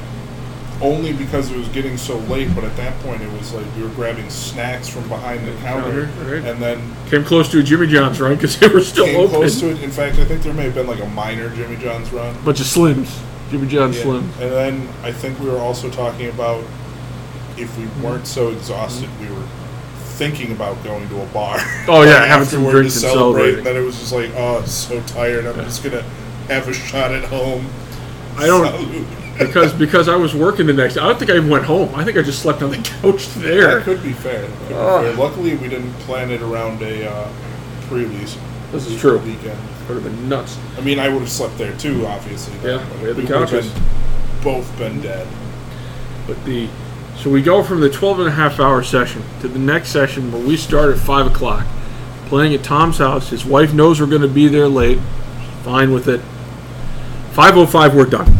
only 0.82 1.12
because 1.14 1.50
it 1.50 1.56
was 1.56 1.68
getting 1.68 1.96
so 1.96 2.18
late. 2.18 2.54
But 2.54 2.64
at 2.64 2.76
that 2.76 2.98
point, 3.00 3.22
it 3.22 3.32
was 3.32 3.52
like 3.54 3.64
we 3.76 3.82
were 3.82 3.88
grabbing 3.90 4.28
snacks 4.30 4.88
from 4.88 5.08
behind 5.08 5.46
the 5.48 5.54
counter, 5.62 6.04
right. 6.24 6.44
and 6.44 6.60
then 6.62 6.94
Came 7.08 7.24
close 7.24 7.48
to 7.50 7.58
a 7.58 7.62
Jimmy 7.62 7.86
John's 7.86 8.20
run 8.20 8.34
because 8.34 8.58
they 8.58 8.68
were 8.68 8.80
still 8.82 9.06
came 9.06 9.16
open. 9.16 9.36
close 9.36 9.58
to 9.60 9.70
it. 9.70 9.82
In 9.82 9.90
fact, 9.90 10.18
I 10.18 10.24
think 10.24 10.42
there 10.42 10.52
may 10.54 10.64
have 10.64 10.74
been 10.74 10.86
like 10.86 11.00
a 11.00 11.08
minor 11.08 11.48
Jimmy 11.56 11.76
John's 11.76 12.12
run. 12.12 12.34
bunch 12.44 12.60
of 12.60 12.66
slims. 12.66 13.08
Jimmy 13.50 13.68
John's 13.68 13.96
Yeah. 13.98 14.04
slims. 14.04 14.40
And 14.40 14.52
then 14.52 14.88
I 15.02 15.12
think 15.12 15.38
we 15.40 15.48
were 15.48 15.58
also 15.58 15.88
talking 15.88 16.28
about 16.28 16.62
if 17.56 17.76
we 17.78 17.86
weren't 18.06 18.26
so 18.26 18.50
exhausted, 18.50 19.08
we 19.20 19.28
were 19.28 19.42
thinking 20.16 20.52
about 20.52 20.82
going 20.82 21.08
to 21.08 21.20
a 21.22 21.26
bar. 21.26 21.58
Oh, 21.88 22.02
yeah, 22.02 22.20
Like, 22.20 22.28
having 22.28 22.48
some 22.48 22.64
drinks 22.68 23.00
to 23.00 23.06
and 23.06 23.14
celebrate. 23.14 23.58
And 23.58 23.66
then 23.66 23.76
it 23.76 23.80
was 23.80 23.98
just 23.98 24.12
like, 24.12 24.30
oh, 24.34 24.58
I'm 24.58 24.66
so 24.66 25.00
tired. 25.02 25.46
I'm 25.46 25.54
just 25.64 25.84
gonna 25.84 26.02
have 26.48 26.66
a 26.68 26.72
shot 26.72 27.12
at 27.12 27.24
home. 27.24 27.66
I 28.36 28.46
don't 28.46 29.06
because 29.38 29.72
because 29.74 30.08
I 30.08 30.16
was 30.16 30.34
working 30.34 30.66
the 30.66 30.72
next. 30.72 30.96
I 30.96 31.06
don't 31.06 31.18
think 31.18 31.30
I 31.30 31.36
even 31.36 31.50
went 31.50 31.64
home. 31.64 31.94
I 31.94 32.04
think 32.04 32.16
I 32.16 32.22
just 32.22 32.40
slept 32.40 32.62
on 32.62 32.70
the 32.70 32.78
couch 32.78 33.28
there. 33.34 33.76
That 33.76 33.84
could 33.84 34.02
be 34.02 34.12
fair. 34.12 34.46
Could 34.46 34.68
be 34.68 34.74
fair. 34.74 35.12
Luckily, 35.14 35.54
we 35.56 35.68
didn't 35.68 35.92
plan 36.00 36.30
it 36.30 36.42
around 36.42 36.82
a 36.82 37.10
uh, 37.10 37.32
pre-release. 37.88 38.38
This 38.72 38.86
is 38.86 38.98
true. 39.00 39.18
Weekend. 39.18 39.58
Would 39.88 40.02
have 40.02 40.04
been 40.04 40.28
nuts. 40.28 40.58
I 40.76 40.80
mean, 40.80 40.98
I 40.98 41.08
would 41.08 41.20
have 41.20 41.30
slept 41.30 41.56
there 41.58 41.76
too, 41.76 42.06
obviously. 42.06 42.54
Yeah, 42.68 42.78
we 43.00 43.08
had 43.08 43.16
the 43.16 43.22
would 43.22 43.30
have 43.30 43.50
couches. 43.50 43.72
both 44.42 44.76
been 44.78 45.00
dead. 45.00 45.28
But 46.26 46.42
the 46.44 46.68
so 47.18 47.30
we 47.30 47.42
go 47.42 47.62
from 47.62 47.80
the 47.80 47.90
12 47.90 48.20
and 48.20 48.28
a 48.28 48.32
half 48.32 48.60
hour 48.60 48.82
session 48.82 49.22
to 49.40 49.48
the 49.48 49.58
next 49.58 49.88
session 49.90 50.30
where 50.30 50.44
we 50.44 50.56
start 50.56 50.94
at 50.94 50.98
5 50.98 51.26
o'clock 51.28 51.66
playing 52.26 52.54
at 52.54 52.62
tom's 52.62 52.98
house. 52.98 53.30
His 53.30 53.44
wife 53.44 53.72
knows 53.72 54.00
we're 54.00 54.06
going 54.06 54.22
to 54.22 54.28
be 54.28 54.48
there 54.48 54.68
late. 54.68 54.98
Fine 55.62 55.92
with 55.92 56.08
it. 56.08 56.20
505 57.32 57.94
we're 57.94 58.04
done. 58.04 58.38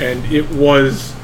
And 0.00 0.24
it 0.32 0.48
was 0.50 1.14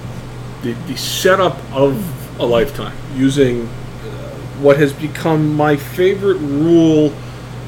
the, 0.63 0.73
the 0.87 0.97
setup 0.97 1.59
of 1.73 2.41
a 2.41 2.45
lifetime 2.45 2.97
using 3.15 3.63
uh, 3.63 4.31
what 4.61 4.77
has 4.79 4.93
become 4.93 5.55
my 5.55 5.77
favorite 5.77 6.39
rule 6.39 7.15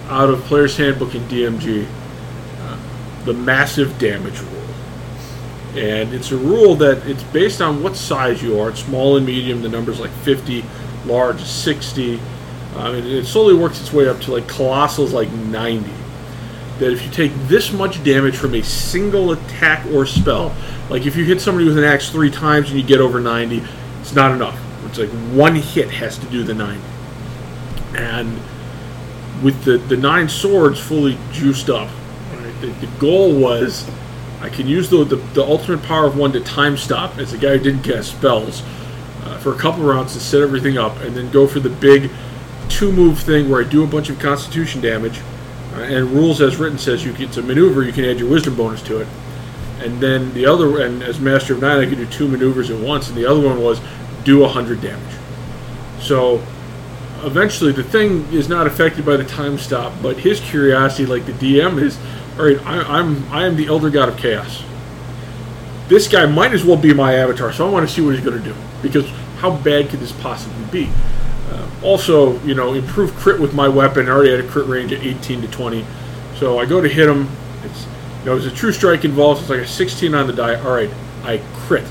out 0.09 0.29
of 0.31 0.41
Player's 0.45 0.77
Handbook 0.77 1.15
in 1.15 1.23
DMG, 1.23 1.87
uh, 2.61 2.79
the 3.25 3.33
massive 3.33 3.99
damage 3.99 4.41
rule. 4.41 4.56
And 5.77 6.15
it's 6.15 6.33
a 6.33 6.37
rule 6.37 6.75
that 6.77 7.07
it's 7.07 7.23
based 7.25 7.61
on 7.61 7.83
what 7.83 7.97
size 7.97 8.43
you 8.43 8.59
are. 8.59 8.71
It's 8.71 8.83
small 8.83 9.17
and 9.17 9.27
medium. 9.27 9.61
The 9.61 9.69
number's 9.69 10.01
like 10.01 10.11
50, 10.11 10.65
large 11.05 11.41
60. 11.43 12.15
Um, 12.77 12.95
and 12.95 13.07
it 13.07 13.27
slowly 13.27 13.55
works 13.55 13.81
its 13.81 13.93
way 13.93 14.09
up 14.09 14.21
to 14.23 14.33
like 14.33 14.49
colossal's 14.49 15.13
like 15.13 15.31
90. 15.31 15.91
That 16.79 16.93
if 16.93 17.03
you 17.05 17.11
take 17.11 17.33
this 17.49 17.73
much 17.73 18.03
damage 18.05 18.37
from 18.37 18.55
a 18.55 18.63
single 18.63 19.33
attack 19.33 19.85
or 19.93 20.07
spell, 20.07 20.55
like 20.89 21.07
if 21.07 21.17
you 21.17 21.25
hit 21.25 21.41
somebody 21.41 21.67
with 21.67 21.79
an 21.79 21.85
axe 21.85 22.11
three 22.11 22.31
times 22.31 22.71
and 22.71 22.79
you 22.79 22.87
get 22.87 23.01
over 23.01 23.21
90, 23.21 23.63
it's 24.01 24.15
not 24.15 24.33
enough. 24.33 24.59
It's 24.87 24.99
like 24.99 25.11
one 25.35 25.57
hit 25.57 25.91
has 25.91 26.19
to 26.19 26.27
do 26.27 26.43
the 26.43 26.55
90. 26.55 26.81
And 27.97 28.39
with 29.43 29.65
the, 29.65 29.79
the 29.79 29.97
nine 29.97 30.29
swords 30.29 30.81
fully 30.81 31.19
juiced 31.33 31.69
up, 31.69 31.91
right, 32.33 32.61
the, 32.61 32.69
the 32.69 32.87
goal 32.99 33.39
was 33.39 33.89
I 34.47 34.49
can 34.49 34.69
use 34.69 34.89
the, 34.89 35.03
the, 35.03 35.17
the 35.17 35.43
ultimate 35.43 35.83
power 35.83 36.07
of 36.07 36.17
one 36.17 36.31
to 36.33 36.41
time 36.41 36.77
stop 36.77 37.19
as 37.19 37.33
a 37.33 37.39
guy 37.39 37.57
who 37.57 37.65
didn't 37.65 37.83
cast 37.83 38.13
spells 38.13 38.63
uh, 39.25 39.37
for 39.39 39.53
a 39.53 39.59
couple 39.59 39.83
rounds 39.83 40.13
to 40.13 40.21
set 40.21 40.41
everything 40.41 40.79
up, 40.79 40.97
and 41.01 41.17
then 41.17 41.33
go 41.33 41.49
for 41.49 41.59
the 41.59 41.69
big 41.69 42.13
two 42.69 42.93
move 42.93 43.19
thing 43.19 43.51
where 43.51 43.61
I 43.61 43.69
do 43.69 43.83
a 43.83 43.89
bunch 43.89 44.09
of 44.09 44.21
Constitution 44.21 44.81
damage. 44.81 45.21
Uh, 45.75 45.81
and 45.81 46.11
rules 46.13 46.41
as 46.41 46.59
written 46.59 46.79
says 46.79 47.05
you 47.05 47.13
it's 47.19 47.39
a 47.39 47.43
maneuver. 47.43 47.83
You 47.83 47.93
can 47.93 48.05
add 48.05 48.21
your 48.21 48.31
Wisdom 48.31 48.55
bonus 48.55 48.83
to 48.83 49.01
it. 49.01 49.09
And 49.81 50.01
then 50.01 50.33
the 50.33 50.47
other, 50.47 50.81
and 50.81 51.03
as 51.03 51.19
Master 51.19 51.55
of 51.55 51.61
Nine, 51.61 51.81
I 51.81 51.89
could 51.89 51.99
do 51.99 52.07
two 52.07 52.29
maneuvers 52.29 52.71
at 52.71 52.79
once. 52.79 53.09
And 53.09 53.17
the 53.17 53.27
other 53.27 53.41
one 53.41 53.61
was 53.61 53.81
do 54.23 54.45
a 54.45 54.49
hundred 54.49 54.81
damage. 54.81 55.03
So 55.99 56.37
eventually, 57.25 57.73
the 57.73 57.83
thing 57.83 58.33
is 58.33 58.49
not 58.49 58.69
affected 58.69 59.05
by 59.05 59.17
the 59.17 59.25
time 59.25 59.59
stop, 59.59 59.93
but 60.01 60.19
his 60.19 60.39
curiosity, 60.39 61.05
like 61.05 61.27
the 61.27 61.33
DM, 61.33 61.83
is 61.83 61.99
all 62.39 62.45
right. 62.45 62.65
I, 62.67 62.99
I'm 62.99 63.27
I 63.33 63.47
am 63.47 63.57
the 63.57 63.67
Elder 63.67 63.91
God 63.91 64.09
of 64.09 64.17
Chaos. 64.17 64.63
This 65.89 66.09
guy 66.09 66.27
might 66.27 66.53
as 66.53 66.65
well 66.65 66.77
be 66.77 66.93
my 66.93 67.15
avatar, 67.15 67.53
so 67.53 67.67
I 67.67 67.71
want 67.71 67.89
to 67.89 67.95
see 67.95 68.03
what 68.03 68.15
he's 68.15 68.25
going 68.25 68.37
to 68.37 68.45
do 68.45 68.55
because 68.83 69.09
how 69.39 69.57
bad 69.57 69.89
could 69.89 70.01
this 70.01 70.13
possibly 70.13 70.65
be? 70.71 70.91
Uh, 71.51 71.69
also, 71.83 72.41
you 72.43 72.55
know, 72.55 72.75
improve 72.75 73.15
crit 73.15 73.41
with 73.41 73.55
my 73.55 73.69
weapon. 73.69 74.07
I 74.07 74.11
already 74.11 74.31
had 74.31 74.41
a 74.41 74.49
crit 74.49 74.67
range 74.67 74.93
of 74.93 75.05
18 75.05 75.43
to 75.43 75.49
20, 75.49 75.87
so 76.37 76.59
I 76.59 76.67
go 76.67 76.81
to 76.81 76.89
hit 76.89 77.09
him. 77.09 77.29
It's 77.65 77.85
you 78.21 78.27
know, 78.27 78.39
there's 78.39 78.53
a 78.53 78.55
true 78.55 78.73
strike 78.73 79.05
involved. 79.05 79.43
It's 79.43 79.51
like 79.51 79.61
a 79.61 79.67
16 79.67 80.15
on 80.15 80.27
the 80.27 80.33
die. 80.33 80.61
All 80.61 80.75
right, 80.75 80.91
I 81.23 81.41
crit. 81.55 81.87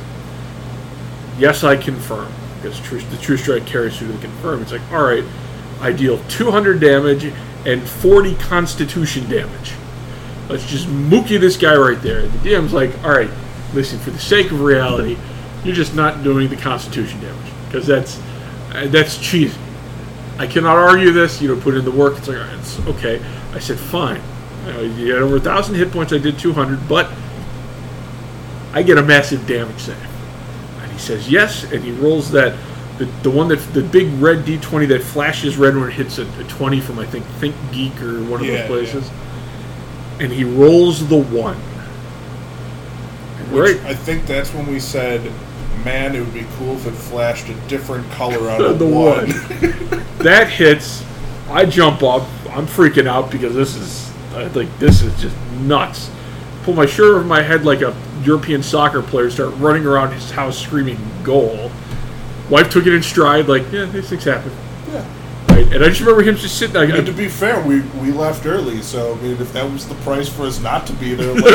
Yes, 1.37 1.63
I 1.63 1.75
confirm 1.75 2.31
because 2.61 2.79
true, 2.81 2.99
the 2.99 3.17
true 3.17 3.37
strike 3.37 3.65
carries 3.65 3.97
through 3.97 4.07
to 4.07 4.13
the 4.13 4.19
confirm. 4.19 4.61
It's 4.61 4.71
like, 4.71 4.91
all 4.91 5.03
right, 5.03 5.23
I 5.81 5.91
deal 5.91 6.19
200 6.29 6.79
damage 6.79 7.31
and 7.65 7.87
40 7.87 8.35
Constitution 8.35 9.29
damage. 9.29 9.73
Let's 10.49 10.65
just 10.67 10.87
mookie 10.87 11.39
this 11.39 11.57
guy 11.57 11.75
right 11.75 11.99
there. 12.01 12.23
The 12.27 12.49
DM's 12.49 12.73
like, 12.73 12.91
all 13.03 13.09
right, 13.11 13.29
listen, 13.73 13.97
for 13.99 14.11
the 14.11 14.19
sake 14.19 14.51
of 14.51 14.61
reality, 14.61 15.17
you're 15.63 15.75
just 15.75 15.95
not 15.95 16.23
doing 16.23 16.49
the 16.49 16.55
Constitution 16.55 17.19
damage 17.19 17.51
because 17.65 17.87
that's 17.87 18.19
uh, 18.71 18.87
that's 18.87 19.17
cheesy. 19.17 19.57
I 20.37 20.47
cannot 20.47 20.77
argue 20.77 21.11
this. 21.11 21.41
You 21.41 21.55
know, 21.55 21.59
put 21.61 21.75
in 21.75 21.85
the 21.85 21.91
work. 21.91 22.17
It's 22.17 22.27
like, 22.27 22.37
right, 22.37 22.53
it's 22.59 22.79
okay. 22.87 23.23
I 23.53 23.59
said, 23.59 23.79
fine. 23.79 24.21
You, 24.65 24.73
know, 24.73 24.81
you 24.81 25.13
had 25.13 25.23
over 25.23 25.37
a 25.37 25.39
thousand 25.39 25.75
hit 25.75 25.91
points. 25.91 26.13
I 26.13 26.17
did 26.17 26.37
200, 26.37 26.87
but 26.87 27.09
I 28.73 28.83
get 28.83 28.97
a 28.97 29.03
massive 29.03 29.47
damage 29.47 29.79
save. 29.79 29.97
And 30.81 30.91
he 30.91 30.97
says 30.99 31.29
yes, 31.29 31.63
and 31.71 31.83
he 31.83 31.91
rolls 31.91 32.29
that 32.31 32.57
the, 32.97 33.05
the 33.23 33.29
one 33.29 33.47
that 33.49 33.59
the 33.73 33.81
big 33.81 34.11
red 34.21 34.45
D20 34.45 34.87
that 34.89 35.01
flashes 35.01 35.57
red 35.57 35.75
when 35.75 35.89
it 35.89 35.93
hits 35.93 36.17
a, 36.17 36.23
a 36.39 36.43
20 36.45 36.79
from 36.81 36.99
I 36.99 37.05
think 37.05 37.25
Think 37.39 37.55
Geek 37.71 38.01
or 38.01 38.23
one 38.23 38.41
of 38.41 38.45
Yeah, 38.45 38.67
those 38.67 38.67
places. 38.67 39.11
And 40.19 40.31
he 40.31 40.43
rolls 40.43 41.07
the 41.07 41.17
one. 41.21 41.57
Which 43.51 43.77
Right. 43.77 43.85
I 43.85 43.93
think 43.93 44.25
that's 44.25 44.53
when 44.53 44.65
we 44.67 44.79
said, 44.79 45.21
man, 45.83 46.15
it 46.15 46.19
would 46.21 46.33
be 46.33 46.45
cool 46.57 46.73
if 46.75 46.87
it 46.87 46.91
flashed 46.93 47.47
a 47.49 47.53
different 47.67 48.09
color 48.11 48.49
out 48.49 48.61
of 48.61 48.79
the 48.79 48.85
one. 48.85 49.29
one. 49.29 50.05
that 50.19 50.49
hits. 50.49 51.03
I 51.49 51.65
jump 51.65 52.01
up. 52.01 52.23
I'm 52.49 52.65
freaking 52.65 53.07
out 53.07 53.29
because 53.31 53.53
this 53.53 53.75
is 53.75 54.11
I 54.33 54.45
like 54.47 54.79
this 54.79 55.01
is 55.01 55.19
just 55.21 55.35
nuts. 55.61 56.09
Pull 56.63 56.73
my 56.73 56.85
shirt 56.85 57.15
over 57.15 57.23
my 57.23 57.41
head 57.41 57.63
like 57.65 57.81
a 57.81 57.95
European 58.23 58.63
soccer 58.63 59.01
player. 59.03 59.29
Start 59.29 59.53
running 59.57 59.85
around 59.85 60.13
his 60.13 60.31
house 60.31 60.57
screaming 60.57 60.97
"goal." 61.23 61.69
Wife 62.49 62.69
took 62.69 62.87
it 62.87 62.93
in 62.93 63.03
stride, 63.03 63.47
like 63.47 63.71
yeah, 63.71 63.85
these 63.85 64.09
things 64.09 64.23
happen. 64.23 64.51
Right, 65.65 65.75
and 65.75 65.83
I 65.83 65.89
just 65.89 66.01
remember 66.01 66.23
him 66.23 66.35
just 66.35 66.57
sitting 66.57 66.73
there. 66.73 66.83
And 66.83 67.05
to 67.05 67.13
be 67.13 67.27
fair, 67.27 67.65
we, 67.65 67.81
we 68.01 68.11
left 68.11 68.45
early, 68.45 68.81
so 68.81 69.13
I 69.13 69.21
mean, 69.21 69.41
if 69.41 69.51
that 69.53 69.69
was 69.69 69.87
the 69.87 69.95
price 69.95 70.29
for 70.29 70.43
us 70.43 70.59
not 70.59 70.85
to 70.87 70.93
be 70.93 71.15
there, 71.15 71.33
like, 71.33 71.43
like, 71.43 71.53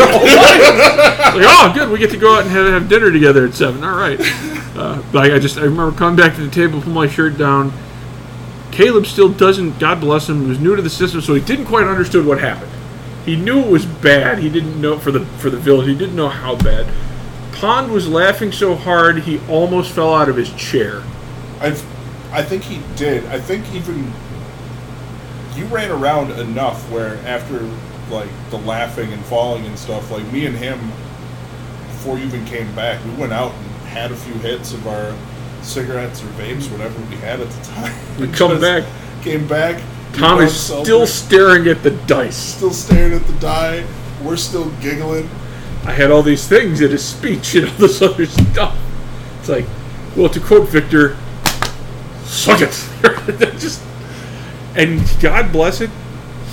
oh, 1.47 1.73
good, 1.75 1.91
we 1.91 1.99
get 1.99 2.11
to 2.11 2.17
go 2.17 2.35
out 2.35 2.43
and 2.43 2.51
have, 2.51 2.67
have 2.67 2.89
dinner 2.89 3.11
together 3.11 3.47
at 3.47 3.55
seven. 3.55 3.85
All 3.85 3.97
right. 3.97 4.21
Uh, 4.71 5.03
but 5.13 5.31
I, 5.31 5.35
I 5.35 5.39
just 5.41 5.59
I 5.59 5.63
remember 5.63 5.91
coming 5.99 6.17
back 6.17 6.37
to 6.37 6.41
the 6.43 6.51
table, 6.51 6.81
pull 6.81 6.93
my 6.93 7.09
shirt 7.09 7.37
down. 7.37 7.73
Caleb 8.71 9.05
still 9.05 9.29
doesn't. 9.29 9.81
God 9.81 10.01
bless 10.01 10.29
him. 10.29 10.49
Was 10.49 10.61
new 10.61 10.77
to 10.77 10.81
the 10.81 10.89
system, 10.89 11.21
so 11.21 11.35
he 11.35 11.41
didn't 11.41 11.67
quite 11.67 11.87
understood 11.87 12.25
what 12.25 12.39
happened. 12.39 12.71
He 13.27 13.37
knew 13.37 13.59
it 13.59 13.71
was 13.71 13.85
bad. 13.85 14.39
He 14.39 14.49
didn't 14.49 14.81
know 14.81 14.99
for 14.99 15.11
the 15.11 15.27
for 15.39 15.51
the 15.51 15.59
village. 15.59 15.89
He 15.89 15.95
didn't 15.95 16.15
know 16.15 16.29
how 16.29 16.55
bad. 16.55 16.87
Pond 17.53 17.93
was 17.93 18.09
laughing 18.09 18.53
so 18.53 18.75
hard 18.75 19.19
he 19.19 19.41
almost 19.49 19.91
fell 19.91 20.15
out 20.15 20.29
of 20.29 20.37
his 20.37 20.51
chair. 20.55 21.03
I, 21.61 21.77
I 22.33 22.43
think 22.43 22.63
he 22.63 22.81
did. 22.97 23.25
I 23.27 23.41
think 23.41 23.73
even 23.75 24.13
you 25.57 25.65
ran 25.67 25.91
around 25.91 26.33
enough 26.33 26.91
where 26.91 27.17
after 27.27 27.61
like 28.11 28.29
the 28.51 28.59
laughing 28.59 29.13
and 29.13 29.25
falling 29.27 29.67
and 29.67 29.79
stuff, 29.79 30.11
like 30.11 30.31
me 30.33 30.47
and 30.47 30.57
him, 30.57 30.79
before 31.89 32.19
you 32.19 32.25
even 32.25 32.45
came 32.45 32.75
back, 32.75 33.05
we 33.05 33.11
went 33.13 33.33
out 33.33 33.53
and 33.53 33.67
had 33.89 34.13
a 34.13 34.17
few 34.17 34.35
hits 34.35 34.73
of 34.73 34.87
our 34.87 35.15
cigarettes 35.63 36.23
or 36.23 36.27
vapes, 36.29 36.71
whatever 36.71 36.99
we 37.11 37.17
had 37.17 37.41
at 37.41 37.51
the 37.51 37.65
time. 37.65 37.95
We 38.21 38.29
come 38.29 38.61
back. 38.61 38.85
Came 39.23 39.47
back. 39.47 39.83
we 40.13 40.19
Tom 40.19 40.41
is 40.41 40.59
still 40.59 41.07
staring 41.07 41.67
at 41.69 41.83
the 41.83 41.91
dice. 42.07 42.37
still 42.37 42.73
staring 42.73 43.13
at 43.13 43.27
the 43.27 43.33
die. 43.35 43.87
We're 44.23 44.37
still 44.37 44.71
giggling. 44.81 45.29
I 45.85 45.93
had 45.93 46.11
all 46.11 46.23
these 46.23 46.47
things 46.47 46.83
in 46.83 46.91
his 46.91 47.05
speech 47.05 47.55
and 47.55 47.67
all 47.69 47.77
this 47.79 48.03
other 48.03 48.27
stuff. 48.27 48.79
It's 49.39 49.49
like, 49.49 49.65
well, 50.17 50.29
to 50.29 50.41
quote 50.41 50.69
Victor, 50.69 51.17
suck 52.31 52.61
it. 52.63 52.71
Just, 53.59 53.83
and 54.77 55.01
God 55.21 55.51
bless 55.53 55.81
it, 55.81 55.91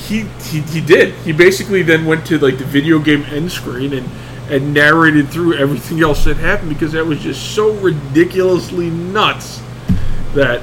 he, 0.08 0.22
he 0.50 0.62
he 0.62 0.82
did. 0.82 1.14
He 1.26 1.32
basically 1.32 1.84
then 1.84 2.06
went 2.06 2.26
to 2.28 2.40
like 2.40 2.58
the 2.58 2.66
video 2.66 3.00
game 3.00 3.24
end 3.26 3.52
screen 3.52 3.94
and 3.94 4.10
and 4.50 4.74
narrated 4.74 5.28
through 5.30 5.56
everything 5.56 6.02
else 6.02 6.24
that 6.24 6.38
happened 6.38 6.70
because 6.70 6.94
that 6.94 7.06
was 7.06 7.20
just 7.22 7.54
so 7.54 7.74
ridiculously 7.74 8.90
nuts 8.90 9.62
that 10.34 10.62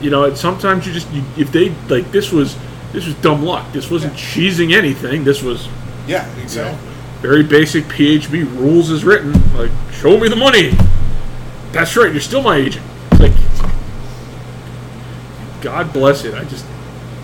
you 0.00 0.10
know. 0.10 0.24
and 0.24 0.36
Sometimes 0.36 0.84
you 0.86 0.92
just 0.92 1.08
you, 1.12 1.22
if 1.36 1.52
they 1.52 1.70
like 1.88 2.10
this 2.10 2.32
was 2.32 2.56
this 2.92 3.06
was 3.06 3.14
dumb 3.16 3.42
luck. 3.44 3.72
This 3.72 3.90
wasn't 3.90 4.14
cheesing 4.14 4.72
anything. 4.74 5.22
This 5.24 5.42
was 5.42 5.68
Yeah, 6.06 6.28
exactly. 6.42 6.78
very 7.22 7.42
basic 7.44 7.84
PHB 7.84 8.58
rules 8.58 8.90
as 8.90 9.04
written. 9.04 9.32
Like, 9.56 9.70
show 9.92 10.18
me 10.18 10.28
the 10.28 10.36
money. 10.36 10.72
That's 11.72 11.96
right. 11.96 12.10
You're 12.12 12.20
still 12.20 12.42
my 12.42 12.56
agent. 12.56 12.84
God 15.64 15.94
bless 15.94 16.26
it. 16.26 16.34
I 16.34 16.44
just, 16.44 16.66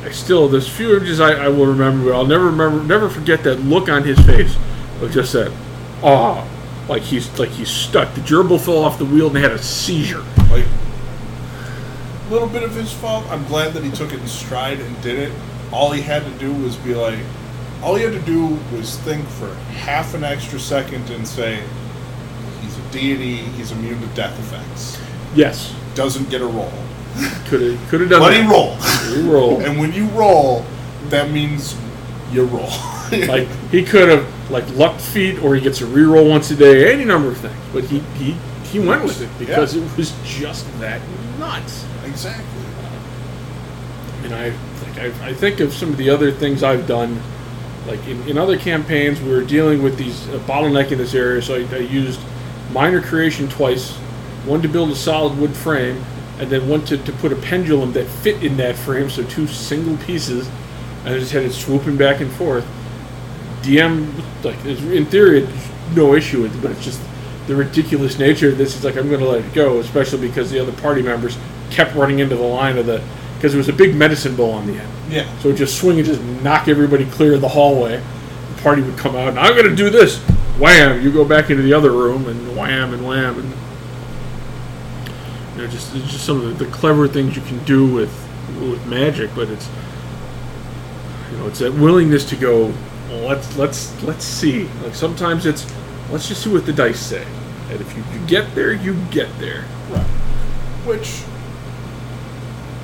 I 0.03 0.11
still 0.13 0.49
there's 0.49 0.67
few 0.67 0.97
images 0.97 1.21
I, 1.21 1.33
I 1.45 1.49
will 1.49 1.67
remember, 1.67 2.07
but 2.07 2.17
I'll 2.17 2.27
never 2.27 2.47
remember, 2.47 2.83
never 2.83 3.11
forget 3.11 3.45
that 3.45 3.57
look 3.57 3.91
on 3.91 4.03
his 4.03 4.19
face 4.21 4.57
of 5.03 5.13
just 5.13 5.35
that, 5.35 5.53
awe, 6.03 6.43
like 6.89 7.03
he's 7.03 7.39
like 7.39 7.51
he's 7.51 7.69
stuck. 7.69 8.15
The 8.15 8.23
gerbil 8.23 8.59
fell 8.59 8.79
off 8.79 8.99
the 8.99 9.05
wheel 9.05 9.27
and 9.27 9.37
they 9.37 9.43
had 9.43 9.51
a 9.51 9.59
seizure. 9.59 10.25
Like, 10.51 10.65
a 10.65 12.33
little 12.33 12.49
bit 12.49 12.63
of 12.63 12.75
his 12.75 12.91
fault. 12.91 13.27
I'm 13.31 13.45
glad 13.45 13.75
that 13.75 13.85
he 13.85 13.91
took 13.91 14.15
it 14.15 14.21
in 14.21 14.27
stride 14.27 14.81
and 14.81 15.03
did 15.03 15.19
it. 15.19 15.33
All 15.71 15.91
he 15.91 16.01
had 16.01 16.25
to 16.25 16.31
do 16.39 16.51
was 16.51 16.77
be 16.77 16.95
like, 16.95 17.19
all 17.83 17.95
he 17.95 18.03
had 18.03 18.15
to 18.15 18.23
do 18.23 18.59
was 18.75 18.97
think 19.01 19.27
for 19.29 19.53
half 19.85 20.15
an 20.15 20.25
extra 20.25 20.59
second 20.59 21.11
and 21.11 21.29
say, 21.29 21.63
he's 22.63 22.79
a 22.79 22.83
deity, 22.91 23.37
he's 23.37 23.71
immune 23.71 24.01
to 24.01 24.07
death 24.15 24.39
effects. 24.39 24.99
Yes, 25.35 25.75
Doesn't 25.95 26.31
get 26.31 26.41
a 26.41 26.47
roll. 26.47 26.73
Could 27.49 27.61
have 27.63 27.89
could 27.89 28.01
have 28.01 28.11
done 28.11 28.21
But 28.21 28.31
that. 28.31 28.43
he 28.43 28.49
rolled. 28.49 28.79
He 29.17 29.29
rolled. 29.31 29.63
and 29.63 29.79
when 29.79 29.93
you 29.93 30.07
roll, 30.09 30.65
that 31.09 31.31
means 31.31 31.77
you 32.33 32.45
roll. 32.45 32.71
like 33.29 33.49
he 33.71 33.85
could 33.85 34.09
have 34.09 34.51
like 34.51 34.69
luck 34.77 34.99
feat 35.01 35.43
or 35.43 35.55
he 35.55 35.61
gets 35.61 35.81
a 35.81 35.85
reroll 35.85 36.29
once 36.31 36.51
a 36.51 36.57
day, 36.57 36.93
any 36.93 37.05
number 37.05 37.29
of 37.29 37.37
things. 37.39 37.57
But 37.73 37.85
he 37.85 37.99
he, 38.17 38.37
he 38.71 38.79
went 38.79 39.03
with 39.03 39.21
it 39.21 39.29
because 39.39 39.75
Yeah. 39.75 39.83
it 39.83 39.97
was 39.97 40.13
just 40.25 40.65
that 40.81 41.01
nuts. 41.39 41.85
exactly. 42.05 42.45
And 44.25 44.35
I 44.35 44.49
like 44.87 44.99
I, 44.99 45.29
I 45.31 45.35
think 45.35 45.61
of 45.61 45.73
some 45.73 45.89
of 45.91 45.97
the 45.97 46.11
other 46.11 46.31
things 46.31 46.63
I've 46.63 46.87
done, 46.87 47.21
like 47.87 48.07
in, 48.07 48.23
in 48.29 48.39
other 48.39 48.57
campaigns, 48.59 49.21
we 49.21 49.31
were 49.33 49.43
dealing 49.43 49.83
with 49.83 49.97
these 49.99 50.29
uh, 50.29 50.39
bottleneck 50.47 50.93
in 50.93 50.99
this 50.99 51.15
area. 51.15 51.43
So 51.43 51.55
I, 51.57 51.75
I 51.75 51.79
used 51.79 52.21
minor 52.73 53.01
creation 53.03 53.49
twice, 53.49 53.93
one 54.47 54.63
to 54.63 54.69
build 54.69 54.91
a 54.91 54.95
solid 54.97 55.37
wood 55.39 55.57
frame, 55.57 56.05
and 56.41 56.51
then 56.51 56.67
wanted 56.69 57.05
to, 57.05 57.13
to 57.13 57.13
put 57.19 57.33
a 57.33 57.37
pendulum 57.37 57.93
that 57.93 58.07
fit 58.07 58.43
in 58.43 58.57
that 58.57 58.75
frame. 58.75 59.11
So 59.11 59.23
two 59.25 59.47
single 59.47 59.97
pieces, 59.99 60.49
and 61.05 61.15
I 61.15 61.19
just 61.19 61.33
had 61.33 61.43
it 61.43 61.53
swooping 61.53 61.99
back 61.99 62.21
and 62.21 62.33
forth. 62.33 62.67
DM, 63.61 64.11
like, 64.43 64.65
in 64.65 65.05
theory, 65.05 65.47
no 65.95 66.15
issue 66.15 66.43
with 66.43 66.57
it, 66.57 66.63
but 66.63 66.71
it's 66.71 66.83
just 66.83 67.01
the 67.47 67.55
ridiculous 67.55 68.19
nature 68.19 68.49
of 68.49 68.57
this. 68.57 68.75
Is 68.75 68.85
like, 68.85 68.97
I'm 68.97 69.09
going 69.09 69.21
to 69.21 69.29
let 69.29 69.45
it 69.45 69.53
go, 69.53 69.81
especially 69.81 70.27
because 70.27 70.51
the 70.51 70.59
other 70.59 70.73
party 70.73 71.03
members 71.03 71.37
kept 71.71 71.95
running 71.95 72.21
into 72.21 72.37
the 72.37 72.43
line 72.43 72.79
of 72.79 72.87
the, 72.87 73.05
because 73.35 73.53
there 73.53 73.59
was 73.59 73.69
a 73.69 73.75
big 73.75 73.95
medicine 73.95 74.35
ball 74.35 74.53
on 74.53 74.67
the 74.67 74.79
end. 74.79 74.93
Yeah. 75.11 75.39
So 75.41 75.51
it 75.51 75.57
just 75.57 75.79
swing 75.79 75.99
and 75.99 76.07
just 76.07 76.23
knock 76.43 76.69
everybody 76.69 77.05
clear 77.05 77.35
of 77.35 77.43
the 77.43 77.49
hallway. 77.49 78.03
The 78.55 78.63
party 78.63 78.81
would 78.81 78.97
come 78.97 79.15
out, 79.15 79.29
and 79.29 79.39
I'm 79.39 79.55
going 79.55 79.69
to 79.69 79.77
do 79.77 79.91
this. 79.91 80.19
Wham! 80.59 81.03
You 81.03 81.13
go 81.13 81.25
back 81.25 81.51
into 81.51 81.63
the 81.63 81.75
other 81.75 81.91
room, 81.91 82.29
and 82.29 82.57
wham 82.57 82.95
and 82.95 83.07
wham, 83.07 83.39
and 83.39 83.53
you 85.61 85.67
know, 85.67 85.73
just 85.73 85.93
just 85.95 86.25
some 86.25 86.41
of 86.41 86.59
the, 86.59 86.65
the 86.65 86.71
clever 86.71 87.07
things 87.07 87.37
you 87.37 87.43
can 87.43 87.63
do 87.65 87.87
with 87.87 88.11
with 88.61 88.85
magic. 88.87 89.31
But 89.35 89.49
it's 89.51 89.69
you 91.31 91.39
know, 91.39 91.47
it's 91.47 91.59
that 91.59 91.73
willingness 91.75 92.25
to 92.31 92.37
go. 92.37 92.73
Well, 93.09 93.29
let's 93.29 93.57
let's 93.57 94.03
let's 94.03 94.25
see. 94.25 94.65
Like 94.83 94.95
sometimes 94.95 95.45
it's 95.47 95.71
let's 96.11 96.29
just 96.29 96.43
see 96.45 96.51
what 96.53 96.65
the 96.67 96.73
dice 96.73 97.01
say. 97.01 97.27
And 97.71 97.81
if 97.81 97.97
you, 97.97 98.03
you 98.13 98.27
get 98.27 98.53
there, 98.55 98.73
you 98.73 98.95
get 99.11 99.29
there. 99.39 99.65
Right. 99.91 100.03
Which, 100.87 101.23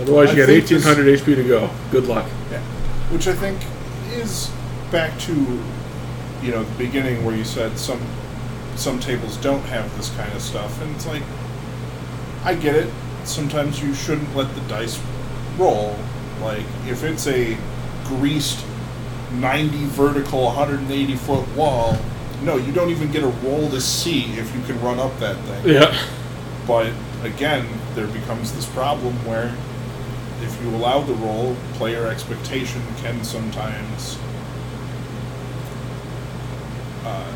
Otherwise, 0.01 0.31
you 0.31 0.37
got 0.37 0.47
think 0.47 0.66
this- 0.66 0.85
1800 0.85 1.18
HP 1.20 1.35
to 1.37 1.49
go. 1.49 1.70
Good 1.91 2.07
luck. 2.07 2.29
yeah, 2.53 2.61
which 3.11 3.27
I 3.27 3.33
think 3.33 3.59
is 4.12 4.51
back 4.93 5.18
to, 5.20 5.33
you 6.43 6.53
know, 6.53 6.62
the 6.62 6.79
beginning 6.79 7.24
where 7.24 7.35
you 7.35 7.45
said 7.45 7.77
some 7.79 8.01
some 8.77 9.01
tables 9.01 9.39
don't 9.39 9.62
have 9.62 9.97
this 9.97 10.14
kind 10.16 10.33
of 10.35 10.43
stuff, 10.43 10.81
and 10.83 10.95
it's 10.95 11.07
like, 11.07 11.22
I 12.47 12.55
get 12.55 12.76
it. 12.76 12.88
Sometimes 13.24 13.82
you 13.82 13.92
shouldn't 13.92 14.34
let 14.36 14.55
the 14.55 14.61
dice 14.62 15.01
roll. 15.59 15.97
Like 16.40 16.64
if 16.86 17.03
it's 17.03 17.26
a 17.26 17.59
greased 18.05 18.64
90 19.32 19.76
vertical, 19.86 20.44
180 20.44 21.16
foot 21.16 21.57
wall, 21.57 21.99
no, 22.42 22.57
you 22.57 22.72
don't 22.72 22.90
even 22.90 23.11
get 23.11 23.24
a 23.24 23.28
roll 23.28 23.68
to 23.70 23.80
see 23.80 24.26
if 24.38 24.55
you 24.55 24.62
can 24.62 24.80
run 24.80 25.01
up 25.01 25.18
that 25.18 25.36
thing. 25.36 25.74
Yeah. 25.74 26.07
But 26.68 26.92
again, 27.24 27.66
there 27.97 28.07
becomes 28.07 28.53
this 28.55 28.66
problem 28.66 29.14
where 29.26 29.53
if 30.42 30.62
you 30.62 30.70
allow 30.70 31.01
the 31.01 31.14
roll, 31.14 31.57
player 31.74 32.07
expectation 32.07 32.80
can 32.99 33.24
sometimes 33.24 34.18
uh, 37.05 37.32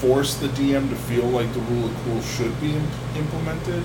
force 0.00 0.36
the 0.36 0.48
DM 0.48 0.88
to 0.88 0.96
feel 0.96 1.26
like 1.26 1.52
the 1.52 1.60
rule 1.60 1.86
of 1.86 1.94
cool 2.04 2.20
should 2.22 2.58
be 2.60 2.74
im- 2.74 2.88
implemented. 3.16 3.84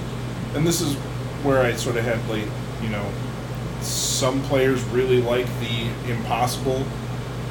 And 0.56 0.66
this 0.66 0.80
is 0.80 0.96
where 1.44 1.62
I 1.62 1.74
sort 1.76 1.98
of 1.98 2.06
had 2.06 2.18
like, 2.30 2.48
you 2.82 2.90
know, 2.90 3.06
some 3.82 4.42
players 4.44 4.82
really 4.86 5.22
like 5.22 5.46
the 5.60 6.12
impossible, 6.12 6.80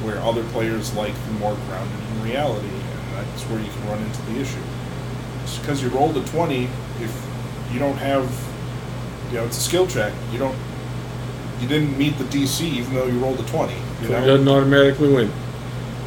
where 0.03 0.17
other 0.19 0.43
players 0.45 0.93
like 0.95 1.13
the 1.13 1.31
more 1.33 1.55
grounded 1.67 1.99
in 2.11 2.23
reality, 2.23 2.67
and 2.67 3.13
that's 3.13 3.43
where 3.43 3.59
you 3.59 3.69
can 3.69 3.87
run 3.87 4.01
into 4.01 4.21
the 4.23 4.39
issue. 4.41 4.61
Just 5.43 5.61
because 5.61 5.83
you 5.83 5.89
rolled 5.89 6.17
a 6.17 6.25
20, 6.25 6.63
if 7.01 7.27
you 7.71 7.79
don't 7.79 7.97
have, 7.97 8.23
you 9.29 9.37
know, 9.37 9.45
it's 9.45 9.57
a 9.57 9.61
skill 9.61 9.85
check, 9.85 10.11
you 10.31 10.39
don't, 10.39 10.57
you 11.61 11.67
didn't 11.67 11.97
meet 11.97 12.17
the 12.17 12.25
DC 12.25 12.61
even 12.61 12.93
though 12.95 13.05
you 13.05 13.19
rolled 13.19 13.39
a 13.39 13.43
20. 13.43 13.73
You 13.73 14.07
So 14.07 14.13
it 14.17 14.25
doesn't 14.25 14.47
automatically 14.47 15.13
win. 15.13 15.31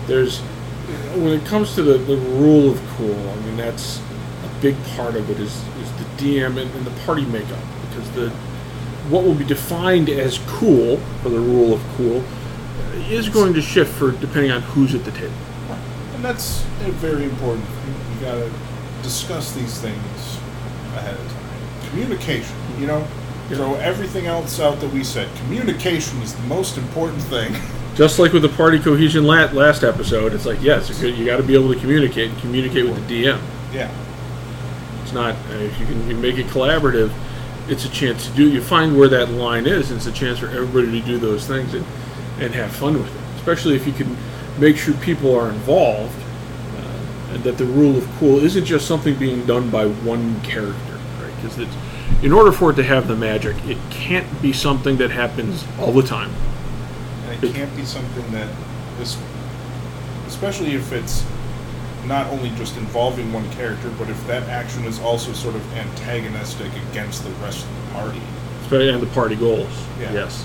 There's 0.07 0.43
when 1.17 1.39
it 1.39 1.45
comes 1.45 1.75
to 1.75 1.83
the, 1.83 1.99
the 1.99 2.17
rule 2.17 2.71
of 2.71 2.81
cool. 2.97 3.15
I 3.15 3.37
mean, 3.43 3.57
that's 3.57 3.99
a 3.99 4.61
big 4.61 4.77
part 4.97 5.17
of 5.17 5.29
it 5.31 5.39
is 5.39 5.55
is 5.81 5.93
the 5.99 6.05
DM 6.17 6.61
and, 6.61 6.75
and 6.75 6.87
the 6.87 7.01
party 7.03 7.25
makeup 7.27 7.63
because 7.89 8.11
the 8.13 8.31
what 9.11 9.25
will 9.25 9.35
be 9.35 9.45
defined 9.45 10.09
as 10.09 10.39
cool 10.47 11.01
or 11.25 11.31
the 11.31 11.41
rule 11.41 11.73
of 11.73 11.83
cool 11.97 12.23
is 13.11 13.29
going 13.29 13.55
to 13.55 13.63
shift 13.63 13.93
for 13.95 14.13
depending 14.13 14.51
on 14.51 14.61
who's 14.63 14.95
at 14.95 15.05
the 15.05 15.13
table. 15.13 15.33
And 16.15 16.25
that's 16.25 16.63
a 16.83 16.91
very 16.93 17.25
important 17.25 17.65
thing. 17.65 17.95
You 18.15 18.21
gotta 18.21 18.53
discuss 19.03 19.53
these 19.53 19.81
things 19.81 20.39
ahead 20.95 21.15
of 21.15 21.33
time. 21.33 21.91
Communication, 21.91 22.57
you 22.79 22.87
know? 22.87 23.07
Yeah. 23.49 23.57
Throw 23.57 23.75
everything 23.77 24.27
else 24.27 24.61
out 24.61 24.81
that 24.81 24.93
we 24.93 25.05
said. 25.05 25.35
Communication 25.39 26.21
is 26.21 26.35
the 26.35 26.43
most 26.43 26.77
important 26.77 27.23
thing. 27.23 27.55
Just 27.99 28.21
like 28.21 28.33
with 28.33 28.43
the 28.43 28.49
party 28.49 28.79
cohesion 28.79 29.25
la- 29.25 29.51
last 29.51 29.83
episode, 29.83 30.33
it's 30.33 30.47
like 30.47 30.63
yes, 30.63 30.89
you 31.03 31.27
got 31.27 31.39
to 31.39 31.43
be 31.43 31.55
able 31.55 31.75
to 31.75 31.81
communicate 31.81 32.31
and 32.31 32.41
communicate 32.41 32.85
with 32.87 33.09
the 33.09 33.25
DM. 33.25 33.41
yeah. 33.75 33.91
It's 35.03 35.13
not 35.13 35.35
uh, 35.35 35.55
if 35.55 35.81
you 35.81 35.87
can 35.87 36.09
you 36.09 36.15
make 36.17 36.39
it 36.39 36.47
collaborative. 36.47 37.11
It's 37.69 37.85
a 37.85 37.89
chance 37.91 38.27
to 38.29 38.33
do. 38.37 38.49
You 38.49 38.63
find 38.63 38.97
where 38.97 39.09
that 39.09 39.31
line 39.31 39.67
is. 39.67 39.91
And 39.91 39.97
it's 39.99 40.07
a 40.07 40.13
chance 40.13 40.39
for 40.39 40.47
everybody 40.47 41.01
to 41.01 41.07
do 41.07 41.19
those 41.19 41.45
things 41.47 41.75
and 41.75 41.85
and 42.39 42.55
have 42.55 42.71
fun 42.71 42.95
with 42.95 43.13
it. 43.13 43.37
Especially 43.39 43.75
if 43.75 43.85
you 43.85 43.93
can 43.93 44.17
make 44.59 44.77
sure 44.77 44.95
people 44.99 45.35
are 45.35 45.49
involved, 45.49 46.15
uh, 46.77 47.35
and 47.35 47.43
that 47.43 47.59
the 47.59 47.65
rule 47.65 47.97
of 47.97 48.09
cool 48.21 48.39
isn't 48.39 48.65
just 48.65 48.87
something 48.87 49.17
being 49.19 49.45
done 49.45 49.71
by 49.71 49.87
one 49.87 50.41
character, 50.43 50.99
right? 51.21 51.35
Because 51.37 51.59
it's 51.59 51.75
in 52.23 52.33
order 52.33 52.53
for 52.53 52.71
it 52.71 52.77
to 52.77 52.85
have 52.85 53.09
the 53.09 53.17
magic, 53.17 53.57
it 53.67 53.79
can't 53.91 54.41
be 54.41 54.53
something 54.53 54.99
that 54.99 55.11
happens 55.11 55.65
all 55.81 55.91
the 55.93 56.03
time. 56.03 56.31
It 57.43 57.55
can't 57.55 57.75
be 57.77 57.85
something 57.85 58.31
that 58.33 58.49
this 58.99 59.17
especially 60.27 60.75
if 60.75 60.93
it's 60.93 61.25
not 62.07 62.27
only 62.29 62.51
just 62.51 62.77
involving 62.77 63.33
one 63.33 63.49
character, 63.53 63.91
but 63.99 64.09
if 64.09 64.27
that 64.27 64.43
action 64.49 64.85
is 64.85 64.99
also 65.01 65.33
sort 65.33 65.55
of 65.55 65.77
antagonistic 65.77 66.71
against 66.91 67.25
the 67.25 67.31
rest 67.43 67.65
of 67.65 67.71
the 67.75 67.93
party. 67.93 68.23
especially 68.63 68.91
and 68.91 69.03
the 69.03 69.07
party 69.09 69.37
goals. 69.37 69.71
Yeah. 70.01 70.13
Yes, 70.13 70.45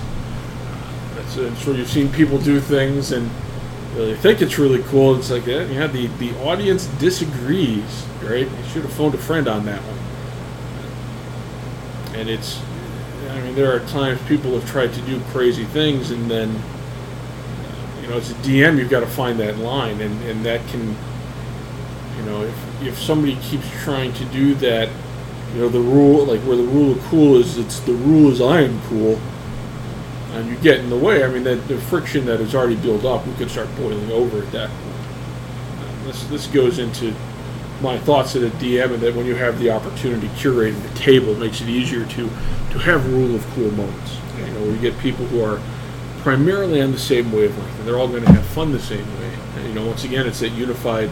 that's 1.14 1.36
it's 1.36 1.66
where 1.66 1.76
you've 1.76 1.88
seen 1.88 2.08
people 2.12 2.38
do 2.38 2.60
things 2.60 3.12
and 3.12 3.30
they 3.94 4.14
think 4.16 4.42
it's 4.42 4.58
really 4.58 4.82
cool. 4.84 5.16
It's 5.16 5.30
like 5.30 5.46
eh, 5.46 5.66
yeah, 5.70 5.86
the 5.86 6.06
the 6.18 6.34
audience 6.40 6.86
disagrees. 6.98 8.04
Right? 8.22 8.48
You 8.48 8.64
should 8.72 8.82
have 8.82 8.92
phoned 8.94 9.14
a 9.14 9.18
friend 9.18 9.46
on 9.48 9.64
that 9.66 9.80
one. 9.82 9.98
And 12.18 12.28
it's, 12.30 12.58
I 13.28 13.40
mean, 13.42 13.54
there 13.54 13.70
are 13.74 13.80
times 13.88 14.20
people 14.28 14.52
have 14.58 14.66
tried 14.70 14.94
to 14.94 15.00
do 15.02 15.20
crazy 15.30 15.64
things 15.64 16.10
and 16.10 16.30
then, 16.30 16.48
uh, 16.50 16.73
you 18.04 18.10
know, 18.10 18.18
as 18.18 18.30
a 18.30 18.34
DM, 18.34 18.78
you've 18.78 18.90
got 18.90 19.00
to 19.00 19.06
find 19.06 19.40
that 19.40 19.56
line, 19.58 20.00
and 20.02 20.22
and 20.24 20.44
that 20.44 20.66
can, 20.68 20.94
you 22.18 22.22
know, 22.26 22.42
if 22.42 22.82
if 22.82 22.98
somebody 22.98 23.36
keeps 23.36 23.66
trying 23.82 24.12
to 24.12 24.24
do 24.26 24.54
that 24.56 24.90
you 25.54 25.60
know 25.60 25.68
the 25.68 25.80
rule 25.80 26.24
like 26.24 26.40
where 26.40 26.56
the 26.56 26.64
rule 26.64 26.92
of 26.92 27.00
cool 27.04 27.36
is 27.36 27.58
it's 27.58 27.78
the 27.80 27.92
rule 27.92 28.30
is 28.30 28.40
i 28.40 28.60
am 28.60 28.80
cool 28.82 29.18
and 30.32 30.48
you 30.48 30.56
get 30.56 30.80
in 30.80 30.90
the 30.90 30.96
way 30.96 31.24
i 31.24 31.28
mean 31.28 31.44
that 31.44 31.56
the 31.68 31.78
friction 31.78 32.26
that 32.26 32.40
is 32.40 32.54
already 32.54 32.74
built 32.76 33.04
up 33.04 33.24
we 33.26 33.32
could 33.34 33.50
start 33.50 33.68
boiling 33.76 34.10
over 34.10 34.42
at 34.42 34.50
that 34.50 34.68
point. 34.68 36.04
This 36.04 36.24
this 36.24 36.46
goes 36.48 36.78
into 36.78 37.14
my 37.80 37.98
thoughts 37.98 38.34
at 38.36 38.42
a 38.42 38.50
dm 38.56 38.94
and 38.94 39.02
that 39.02 39.14
when 39.14 39.26
you 39.26 39.36
have 39.36 39.58
the 39.58 39.70
opportunity 39.70 40.28
curating 40.28 40.80
the 40.82 40.98
table 40.98 41.30
it 41.30 41.38
makes 41.38 41.60
it 41.60 41.68
easier 41.68 42.04
to 42.04 42.28
to 42.70 42.78
have 42.78 43.10
rule 43.12 43.34
of 43.34 43.46
cool 43.54 43.70
moments. 43.70 44.16
You 44.38 44.46
know 44.46 44.60
where 44.62 44.72
you 44.72 44.80
get 44.80 44.98
people 44.98 45.24
who 45.26 45.42
are 45.42 45.60
primarily 46.24 46.80
on 46.82 46.90
the 46.90 46.98
same 46.98 47.30
wavelength 47.30 47.78
and 47.78 47.86
they're 47.86 47.98
all 47.98 48.08
going 48.08 48.24
to 48.24 48.32
have 48.32 48.44
fun 48.46 48.72
the 48.72 48.80
same 48.80 49.06
way 49.20 49.30
and, 49.56 49.68
you 49.68 49.74
know 49.74 49.86
once 49.86 50.04
again 50.04 50.26
it's 50.26 50.40
that 50.40 50.48
unified 50.50 51.08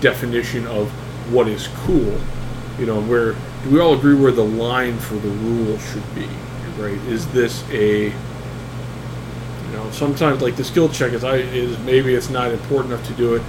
definition 0.00 0.66
of 0.66 0.90
what 1.32 1.48
is 1.48 1.68
cool 1.84 2.18
you 2.78 2.86
know, 2.86 3.00
where 3.02 3.32
do 3.32 3.70
we 3.70 3.80
all 3.80 3.94
agree 3.94 4.14
where 4.14 4.32
the 4.32 4.44
line 4.44 4.98
for 4.98 5.14
the 5.14 5.28
rule 5.28 5.78
should 5.78 6.14
be, 6.14 6.28
right? 6.78 6.98
Is 7.08 7.26
this 7.32 7.68
a, 7.70 8.04
you 8.06 8.12
know, 9.72 9.90
sometimes 9.90 10.40
like 10.40 10.56
the 10.56 10.64
skill 10.64 10.88
check 10.88 11.12
is 11.12 11.24
I 11.24 11.36
is 11.36 11.76
maybe 11.80 12.14
it's 12.14 12.30
not 12.30 12.52
important 12.52 12.92
enough 12.92 13.06
to 13.08 13.14
do 13.14 13.34
it, 13.34 13.42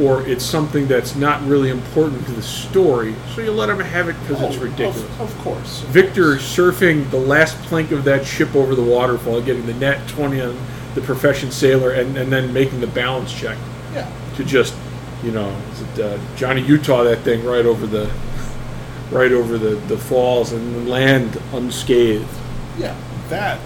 or 0.00 0.26
it's 0.26 0.44
something 0.44 0.86
that's 0.88 1.14
not 1.14 1.40
really 1.46 1.70
important 1.70 2.24
to 2.26 2.32
the 2.32 2.42
story, 2.42 3.14
so 3.34 3.40
you 3.42 3.52
let 3.52 3.66
them 3.66 3.78
have 3.80 4.08
it 4.08 4.16
because 4.20 4.42
it's 4.42 4.56
Oh, 4.56 4.60
ridiculous. 4.64 5.02
Of, 5.02 5.20
of 5.20 5.38
course. 5.38 5.82
of 5.82 5.88
Victor 5.90 6.32
course. 6.36 6.56
surfing 6.56 7.08
the 7.10 7.18
last 7.18 7.56
plank 7.62 7.90
of 7.92 8.04
that 8.04 8.24
ship 8.26 8.54
over 8.56 8.74
the 8.74 8.82
waterfall, 8.82 9.40
getting 9.40 9.66
the 9.66 9.74
nat 9.74 10.00
twenty 10.08 10.40
on 10.40 10.56
the 10.94 11.00
profession 11.00 11.50
sailor, 11.50 11.90
and, 11.92 12.16
and 12.16 12.30
then 12.32 12.52
making 12.52 12.80
the 12.80 12.86
balance 12.88 13.32
check 13.32 13.58
Yeah. 13.92 14.10
to 14.36 14.44
just, 14.44 14.74
you 15.22 15.30
know, 15.32 15.48
is 15.72 15.98
it, 15.98 16.04
uh, 16.04 16.18
Johnny 16.36 16.62
Utah 16.62 17.02
that 17.04 17.18
thing 17.20 17.44
right 17.44 17.66
over 17.66 17.86
the, 17.86 18.10
right 19.10 19.32
over 19.32 19.58
the, 19.58 19.76
the 19.86 19.98
falls 19.98 20.52
and 20.52 20.88
land 20.88 21.40
unscathed. 21.52 22.26
Yeah. 22.78 22.96
That 23.28 23.60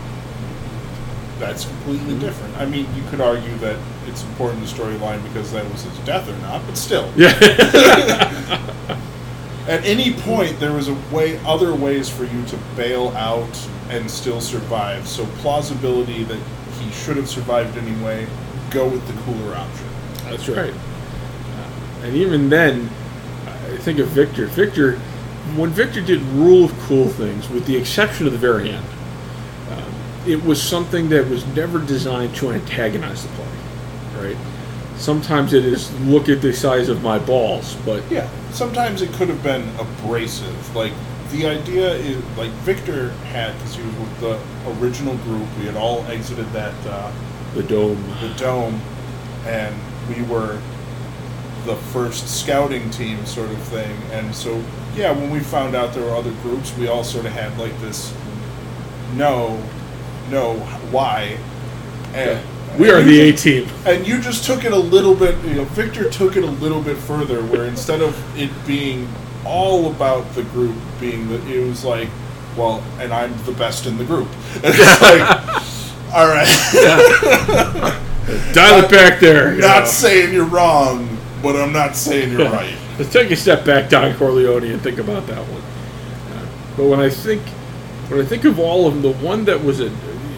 that's 1.39 1.67
completely 1.67 2.19
different. 2.19 2.57
I 2.57 2.67
mean, 2.67 2.87
you 2.97 3.03
could 3.11 3.21
argue 3.21 3.55
that 3.59 3.77
it's 4.09 4.25
important 4.25 4.67
to 4.67 4.75
storyline 4.75 5.23
because 5.25 5.53
that 5.53 5.71
was 5.71 5.83
his 5.83 5.99
death 6.01 6.29
or 6.29 6.37
not, 6.43 6.65
but 6.67 6.77
still. 6.77 7.13
Yeah, 7.17 7.33
At 9.69 9.85
any 9.85 10.15
point, 10.15 10.59
there 10.61 10.73
was 10.73 10.89
a 10.89 10.95
way, 11.13 11.39
other 11.45 11.75
ways 11.75 12.09
for 12.09 12.25
you 12.25 12.43
to 12.47 12.59
bail 12.75 13.09
out 13.11 13.69
and 13.91 14.11
still 14.11 14.41
survive. 14.41 15.07
So 15.07 15.27
plausibility 15.43 16.25
that 16.25 16.41
he 16.81 16.91
should 16.91 17.19
have 17.19 17.29
survived 17.29 17.77
anyway. 17.77 18.27
Go 18.71 18.89
with 18.89 19.07
the 19.07 19.13
cooler 19.25 19.55
option. 19.55 19.87
that's 20.25 20.49
right. 20.49 20.73
Uh, 20.73 22.05
and 22.05 22.17
even 22.17 22.49
then, 22.49 22.89
I 23.47 23.77
think 23.77 23.99
of 23.99 24.09
Victor. 24.09 24.47
Victor, 24.47 24.97
when 25.55 25.69
Victor 25.69 26.01
did 26.01 26.23
rule 26.23 26.65
of 26.65 26.73
cool 26.81 27.09
things, 27.09 27.51
with 27.51 27.67
the 27.67 27.77
exception 27.77 28.27
of 28.27 28.33
the 28.33 28.39
very 28.39 28.71
end, 28.71 28.87
um, 29.71 29.95
it 30.27 30.43
was 30.43 30.63
something 30.63 31.11
that 31.11 31.29
was 31.29 31.47
never 31.49 31.79
designed 31.79 32.35
to 32.37 32.53
antagonize 32.53 33.23
the 33.23 33.29
party, 33.37 33.58
right? 34.21 34.37
Sometimes 34.97 35.53
it 35.53 35.65
is 35.65 35.93
look 36.01 36.29
at 36.29 36.43
the 36.43 36.53
size 36.53 36.89
of 36.89 37.03
my 37.03 37.19
balls, 37.19 37.77
but 37.85 38.03
Yeah, 38.11 38.29
sometimes 38.51 39.01
it 39.01 39.13
could 39.13 39.29
have 39.29 39.43
been 39.43 39.69
abrasive. 39.79 40.75
Like 40.75 40.93
the 41.31 41.47
idea 41.47 41.93
is 41.93 42.23
like 42.37 42.51
Victor 42.65 43.11
had 43.31 43.55
because 43.59 43.77
he 43.77 43.83
was 43.83 43.95
with 43.97 44.21
the 44.21 44.41
original 44.81 45.17
group. 45.19 45.47
We 45.59 45.67
had 45.67 45.77
all 45.77 46.05
exited 46.07 46.51
that 46.53 46.75
uh, 46.87 47.13
the 47.55 47.63
dome. 47.63 48.03
the 48.21 48.35
dome, 48.37 48.81
and 49.47 49.75
we 50.09 50.23
were 50.23 50.61
the 51.65 51.77
first 51.77 52.41
scouting 52.41 52.91
team, 52.91 53.25
sort 53.27 53.51
of 53.51 53.59
thing. 53.65 53.95
And 54.13 54.35
so, 54.35 54.63
yeah, 54.97 55.13
when 55.13 55.31
we 55.31 55.41
found 55.41 55.75
out 55.75 55.93
there 55.93 56.05
were 56.05 56.17
other 56.17 56.33
groups, 56.43 56.75
we 56.77 56.89
all 56.89 57.05
sort 57.05 57.27
of 57.27 57.33
had 57.33 57.57
like 57.59 57.79
this, 57.81 58.13
no, 59.15 59.63
no, 60.31 60.55
why? 60.91 61.39
And 62.15 62.41
We 62.79 62.91
are 62.91 63.03
the 63.03 63.21
A 63.21 63.33
team. 63.33 63.69
and 63.87 64.07
you 64.07 64.21
just 64.21 64.45
took 64.45 64.65
it 64.65 64.73
a 64.73 64.77
little 64.79 65.15
bit, 65.15 65.37
you 65.45 65.55
know, 65.57 65.65
Victor 65.65 66.09
took 66.11 66.37
it 66.37 66.45
a 66.45 66.51
little 66.51 66.81
bit 66.83 66.97
further, 66.97 67.43
where 67.45 67.65
instead 67.65 68.01
of 68.03 68.15
it 68.39 68.51
being 68.67 69.09
all 69.45 69.91
about 69.91 70.33
the 70.35 70.43
group 70.45 70.77
being 71.01 71.29
that 71.29 71.43
it 71.49 71.65
was 71.67 71.85
like, 71.85 72.09
well, 72.57 72.83
and 72.99 73.13
I'm 73.13 73.33
the 73.45 73.53
best 73.53 73.87
in 73.87 73.97
the 73.99 74.05
group. 74.05 74.29
And 74.57 74.75
it's 74.77 75.03
like, 75.03 75.23
all 76.15 76.27
right, 76.27 76.49
Dial 78.53 78.85
it 78.85 78.91
back 78.91 79.21
there. 79.21 79.55
not 79.57 79.81
know. 79.81 79.87
saying 79.87 80.33
you're 80.35 80.45
wrong, 80.45 81.17
but 81.43 81.57
I'm 81.57 81.73
not 81.73 81.97
saying 81.97 82.31
you're 82.33 82.51
right. 82.51 82.77
Let's 82.99 83.13
take 83.13 83.31
a 83.31 83.37
step 83.37 83.65
back, 83.65 83.89
Don 83.89 84.15
Corleone, 84.17 84.65
and 84.65 84.81
think 84.83 84.99
about 84.99 85.27
that 85.29 85.39
one. 85.49 85.63
Uh, 86.37 86.47
but 86.77 86.85
when 86.87 87.01
I 87.01 87.09
think, 87.09 87.43
when 88.09 88.21
I 88.21 88.25
think 88.25 88.45
of 88.45 88.59
all 88.59 88.87
of 88.87 88.95
them, 88.95 89.03
the 89.03 89.13
one 89.25 89.45
that 89.47 89.63
was 89.63 89.81
a, 89.81 89.91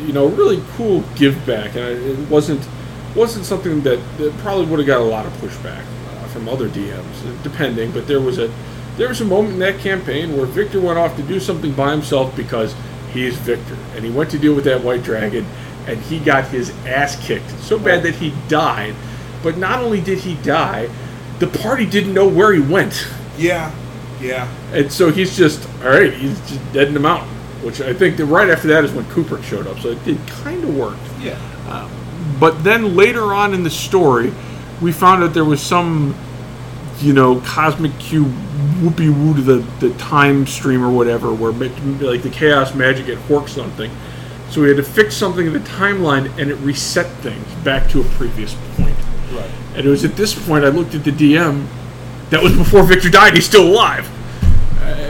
you 0.07 0.13
know, 0.13 0.27
really 0.27 0.63
cool 0.73 1.05
give 1.17 1.45
back, 1.47 1.77
and 1.77 1.85
it 1.85 2.29
wasn't, 2.29 2.67
wasn't 3.15 3.45
something 3.45 3.83
that, 3.83 3.99
that 4.19 4.37
probably 4.39 4.67
would 4.67 4.79
have 4.79 4.87
got 4.87 5.01
a 5.01 5.05
lot 5.05 5.27
of 5.27 5.33
pushback 5.35 5.85
uh, 6.09 6.27
from 6.29 6.49
other 6.49 6.69
DMs, 6.69 7.43
depending. 7.43 7.91
But 7.93 8.07
there 8.07 8.21
was 8.21 8.39
a, 8.39 8.53
there 8.97 9.09
was 9.09 9.21
a 9.21 9.25
moment 9.25 9.55
in 9.55 9.59
that 9.61 9.79
campaign 9.81 10.37
where 10.37 10.47
Victor 10.47 10.81
went 10.81 10.99
off 10.99 11.17
to 11.17 11.23
do 11.23 11.41
something 11.41 11.73
by 11.73 11.91
himself 11.93 12.35
because 12.37 12.75
he 13.13 13.27
is 13.27 13.37
Victor, 13.37 13.77
and 13.95 14.05
he 14.05 14.11
went 14.11 14.31
to 14.31 14.39
deal 14.39 14.55
with 14.55 14.65
that 14.65 14.83
white 14.83 15.03
dragon, 15.03 15.47
and 15.87 15.99
he 16.03 16.19
got 16.19 16.47
his 16.49 16.71
ass 16.87 17.17
kicked 17.27 17.51
so 17.61 17.79
bad 17.79 18.03
that 18.03 18.15
he 18.15 18.33
died. 18.49 18.95
But 19.43 19.57
not 19.57 19.81
only 19.81 20.01
did 20.01 20.19
he 20.19 20.35
die, 20.37 20.91
the 21.39 21.47
party 21.47 21.87
didn't 21.87 22.13
know 22.13 22.29
where 22.29 22.53
he 22.53 22.61
went. 22.61 23.09
Yeah, 23.39 23.75
yeah, 24.21 24.53
And 24.73 24.93
so 24.93 25.11
he's 25.11 25.37
just, 25.37 25.67
all 25.83 25.89
right, 25.89 26.13
he's 26.13 26.39
just 26.41 26.73
dead 26.73 26.89
in 26.89 26.95
the 26.95 27.01
mountain. 27.01 27.35
Which 27.63 27.81
I 27.81 27.93
think 27.93 28.17
that 28.17 28.27
right 28.27 28.49
after 28.49 28.69
that 28.69 28.85
is 28.85 28.93
when 28.93 29.05
Cooper 29.11 29.43
showed 29.43 29.67
up. 29.67 29.79
So 29.81 29.89
it 29.89 30.03
did 30.05 30.19
kind 30.27 30.65
of 30.65 30.75
worked. 30.77 31.01
yeah. 31.21 31.39
Um, 31.69 31.91
but 32.39 32.65
then 32.65 32.97
later 32.97 33.35
on 33.35 33.55
in 33.55 33.63
the 33.63 33.71
story, 33.71 34.33
we 34.81 34.93
found 34.93 35.23
out 35.23 35.35
there 35.35 35.45
was 35.45 35.61
some, 35.61 36.15
you 37.01 37.13
know, 37.13 37.41
cosmic 37.43 37.97
cube 37.99 38.33
whoopee 38.81 39.11
woo 39.11 39.35
to 39.35 39.43
the, 39.43 39.87
the 39.87 39.95
time 39.99 40.47
stream 40.47 40.83
or 40.83 40.91
whatever, 40.91 41.33
where 41.35 41.53
like 41.53 42.23
the 42.23 42.31
chaos 42.31 42.75
magic 42.75 43.07
had 43.07 43.29
worked 43.29 43.51
something. 43.51 43.91
So 44.51 44.63
we 44.63 44.69
had 44.69 44.79
to 44.79 44.83
fix 44.83 45.17
something 45.17 45.47
in 45.47 45.53
the 45.53 45.61
timeline 45.61 46.37
and 46.39 46.51
it 46.51 46.57
reset 46.57 47.07
things 47.19 47.47
back 47.63 47.89
to 47.91 48.01
a 48.01 48.05
previous 48.05 48.55
point. 48.77 48.97
Right. 49.33 49.51
And 49.77 49.87
it 49.87 49.89
was 49.89 50.05
at 50.05 50.17
this 50.17 50.35
point 50.47 50.65
I 50.65 50.69
looked 50.69 50.95
at 50.95 51.05
the 51.05 51.13
DM. 51.13 51.67
That 52.31 52.43
was 52.43 52.57
before 52.57 52.83
Victor 52.85 53.11
died. 53.11 53.35
He's 53.35 53.47
still 53.47 53.67
alive. 53.67 54.09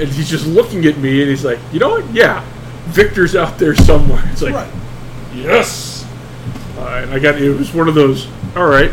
And 0.01 0.09
he's 0.09 0.29
just 0.31 0.47
looking 0.47 0.87
at 0.87 0.99
me 0.99 1.21
and 1.21 1.31
he's 1.31 1.45
like, 1.45 1.59
you 1.73 1.79
know 1.79 1.91
what? 1.91 2.11
Yeah, 2.13 2.45
Victor's 2.87 3.37
out 3.37 3.59
there 3.59 3.75
somewhere. 3.75 4.23
It's 4.33 4.43
like, 4.43 4.55
Right. 4.55 4.73
yes. 5.35 6.07
Uh, 6.79 7.01
and 7.03 7.11
I 7.13 7.19
got 7.19 7.41
it 7.41 7.51
was 7.57 7.73
one 7.75 7.89
of 7.89 7.95
those. 7.95 8.27
All 8.57 8.67
right, 8.67 8.91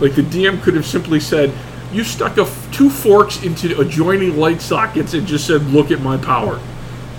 like 0.00 0.14
the 0.14 0.22
DM 0.22 0.60
could 0.62 0.74
have 0.74 0.84
simply 0.86 1.20
said, 1.20 1.52
"You 1.92 2.02
stuck 2.02 2.36
a 2.38 2.42
f- 2.42 2.68
two 2.72 2.90
forks 2.90 3.42
into 3.44 3.78
adjoining 3.80 4.36
light 4.36 4.60
sockets 4.60 5.14
and 5.14 5.26
just 5.26 5.46
said, 5.46 5.62
look 5.68 5.90
at 5.92 6.00
my 6.02 6.16
power." 6.16 6.58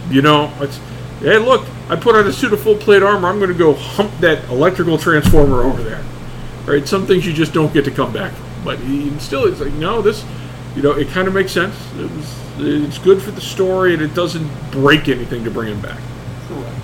You 0.09 0.21
know, 0.21 0.51
it's 0.59 0.79
hey, 1.21 1.38
look, 1.38 1.65
I 1.89 1.95
put 1.95 2.15
on 2.15 2.27
a 2.27 2.34
suit 2.34 2.51
of 2.51 2.59
full 2.61 2.75
plate 2.75 3.01
armor. 3.03 3.29
I'm 3.29 3.39
going 3.39 3.51
to 3.53 3.57
go 3.57 3.73
hump 3.73 4.11
that 4.19 4.43
electrical 4.49 4.97
transformer 4.97 5.61
over 5.63 5.82
there. 5.82 6.03
Right? 6.65 6.86
Some 6.88 7.07
things 7.07 7.25
you 7.25 7.32
just 7.34 7.53
don't 7.53 7.73
get 7.73 7.86
to 7.86 7.91
come 7.91 8.11
back 8.11 8.34
from. 8.34 8.45
But 8.65 8.79
he 8.79 9.17
still, 9.19 9.45
it's 9.45 9.61
like 9.61 9.73
no, 9.73 10.01
this, 10.01 10.25
you 10.75 10.82
know, 10.82 10.91
it 10.91 11.07
kind 11.07 11.27
of 11.29 11.34
makes 11.34 11.51
sense. 11.53 11.73
It 11.97 12.11
was, 12.11 12.36
it's 12.62 12.99
good 12.99 13.22
for 13.22 13.32
the 13.32 13.41
story, 13.41 13.93
and 13.93 14.01
it 14.01 14.14
doesn't 14.14 14.49
break 14.72 15.09
anything 15.09 15.43
to 15.43 15.51
bring 15.51 15.74
him 15.74 15.82
back. 15.82 15.99
Correct. 16.47 16.76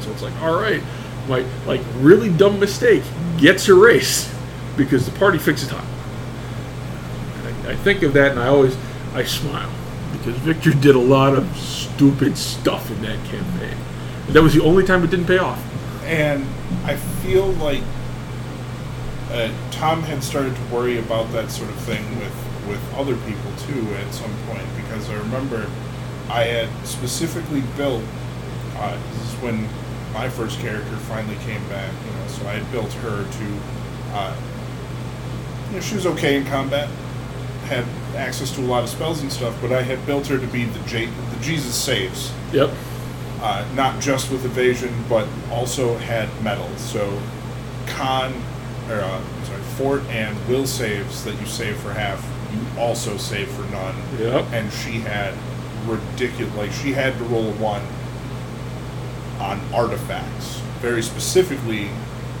So 0.00 0.10
it's 0.10 0.22
like, 0.22 0.34
all 0.40 0.60
right, 0.60 0.82
my 1.28 1.44
like 1.66 1.80
really 1.96 2.30
dumb 2.30 2.58
mistake 2.58 3.02
gets 3.36 3.68
erased 3.68 4.30
because 4.76 5.04
the 5.04 5.16
party 5.18 5.38
fixes 5.38 5.68
time. 5.68 5.86
I, 7.44 7.72
I 7.72 7.76
think 7.76 8.02
of 8.02 8.14
that 8.14 8.30
and 8.30 8.40
I 8.40 8.48
always 8.48 8.76
I 9.14 9.24
smile 9.24 9.70
because 10.12 10.36
Victor 10.38 10.72
did 10.72 10.96
a 10.96 11.00
lot 11.00 11.34
of 11.34 11.56
stupid 11.56 12.36
stuff 12.36 12.90
in 12.90 13.02
that 13.02 13.22
campaign. 13.26 13.76
And 14.26 14.34
that 14.34 14.42
was 14.42 14.54
the 14.54 14.62
only 14.62 14.84
time 14.84 15.04
it 15.04 15.10
didn't 15.10 15.26
pay 15.26 15.38
off. 15.38 15.62
And 16.04 16.46
I 16.84 16.96
feel 16.96 17.46
like 17.52 17.82
uh, 19.30 19.50
Tom 19.70 20.02
had 20.02 20.24
started 20.24 20.56
to 20.56 20.62
worry 20.74 20.98
about 20.98 21.30
that 21.32 21.50
sort 21.50 21.70
of 21.70 21.76
thing 21.76 22.04
with, 22.18 22.34
with 22.68 22.94
other 22.94 23.16
people 23.16 23.52
too 23.58 23.94
at 23.94 24.14
some 24.14 24.34
point 24.46 24.64
because 24.98 25.10
I 25.10 25.18
remember 25.18 25.68
I 26.30 26.42
had 26.44 26.68
specifically 26.86 27.62
built. 27.76 28.02
Uh, 28.76 28.96
this 29.12 29.32
is 29.34 29.42
when 29.42 29.68
my 30.12 30.28
first 30.28 30.58
character 30.60 30.96
finally 31.08 31.36
came 31.44 31.66
back, 31.68 31.92
you 32.04 32.12
know. 32.12 32.26
So 32.28 32.46
I 32.48 32.52
had 32.54 32.72
built 32.72 32.92
her 32.92 33.24
to. 33.24 33.58
Uh, 34.12 34.36
you 35.68 35.74
know, 35.74 35.80
she 35.80 35.94
was 35.94 36.06
okay 36.06 36.36
in 36.36 36.46
combat, 36.46 36.88
had 37.66 37.84
access 38.16 38.50
to 38.56 38.62
a 38.62 38.64
lot 38.66 38.82
of 38.82 38.88
spells 38.88 39.20
and 39.20 39.30
stuff, 39.30 39.56
but 39.60 39.70
I 39.72 39.82
had 39.82 40.04
built 40.06 40.26
her 40.28 40.38
to 40.38 40.46
be 40.46 40.64
the 40.64 40.78
J- 40.86 41.06
the 41.06 41.40
Jesus 41.42 41.74
saves 41.74 42.32
Yep. 42.52 42.70
uh, 43.42 43.66
not 43.74 44.00
just 44.00 44.30
with 44.30 44.44
evasion, 44.46 44.92
but 45.10 45.28
also 45.50 45.98
had 45.98 46.28
metals. 46.42 46.80
So, 46.80 47.20
con, 47.86 48.32
or 48.88 48.94
uh, 49.00 49.20
I'm 49.20 49.44
sorry, 49.44 49.62
fort 49.76 50.02
and 50.08 50.34
will 50.48 50.66
saves 50.66 51.22
that 51.24 51.38
you 51.38 51.46
save 51.46 51.76
for 51.76 51.92
half, 51.92 52.26
you 52.52 52.80
also 52.80 53.16
save 53.16 53.48
for 53.48 53.62
none. 53.70 53.94
Yep. 54.18 54.46
And 54.52 54.72
she 54.72 55.00
had 55.00 55.34
ridiculous, 55.86 56.54
like 56.56 56.72
she 56.72 56.92
had 56.92 57.16
to 57.18 57.24
roll 57.24 57.48
a 57.48 57.52
one 57.52 57.82
on 59.40 59.60
artifacts, 59.72 60.58
very 60.80 61.02
specifically. 61.02 61.90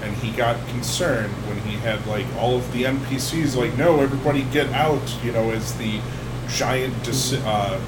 And 0.02 0.14
he 0.16 0.30
got 0.30 0.56
concerned 0.68 1.32
when 1.48 1.58
he 1.60 1.76
had 1.76 2.06
like 2.06 2.26
all 2.36 2.56
of 2.56 2.72
the 2.72 2.84
NPCs 2.84 3.56
like, 3.56 3.76
no, 3.76 4.00
everybody 4.00 4.42
get 4.44 4.68
out, 4.68 5.02
you 5.24 5.32
know, 5.32 5.50
as 5.50 5.76
the 5.76 6.00
giant 6.48 7.02
dis- 7.04 7.34
uh, 7.34 7.80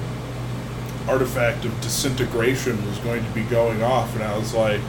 artifact 1.09 1.65
of 1.65 1.81
disintegration 1.81 2.85
was 2.87 2.99
going 2.99 3.25
to 3.25 3.31
be 3.31 3.43
going 3.45 3.83
off, 3.83 4.15
and 4.15 4.23
I 4.23 4.37
was 4.37 4.55
like, 4.55 4.81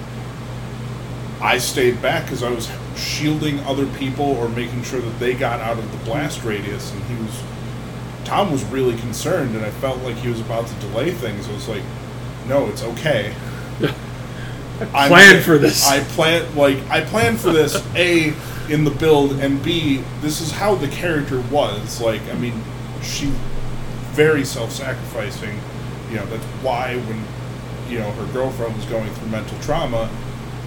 I 1.41 1.57
stayed 1.57 2.01
back 2.01 2.25
because 2.25 2.43
I 2.43 2.51
was 2.51 2.69
shielding 2.95 3.59
other 3.61 3.85
people 3.97 4.25
or 4.25 4.49
making 4.49 4.83
sure 4.83 4.99
that 4.99 5.19
they 5.19 5.33
got 5.33 5.59
out 5.59 5.77
of 5.77 5.91
the 5.91 5.97
blast 6.05 6.43
radius, 6.43 6.91
and 6.93 7.03
he 7.03 7.15
was. 7.15 7.43
Tom 8.23 8.51
was 8.51 8.63
really 8.65 8.95
concerned, 8.97 9.55
and 9.55 9.65
I 9.65 9.71
felt 9.71 9.99
like 10.03 10.15
he 10.17 10.29
was 10.29 10.39
about 10.39 10.67
to 10.67 10.73
delay 10.75 11.11
things. 11.11 11.47
I 11.49 11.53
was 11.53 11.67
like, 11.67 11.83
"No, 12.47 12.67
it's 12.67 12.83
okay." 12.83 13.33
I 14.93 15.07
planned 15.07 15.43
for 15.43 15.57
this. 15.57 15.87
I 15.87 15.99
plan 15.99 16.55
like 16.55 16.77
I 16.89 17.01
planned 17.01 17.39
for 17.39 17.51
this. 17.51 17.83
A 17.95 18.33
in 18.69 18.83
the 18.83 18.91
build, 18.91 19.33
and 19.33 19.61
B 19.61 20.03
this 20.21 20.41
is 20.41 20.51
how 20.51 20.75
the 20.75 20.87
character 20.87 21.41
was. 21.51 22.01
Like, 22.01 22.21
I 22.29 22.33
mean, 22.33 22.61
she 23.01 23.31
very 24.11 24.45
self-sacrificing. 24.45 25.57
You 26.09 26.17
know, 26.17 26.25
that's 26.25 26.43
why 26.63 26.97
when 26.97 27.23
you 27.91 27.99
know 27.99 28.11
her 28.11 28.33
girlfriend 28.33 28.75
was 28.75 28.85
going 28.85 29.11
through 29.13 29.29
mental 29.29 29.57
trauma, 29.59 30.09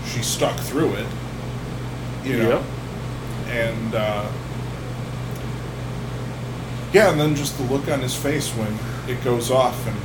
she 0.07 0.23
stuck 0.23 0.59
through 0.61 0.95
it. 0.95 1.07
You 2.25 2.39
know, 2.39 2.65
and 3.49 3.95
uh, 3.95 4.31
yeah, 6.93 7.11
and 7.11 7.21
then 7.21 7.35
just 7.35 7.59
the 7.59 7.65
look 7.65 7.89
on 7.89 8.01
his 8.01 8.15
face 8.17 8.51
when 8.51 8.79
it 9.09 9.23
goes 9.23 9.51
off, 9.51 9.87
and 9.87 9.97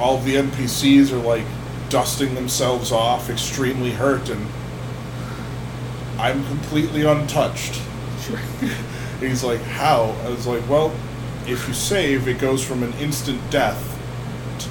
all 0.00 0.18
the 0.18 0.36
NPCs 0.36 1.12
are 1.12 1.16
like 1.16 1.44
dusting 1.88 2.34
themselves 2.34 2.92
off, 2.92 3.30
extremely 3.30 3.90
hurt, 3.90 4.28
and 4.28 4.46
I'm 6.18 6.44
completely 6.46 7.04
untouched. 7.04 7.80
He's 9.20 9.42
like, 9.42 9.60
How? 9.62 10.14
I 10.24 10.28
was 10.28 10.46
like, 10.46 10.68
Well, 10.68 10.92
if 11.46 11.66
you 11.66 11.74
save, 11.74 12.28
it 12.28 12.38
goes 12.38 12.64
from 12.64 12.82
an 12.82 12.92
instant 12.94 13.40
death 13.50 13.95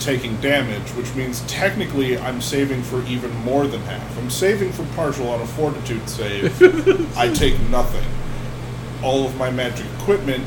taking 0.05 0.39
damage, 0.39 0.87
which 0.91 1.13
means 1.15 1.41
technically 1.47 2.17
I'm 2.17 2.39
saving 2.39 2.83
for 2.83 3.03
even 3.05 3.35
more 3.37 3.65
than 3.65 3.81
half. 3.81 4.17
I'm 4.19 4.29
saving 4.29 4.71
for 4.71 4.85
partial 4.95 5.27
on 5.29 5.41
a 5.41 5.47
fortitude 5.47 6.07
save. 6.07 7.17
I 7.17 7.33
take 7.33 7.59
nothing. 7.69 8.05
All 9.03 9.25
of 9.25 9.35
my 9.37 9.49
magic 9.49 9.85
equipment 9.99 10.43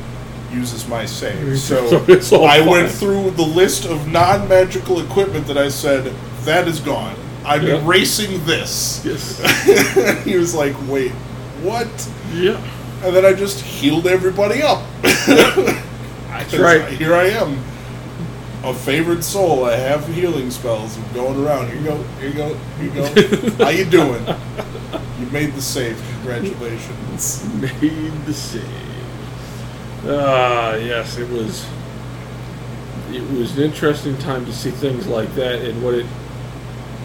uses 0.51 0.87
my 0.87 1.05
save. 1.05 1.59
So, 1.59 2.19
So 2.21 2.45
I 2.45 2.65
went 2.65 2.89
through 2.89 3.31
the 3.31 3.43
list 3.43 3.85
of 3.85 4.07
non 4.07 4.47
magical 4.47 5.01
equipment 5.01 5.45
that 5.47 5.57
I 5.57 5.69
said, 5.69 6.13
That 6.45 6.67
is 6.67 6.79
gone. 6.79 7.15
I'm 7.45 7.65
Yeah. 7.65 7.83
erasing 7.83 8.43
this. 8.45 9.03
Yes. 9.05 10.23
he 10.25 10.37
was 10.37 10.53
like, 10.55 10.75
wait, 10.87 11.11
what? 11.61 11.87
Yeah. 12.33 12.61
And 13.03 13.15
then 13.15 13.25
I 13.25 13.33
just 13.33 13.61
healed 13.61 14.07
everybody 14.07 14.61
up. 14.61 14.83
That's 15.01 16.55
right. 16.57 16.87
Here 16.93 17.13
I 17.13 17.25
am, 17.25 17.57
a 18.63 18.73
favored 18.73 19.23
soul. 19.23 19.65
I 19.65 19.75
have 19.75 20.07
healing 20.07 20.51
spells. 20.51 20.97
I'm 20.97 21.13
going 21.13 21.45
around. 21.45 21.69
Here 21.69 21.77
you 21.77 21.85
go. 21.85 22.03
Here 22.03 22.29
you 22.29 22.35
go. 22.35 22.53
Here 22.53 22.85
you 22.85 23.51
go. 23.51 23.63
How 23.63 23.69
you 23.69 23.85
doing? 23.85 24.25
You 25.19 25.25
made 25.27 25.53
the 25.53 25.61
save. 25.61 26.01
Congratulations. 26.15 27.45
Made 27.61 28.25
the 28.25 28.33
save. 28.33 28.89
Ah, 30.05 30.75
yes, 30.75 31.17
it 31.17 31.29
was. 31.29 31.67
It 33.11 33.21
was 33.37 33.57
an 33.57 33.63
interesting 33.63 34.17
time 34.17 34.45
to 34.45 34.53
see 34.53 34.71
things 34.71 35.07
like 35.07 35.33
that, 35.35 35.61
and 35.61 35.83
what 35.83 35.93
it, 35.95 36.05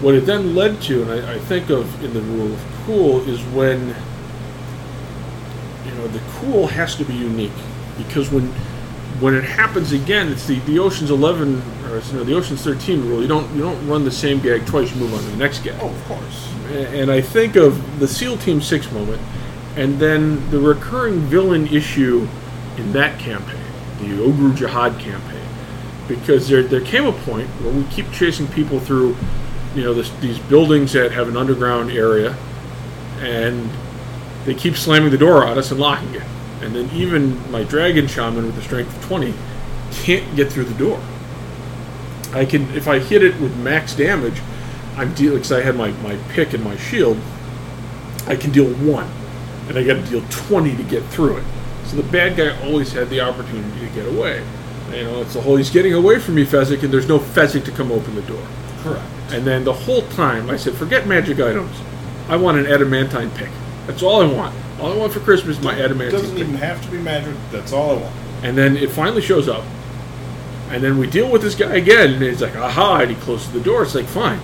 what 0.00 0.14
it 0.14 0.26
then 0.26 0.54
led 0.54 0.80
to, 0.82 1.02
and 1.02 1.10
I, 1.10 1.34
I 1.34 1.38
think 1.38 1.70
of 1.70 2.04
in 2.04 2.12
the 2.12 2.20
rule 2.20 2.52
of 2.52 2.60
cool 2.84 3.26
is 3.28 3.40
when, 3.54 3.88
you 5.86 5.94
know, 5.94 6.06
the 6.08 6.20
cool 6.34 6.66
has 6.66 6.94
to 6.96 7.04
be 7.04 7.14
unique, 7.14 7.50
because 7.96 8.30
when, 8.30 8.52
when 9.20 9.34
it 9.34 9.44
happens 9.44 9.92
again, 9.92 10.28
it's 10.28 10.46
the, 10.46 10.58
the 10.60 10.78
Ocean's 10.78 11.10
Eleven 11.10 11.62
or 11.86 11.98
you 11.98 12.12
know, 12.14 12.24
the 12.24 12.34
Ocean's 12.34 12.62
Thirteen 12.62 13.06
rule. 13.08 13.22
You 13.22 13.28
don't 13.28 13.52
you 13.54 13.62
don't 13.62 13.86
run 13.86 14.04
the 14.04 14.10
same 14.10 14.40
gag 14.40 14.66
twice. 14.66 14.92
You 14.92 15.00
move 15.00 15.14
on 15.14 15.20
to 15.20 15.26
the 15.26 15.36
next 15.36 15.62
gag. 15.62 15.78
Oh, 15.80 15.88
of 15.88 16.04
course. 16.04 16.48
and 16.70 17.10
I 17.10 17.20
think 17.20 17.56
of 17.56 18.00
the 18.00 18.08
SEAL 18.08 18.38
Team 18.38 18.60
Six 18.60 18.90
moment, 18.92 19.22
and 19.76 19.98
then 19.98 20.50
the 20.50 20.58
recurring 20.58 21.20
villain 21.20 21.66
issue 21.68 22.26
in 22.76 22.92
that 22.92 23.18
campaign, 23.20 23.62
the 23.98 24.06
Ogdru 24.06 24.52
Jahad 24.56 24.98
campaign, 24.98 25.46
because 26.08 26.48
there 26.48 26.62
there 26.62 26.80
came 26.80 27.06
a 27.06 27.12
point 27.12 27.48
where 27.62 27.72
we 27.72 27.84
keep 27.84 28.10
chasing 28.10 28.48
people 28.48 28.80
through, 28.80 29.16
you 29.74 29.84
know, 29.84 29.94
this, 29.94 30.10
these 30.20 30.38
buildings 30.40 30.92
that 30.92 31.12
have 31.12 31.28
an 31.28 31.36
underground 31.36 31.90
area, 31.92 32.36
and 33.20 33.70
they 34.44 34.54
keep 34.54 34.76
slamming 34.76 35.10
the 35.10 35.18
door 35.18 35.44
on 35.46 35.56
us 35.56 35.70
and 35.70 35.78
locking 35.78 36.14
it, 36.16 36.22
and 36.64 36.74
then 36.74 36.90
even 36.94 37.50
my 37.50 37.62
dragon 37.62 38.06
shaman 38.06 38.46
with 38.46 38.58
a 38.58 38.62
strength 38.62 38.96
of 38.96 39.04
twenty 39.04 39.34
can't 39.92 40.34
get 40.34 40.50
through 40.52 40.64
the 40.64 40.78
door. 40.78 41.00
I 42.32 42.44
can 42.44 42.62
if 42.74 42.88
I 42.88 42.98
hit 42.98 43.22
it 43.22 43.40
with 43.40 43.56
max 43.58 43.94
damage, 43.94 44.40
I'm 44.96 45.14
dealing 45.14 45.38
because 45.38 45.52
I 45.52 45.60
had 45.60 45.76
my, 45.76 45.90
my 46.02 46.16
pick 46.30 46.52
and 46.54 46.64
my 46.64 46.76
shield. 46.76 47.18
I 48.26 48.36
can 48.36 48.50
deal 48.50 48.72
one, 48.74 49.08
and 49.68 49.76
I 49.76 49.84
got 49.84 49.94
to 49.94 50.02
deal 50.02 50.24
twenty 50.30 50.76
to 50.76 50.82
get 50.82 51.04
through 51.04 51.36
it. 51.36 51.44
So 51.84 51.96
the 51.96 52.02
bad 52.02 52.36
guy 52.36 52.58
always 52.66 52.92
had 52.92 53.10
the 53.10 53.20
opportunity 53.20 53.86
to 53.86 53.94
get 53.94 54.06
away. 54.06 54.44
You 54.90 55.04
know, 55.04 55.20
it's 55.20 55.34
the 55.34 55.40
whole 55.40 55.56
he's 55.56 55.70
getting 55.70 55.94
away 55.94 56.18
from 56.18 56.36
me, 56.36 56.44
Fezzik, 56.44 56.82
and 56.82 56.92
there's 56.92 57.08
no 57.08 57.18
Fezzik 57.18 57.64
to 57.66 57.72
come 57.72 57.92
open 57.92 58.14
the 58.14 58.22
door. 58.22 58.44
Correct. 58.82 59.04
And 59.30 59.46
then 59.46 59.64
the 59.64 59.72
whole 59.72 60.02
time 60.08 60.48
I 60.50 60.56
said, 60.56 60.74
forget 60.74 61.06
magic 61.06 61.40
items. 61.40 61.76
I 62.28 62.36
want 62.36 62.58
an 62.58 62.66
adamantine 62.66 63.30
pick. 63.30 63.50
That's 63.86 64.02
all 64.02 64.22
I 64.22 64.26
want. 64.26 64.54
All 64.80 64.92
I 64.92 64.96
want 64.96 65.12
for 65.12 65.20
Christmas 65.20 65.58
is 65.58 65.64
my 65.64 65.74
It 65.74 65.80
adamantine 65.80 66.20
doesn't 66.20 66.38
even 66.38 66.54
have 66.54 66.82
to 66.84 66.90
be 66.90 66.98
magic. 66.98 67.34
That's 67.50 67.72
all 67.72 67.90
I 67.90 68.02
want. 68.02 68.16
And 68.42 68.56
then 68.56 68.76
it 68.76 68.90
finally 68.90 69.22
shows 69.22 69.48
up. 69.48 69.64
And 70.70 70.82
then 70.82 70.98
we 70.98 71.06
deal 71.06 71.30
with 71.30 71.42
this 71.42 71.54
guy 71.54 71.76
again, 71.76 72.14
and 72.14 72.22
he's 72.22 72.42
like, 72.42 72.56
aha, 72.56 73.00
and 73.00 73.10
he 73.10 73.16
closes 73.16 73.52
the 73.52 73.60
door. 73.60 73.82
It's 73.82 73.94
like, 73.94 74.06
fine. 74.06 74.40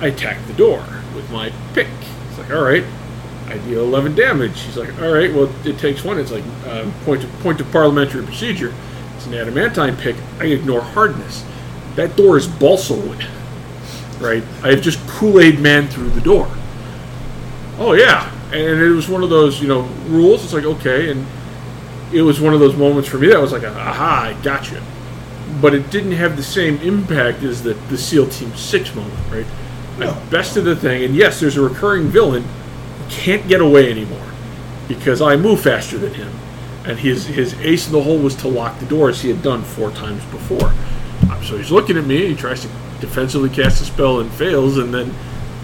I 0.00 0.06
attack 0.08 0.44
the 0.46 0.54
door 0.54 0.84
with 1.14 1.30
my 1.30 1.52
pick. 1.74 1.88
It's 2.28 2.38
like, 2.38 2.50
all 2.50 2.62
right. 2.62 2.84
I 3.46 3.58
deal 3.58 3.84
11 3.84 4.14
damage. 4.14 4.60
He's 4.62 4.76
like, 4.76 5.00
all 5.00 5.12
right, 5.12 5.32
well, 5.32 5.52
it 5.66 5.78
takes 5.78 6.02
one. 6.02 6.18
It's 6.18 6.32
like 6.32 6.44
uh, 6.66 6.90
point, 7.04 7.22
of, 7.22 7.30
point 7.40 7.60
of 7.60 7.70
parliamentary 7.70 8.24
procedure. 8.24 8.74
It's 9.16 9.26
an 9.26 9.34
adamantine 9.34 9.96
pick. 9.96 10.16
I 10.40 10.46
ignore 10.46 10.80
hardness. 10.80 11.44
That 11.96 12.16
door 12.16 12.38
is 12.38 12.48
balsa 12.48 12.94
wood. 12.94 13.26
Right? 14.18 14.42
I 14.62 14.70
have 14.70 14.82
just 14.82 15.06
Kool 15.06 15.38
Aid 15.40 15.60
Man 15.60 15.86
through 15.88 16.10
the 16.10 16.20
door. 16.20 16.50
Oh, 17.78 17.92
yeah. 17.92 18.32
And 18.52 18.80
it 18.80 18.90
was 18.90 19.08
one 19.08 19.22
of 19.22 19.30
those, 19.30 19.60
you 19.60 19.68
know, 19.68 19.82
rules. 20.08 20.44
It's 20.44 20.52
like, 20.52 20.64
okay. 20.64 21.10
And 21.10 21.26
it 22.12 22.22
was 22.22 22.40
one 22.40 22.52
of 22.54 22.60
those 22.60 22.76
moments 22.76 23.08
for 23.08 23.18
me 23.18 23.28
that 23.28 23.40
was 23.40 23.52
like, 23.52 23.64
aha, 23.64 24.34
I 24.36 24.42
got 24.42 24.70
you. 24.70 24.80
But 25.60 25.74
it 25.74 25.90
didn't 25.90 26.12
have 26.12 26.36
the 26.36 26.42
same 26.42 26.76
impact 26.78 27.42
as 27.42 27.62
the, 27.62 27.74
the 27.88 27.96
SEAL 27.98 28.28
Team 28.28 28.54
6 28.54 28.94
moment, 28.94 29.18
right? 29.30 29.46
I 29.96 29.98
No. 30.00 30.22
bested 30.30 30.64
the 30.64 30.74
thing, 30.76 31.04
and 31.04 31.14
yes, 31.14 31.40
there's 31.40 31.56
a 31.56 31.60
recurring 31.62 32.08
villain 32.08 32.42
who 32.42 33.04
can't 33.10 33.46
get 33.48 33.60
away 33.60 33.90
anymore 33.90 34.26
because 34.88 35.20
I 35.22 35.36
move 35.36 35.60
faster 35.60 35.98
than 35.98 36.14
him. 36.14 36.32
And 36.84 36.98
his, 36.98 37.26
his 37.26 37.54
ace 37.60 37.86
in 37.86 37.92
the 37.92 38.02
hole 38.02 38.18
was 38.18 38.34
to 38.36 38.48
lock 38.48 38.78
the 38.80 38.86
door 38.86 39.08
as 39.10 39.20
he 39.22 39.28
had 39.28 39.42
done 39.42 39.62
four 39.62 39.90
times 39.92 40.24
before. 40.26 40.72
So 41.44 41.56
he's 41.56 41.70
looking 41.70 41.96
at 41.96 42.04
me, 42.06 42.26
he 42.28 42.34
tries 42.34 42.62
to 42.62 42.68
defensively 43.00 43.48
cast 43.50 43.80
a 43.82 43.84
spell 43.84 44.20
and 44.20 44.30
fails, 44.32 44.78
and 44.78 44.92
then, 44.92 45.14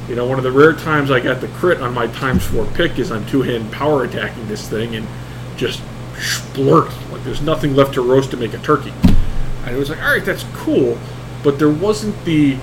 you 0.08 0.14
know, 0.14 0.26
one 0.26 0.38
of 0.38 0.44
the 0.44 0.52
rare 0.52 0.72
times 0.72 1.10
I 1.10 1.20
got 1.20 1.40
the 1.40 1.48
crit 1.48 1.80
on 1.80 1.92
my 1.92 2.06
times 2.06 2.44
four 2.46 2.64
pick 2.72 2.98
is 2.98 3.12
I'm 3.12 3.26
two 3.26 3.42
hand 3.42 3.70
power 3.70 4.04
attacking 4.04 4.48
this 4.48 4.68
thing 4.68 4.96
and 4.96 5.06
just 5.56 5.82
splurt. 6.14 6.90
Like 7.12 7.22
there's 7.24 7.42
nothing 7.42 7.74
left 7.74 7.94
to 7.94 8.02
roast 8.02 8.30
to 8.30 8.36
make 8.36 8.54
a 8.54 8.58
turkey. 8.58 8.92
And 9.64 9.76
it 9.76 9.78
was 9.78 9.90
like, 9.90 10.02
all 10.02 10.10
right, 10.10 10.24
that's 10.24 10.44
cool, 10.54 10.98
but 11.44 11.58
there 11.58 11.70
wasn't 11.70 12.24
the 12.24 12.56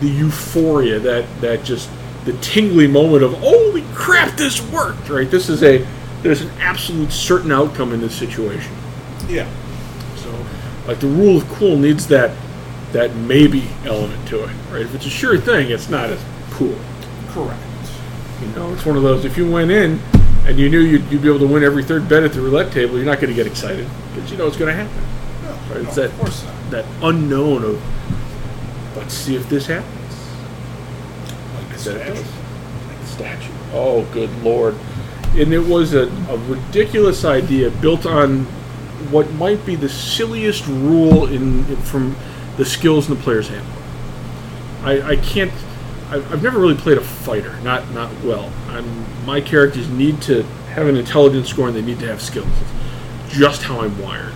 the 0.00 0.08
euphoria 0.08 0.98
that 0.98 1.26
that 1.42 1.62
just 1.62 1.90
the 2.24 2.32
tingly 2.34 2.86
moment 2.86 3.22
of 3.22 3.34
holy 3.34 3.84
crap, 3.92 4.36
this 4.38 4.62
worked. 4.70 5.10
Right? 5.10 5.30
This 5.30 5.50
is 5.50 5.62
a 5.62 5.86
there's 6.22 6.40
an 6.40 6.50
absolute 6.58 7.12
certain 7.12 7.52
outcome 7.52 7.92
in 7.92 8.00
this 8.00 8.14
situation. 8.14 8.72
Yeah. 9.28 9.50
So, 10.16 10.46
like 10.86 11.00
the 11.00 11.08
rule 11.08 11.36
of 11.36 11.48
cool 11.50 11.76
needs 11.76 12.06
that 12.06 12.34
that 12.92 13.14
maybe 13.14 13.68
element 13.84 14.26
to 14.28 14.44
it. 14.44 14.50
Right? 14.70 14.82
If 14.82 14.94
it's 14.94 15.06
a 15.06 15.10
sure 15.10 15.36
thing, 15.36 15.70
it's 15.70 15.90
not 15.90 16.08
as 16.08 16.24
cool. 16.52 16.76
Correct. 17.28 17.60
You 18.40 18.48
know, 18.48 18.72
it's 18.72 18.84
one 18.84 18.96
of 18.96 19.02
those. 19.02 19.24
If 19.24 19.36
you 19.36 19.50
went 19.50 19.70
in 19.70 19.98
and 20.46 20.58
you 20.58 20.68
knew 20.68 20.80
you'd, 20.80 21.04
you'd 21.10 21.22
be 21.22 21.28
able 21.28 21.38
to 21.40 21.46
win 21.46 21.62
every 21.62 21.84
third 21.84 22.08
bet 22.08 22.22
at 22.22 22.32
the 22.32 22.40
roulette 22.40 22.72
table, 22.72 22.96
you're 22.96 23.04
not 23.06 23.20
going 23.20 23.30
to 23.30 23.36
get 23.36 23.46
excited 23.46 23.88
because 24.14 24.30
you 24.30 24.36
know 24.36 24.46
it's 24.46 24.56
going 24.56 24.74
to 24.74 24.84
happen. 24.84 25.02
No, 25.44 25.74
Right, 25.74 25.82
no, 25.82 25.88
it's 25.88 25.96
that 25.96 26.06
of 26.10 26.18
course 26.18 26.44
not. 26.44 26.70
that 26.70 26.84
unknown 27.02 27.64
of 27.64 28.96
let's 28.96 29.14
see 29.14 29.36
if 29.36 29.48
this 29.48 29.66
happens. 29.66 29.92
Like 31.56 31.68
the 31.72 31.78
statue. 31.78 32.14
Like 32.14 33.00
the 33.00 33.06
statue. 33.06 33.52
Oh, 33.72 34.04
good 34.12 34.30
lord! 34.42 34.74
And 35.36 35.52
it 35.54 35.64
was 35.66 35.94
a, 35.94 36.08
a 36.28 36.36
ridiculous 36.48 37.24
idea 37.24 37.70
built 37.70 38.04
on 38.06 38.44
what 39.10 39.30
might 39.34 39.64
be 39.64 39.74
the 39.76 39.88
silliest 39.88 40.66
rule 40.66 41.26
in, 41.26 41.64
in 41.66 41.76
from 41.76 42.14
the 42.56 42.64
skills 42.64 43.08
in 43.08 43.16
the 43.16 43.22
player's 43.22 43.48
handbook. 43.48 43.82
I, 44.82 45.02
I 45.12 45.16
can't. 45.16 45.52
I've, 46.12 46.42
never 46.42 46.60
really 46.60 46.76
played 46.76 46.98
a 46.98 47.02
fighter, 47.02 47.58
not 47.60 47.90
not 47.92 48.12
well. 48.22 48.52
I'm, 48.68 49.24
my 49.24 49.40
characters 49.40 49.88
need 49.88 50.20
to 50.22 50.42
have 50.74 50.86
an 50.86 50.96
intelligence 50.96 51.48
score 51.48 51.68
and 51.68 51.76
they 51.76 51.80
need 51.80 52.00
to 52.00 52.06
have 52.06 52.20
skills. 52.20 52.48
It's 53.24 53.34
just 53.34 53.62
how 53.62 53.80
I'm 53.80 53.98
wired. 53.98 54.34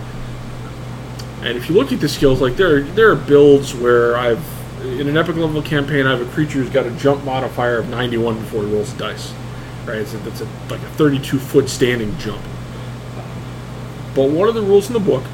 And 1.42 1.58
if 1.58 1.68
you 1.68 1.74
look 1.74 1.92
at 1.92 2.00
the 2.00 2.08
skills, 2.08 2.40
like 2.40 2.56
there, 2.56 2.80
there 2.80 3.10
are 3.10 3.16
builds 3.16 3.74
where 3.74 4.16
I've 4.16 4.42
in 4.84 5.08
an 5.08 5.16
epic 5.16 5.36
level 5.36 5.60
campaign, 5.62 6.06
I 6.06 6.16
have 6.16 6.26
a 6.26 6.32
creature 6.32 6.58
who's 6.58 6.70
got 6.70 6.86
a 6.86 6.90
jump 6.92 7.24
modifier 7.24 7.78
of 7.78 7.88
91 7.88 8.38
before 8.38 8.62
he 8.62 8.72
rolls 8.72 8.92
dice. 8.94 9.34
Right, 9.84 9.98
it's 9.98 10.14
a, 10.14 10.18
a, 10.18 10.48
like 10.70 10.80
a 10.80 10.90
32 10.96 11.38
foot 11.38 11.68
standing 11.68 12.16
jump. 12.18 12.42
But 14.14 14.30
one 14.30 14.48
of 14.48 14.54
the 14.54 14.62
rules 14.62 14.88
in 14.88 14.94
the 14.94 15.00
book 15.00 15.24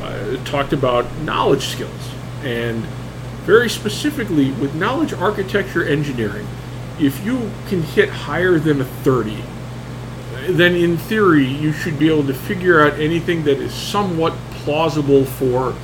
uh, 0.00 0.36
talked 0.44 0.72
about 0.72 1.10
knowledge 1.18 1.66
skills, 1.66 2.10
and 2.42 2.84
very 3.46 3.70
specifically 3.70 4.50
with 4.50 4.74
knowledge 4.74 5.12
architecture 5.12 5.84
engineering, 5.84 6.46
if 6.98 7.24
you 7.24 7.50
can 7.68 7.80
hit 7.80 8.08
higher 8.08 8.58
than 8.58 8.80
a 8.80 8.84
30, 8.84 9.40
then 10.48 10.74
in 10.74 10.98
theory 10.98 11.46
you 11.46 11.72
should 11.72 11.96
be 11.96 12.10
able 12.10 12.26
to 12.26 12.34
figure 12.34 12.84
out 12.84 12.98
anything 12.98 13.44
that 13.44 13.58
is 13.58 13.72
somewhat 13.72 14.32
plausible 14.50 15.24
for 15.24 15.74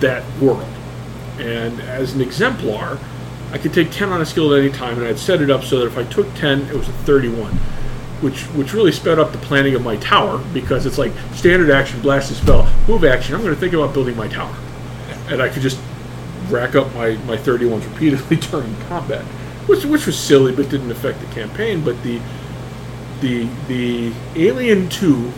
that 0.00 0.24
world. 0.40 0.68
And 1.38 1.80
as 1.80 2.14
an 2.14 2.20
exemplar, 2.20 2.98
I 3.52 3.58
could 3.58 3.72
take 3.72 3.92
10 3.92 4.08
on 4.08 4.20
a 4.20 4.26
skill 4.26 4.52
at 4.52 4.60
any 4.60 4.72
time, 4.72 4.98
and 4.98 5.06
I'd 5.06 5.18
set 5.18 5.40
it 5.40 5.50
up 5.50 5.62
so 5.62 5.78
that 5.78 5.86
if 5.86 5.96
I 5.96 6.02
took 6.04 6.32
10, 6.34 6.62
it 6.62 6.74
was 6.74 6.88
a 6.88 6.92
31, 6.92 7.52
which 8.20 8.42
which 8.46 8.74
really 8.74 8.92
sped 8.92 9.20
up 9.20 9.30
the 9.30 9.38
planning 9.38 9.74
of 9.76 9.82
my 9.82 9.96
tower 9.96 10.38
because 10.52 10.86
it's 10.86 10.98
like 10.98 11.12
standard 11.34 11.70
action, 11.70 12.00
blast 12.02 12.32
a 12.32 12.34
spell, 12.34 12.70
move 12.88 13.04
action. 13.04 13.36
I'm 13.36 13.42
going 13.42 13.54
to 13.54 13.60
think 13.60 13.74
about 13.74 13.94
building 13.94 14.16
my 14.16 14.26
tower, 14.26 14.54
and 15.28 15.40
I 15.40 15.48
could 15.48 15.62
just 15.62 15.78
rack 16.50 16.74
up 16.74 16.92
my, 16.94 17.10
my 17.26 17.36
31s 17.36 17.84
repeatedly 17.92 18.36
during 18.50 18.74
combat, 18.88 19.22
which 19.66 19.84
which 19.84 20.06
was 20.06 20.18
silly 20.18 20.54
but 20.54 20.68
didn't 20.68 20.90
affect 20.90 21.20
the 21.20 21.26
campaign. 21.26 21.82
But 21.84 22.02
the 22.02 22.20
the 23.20 23.48
the 23.66 24.12
Alien 24.36 24.88
2 24.88 25.32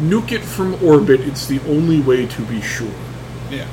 nuke 0.00 0.32
it 0.32 0.42
from 0.42 0.82
orbit. 0.84 1.20
It's 1.20 1.46
the 1.46 1.60
only 1.68 2.00
way 2.00 2.26
to 2.26 2.42
be 2.42 2.60
sure 2.60 2.90
Yeah. 3.50 3.66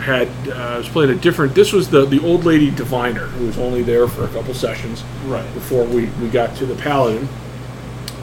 had 0.00 0.28
uh, 0.48 0.52
I 0.74 0.78
was 0.78 0.88
playing 0.88 1.10
a 1.10 1.14
different. 1.14 1.54
This 1.54 1.72
was 1.72 1.88
the 1.90 2.04
the 2.06 2.20
old 2.24 2.44
lady 2.44 2.70
diviner 2.70 3.26
who 3.26 3.46
was 3.46 3.58
only 3.58 3.82
there 3.82 4.08
for 4.08 4.24
a 4.24 4.28
couple 4.28 4.54
sessions 4.54 5.04
Right. 5.26 5.52
before 5.54 5.84
we 5.84 6.06
we 6.20 6.28
got 6.28 6.56
to 6.56 6.66
the 6.66 6.74
paladin. 6.76 7.28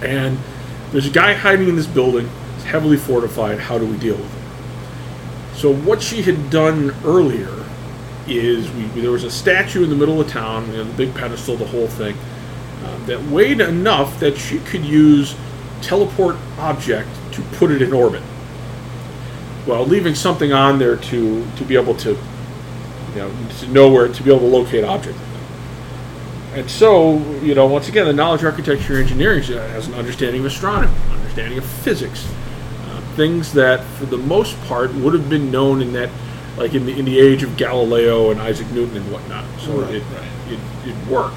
And 0.01 0.37
there's 0.91 1.05
a 1.07 1.11
guy 1.11 1.33
hiding 1.33 1.67
in 1.67 1.75
this 1.75 1.87
building. 1.87 2.29
It's 2.55 2.65
heavily 2.65 2.97
fortified. 2.97 3.59
How 3.59 3.77
do 3.77 3.85
we 3.85 3.97
deal 3.97 4.15
with 4.15 4.31
him? 4.33 4.38
So 5.59 5.73
what 5.73 6.01
she 6.01 6.21
had 6.21 6.49
done 6.49 6.95
earlier 7.03 7.53
is 8.27 8.71
we, 8.71 8.83
there 9.01 9.11
was 9.11 9.25
a 9.25 9.29
statue 9.29 9.83
in 9.83 9.89
the 9.89 9.95
middle 9.95 10.21
of 10.21 10.29
town, 10.29 10.71
you 10.71 10.77
know, 10.77 10.85
the 10.85 10.93
big 10.93 11.13
pedestal, 11.13 11.57
the 11.57 11.67
whole 11.67 11.87
thing, 11.87 12.17
um, 12.85 13.05
that 13.07 13.21
weighed 13.23 13.59
enough 13.59 14.21
that 14.21 14.37
she 14.37 14.59
could 14.59 14.85
use 14.85 15.35
teleport 15.81 16.37
object 16.59 17.09
to 17.33 17.41
put 17.57 17.71
it 17.71 17.81
in 17.81 17.91
orbit, 17.91 18.21
while 19.65 19.85
leaving 19.85 20.15
something 20.15 20.53
on 20.53 20.79
there 20.79 20.95
to 20.95 21.45
to 21.57 21.65
be 21.65 21.75
able 21.75 21.95
to, 21.95 22.11
you 22.11 23.15
know, 23.15 23.29
to 23.59 23.67
know 23.67 23.91
where 23.91 24.07
to 24.07 24.23
be 24.23 24.29
able 24.29 24.39
to 24.39 24.45
locate 24.45 24.85
object. 24.85 25.17
And 26.53 26.71
so, 26.71 27.17
you 27.41 27.53
know, 27.53 27.65
once 27.65 27.89
again, 27.89 28.05
the 28.05 28.13
knowledge, 28.13 28.45
architecture, 28.45 28.97
engineering 28.97 29.43
has 29.43 29.87
an 29.87 29.93
understanding 29.95 30.39
of 30.39 30.47
astronomy, 30.47 30.93
understanding 31.11 31.57
of 31.57 31.65
physics, 31.65 32.25
uh, 32.25 32.38
things 33.19 33.51
that, 33.51 33.83
for 33.83 34.05
the 34.05 34.17
most 34.17 34.57
part, 34.61 34.93
would 34.95 35.13
have 35.13 35.29
been 35.29 35.51
known 35.51 35.81
in 35.81 35.91
that, 35.91 36.09
like 36.57 36.73
in 36.73 36.85
the 36.85 36.97
in 36.97 37.03
the 37.03 37.19
age 37.19 37.43
of 37.43 37.57
Galileo 37.57 38.31
and 38.31 38.39
Isaac 38.39 38.71
Newton 38.71 38.95
and 38.95 39.11
whatnot. 39.11 39.43
So 39.59 39.81
Right, 39.81 39.95
it, 39.95 40.03
right. 40.03 40.27
it 40.47 40.89
it 40.89 41.07
worked. 41.07 41.35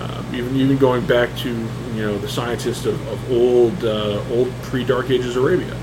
Um, 0.00 0.34
even 0.34 0.54
even 0.54 0.76
going 0.76 1.06
back 1.06 1.34
to 1.38 1.48
you 1.48 2.02
know 2.02 2.18
the 2.18 2.28
scientists 2.28 2.84
of, 2.84 3.00
of 3.08 3.32
old 3.32 3.82
uh, 3.84 4.22
old 4.32 4.52
pre 4.64 4.84
Dark 4.84 5.08
Ages 5.08 5.36
Arabia. 5.36 5.74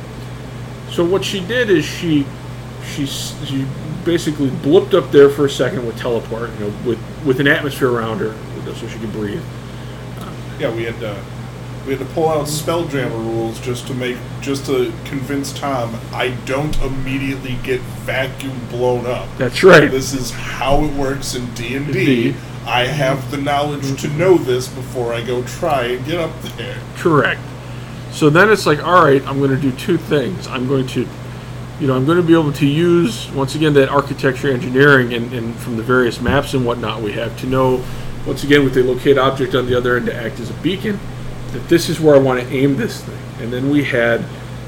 So 0.92 1.04
what 1.04 1.26
she 1.26 1.39
did 1.39 1.72
is 1.72 1.84
she 1.84 2.28
she 2.86 3.08
she 3.08 3.66
basically 4.06 4.50
blipped 4.50 4.94
up 4.94 5.12
there 5.12 5.30
for 5.30 5.46
a 5.46 5.50
second 5.50 5.88
with 5.88 5.98
teleport, 5.98 6.52
you 6.54 6.60
know, 6.60 6.74
with 6.86 7.00
with 7.26 7.39
an 7.39 7.48
atmosphere 7.48 7.89
around 7.89 8.20
her, 8.20 8.36
so 8.76 8.88
she 8.88 9.00
could 9.00 9.12
breathe. 9.12 9.44
Yeah, 10.60 10.72
we 10.76 10.84
had 10.84 11.00
to 11.00 11.18
we 11.86 11.96
had 11.96 12.00
to 12.08 12.14
pull 12.14 12.30
out 12.30 12.46
spelljammer 12.46 13.12
rules 13.12 13.60
just 13.62 13.88
to 13.88 13.94
make 13.94 14.18
just 14.42 14.66
to 14.68 14.94
convince 15.06 15.52
Tom 15.52 16.00
I 16.12 16.30
don't 16.46 16.80
immediately 16.82 17.58
get 17.64 17.82
vacuum 17.82 18.60
blown 18.70 19.06
up. 19.06 19.28
That's 19.38 19.64
right. 19.64 19.90
This 19.90 20.14
is 20.14 20.32
how 20.32 20.84
it 20.84 20.94
works 20.94 21.36
in 21.36 21.52
D 21.54 21.76
and 21.76 21.92
D. 21.92 22.36
I 22.66 22.86
have 22.86 23.32
the 23.32 23.38
knowledge 23.38 24.00
to 24.02 24.08
know 24.10 24.38
this 24.38 24.68
before 24.68 25.14
I 25.14 25.24
go 25.24 25.44
try 25.44 25.86
and 25.86 26.06
get 26.06 26.20
up 26.20 26.42
there. 26.58 26.78
Correct. 26.96 27.42
So 28.12 28.30
then 28.30 28.52
it's 28.52 28.66
like, 28.66 28.84
all 28.84 29.04
right, 29.04 29.26
I'm 29.26 29.40
going 29.40 29.52
to 29.52 29.58
do 29.60 29.72
two 29.72 29.98
things. 29.98 30.46
I'm 30.48 30.68
going 30.68 30.86
to, 30.88 31.08
you 31.80 31.88
know, 31.88 31.96
I'm 31.96 32.06
going 32.06 32.18
to 32.18 32.24
be 32.24 32.34
able 32.34 32.52
to 32.54 32.68
use 32.68 33.30
once 33.32 33.56
again 33.56 33.74
that 33.74 33.90
architecture, 33.90 34.52
engineering, 34.52 35.14
and, 35.14 35.34
and 35.34 35.56
from 35.56 35.78
the 35.78 35.84
various 35.84 36.22
maps 36.22 36.54
and 36.54 36.66
whatnot 36.66 37.02
we 37.02 37.14
have 37.14 37.40
to 37.40 37.48
know, 37.48 37.84
once 38.28 38.44
again 38.44 38.64
with 38.64 38.78
a 38.78 38.84
locate 38.84 39.18
object 39.18 39.56
on 39.56 39.66
the 39.66 39.76
other 39.76 39.98
end 39.98 40.06
to 40.06 40.16
act 40.16 40.40
as 40.40 40.50
a 40.50 40.54
beacon, 40.56 41.00
that 41.52 41.68
this 41.68 41.89
is 41.89 41.99
where 41.99 42.16
I 42.16 42.20
want 42.20 42.41
to 42.41 42.47
aim 42.47 42.78
this 42.78 43.04
thing. 43.04 43.18
And 43.39 43.52
then 43.52 43.70
we 43.70 43.84
had 43.84 44.24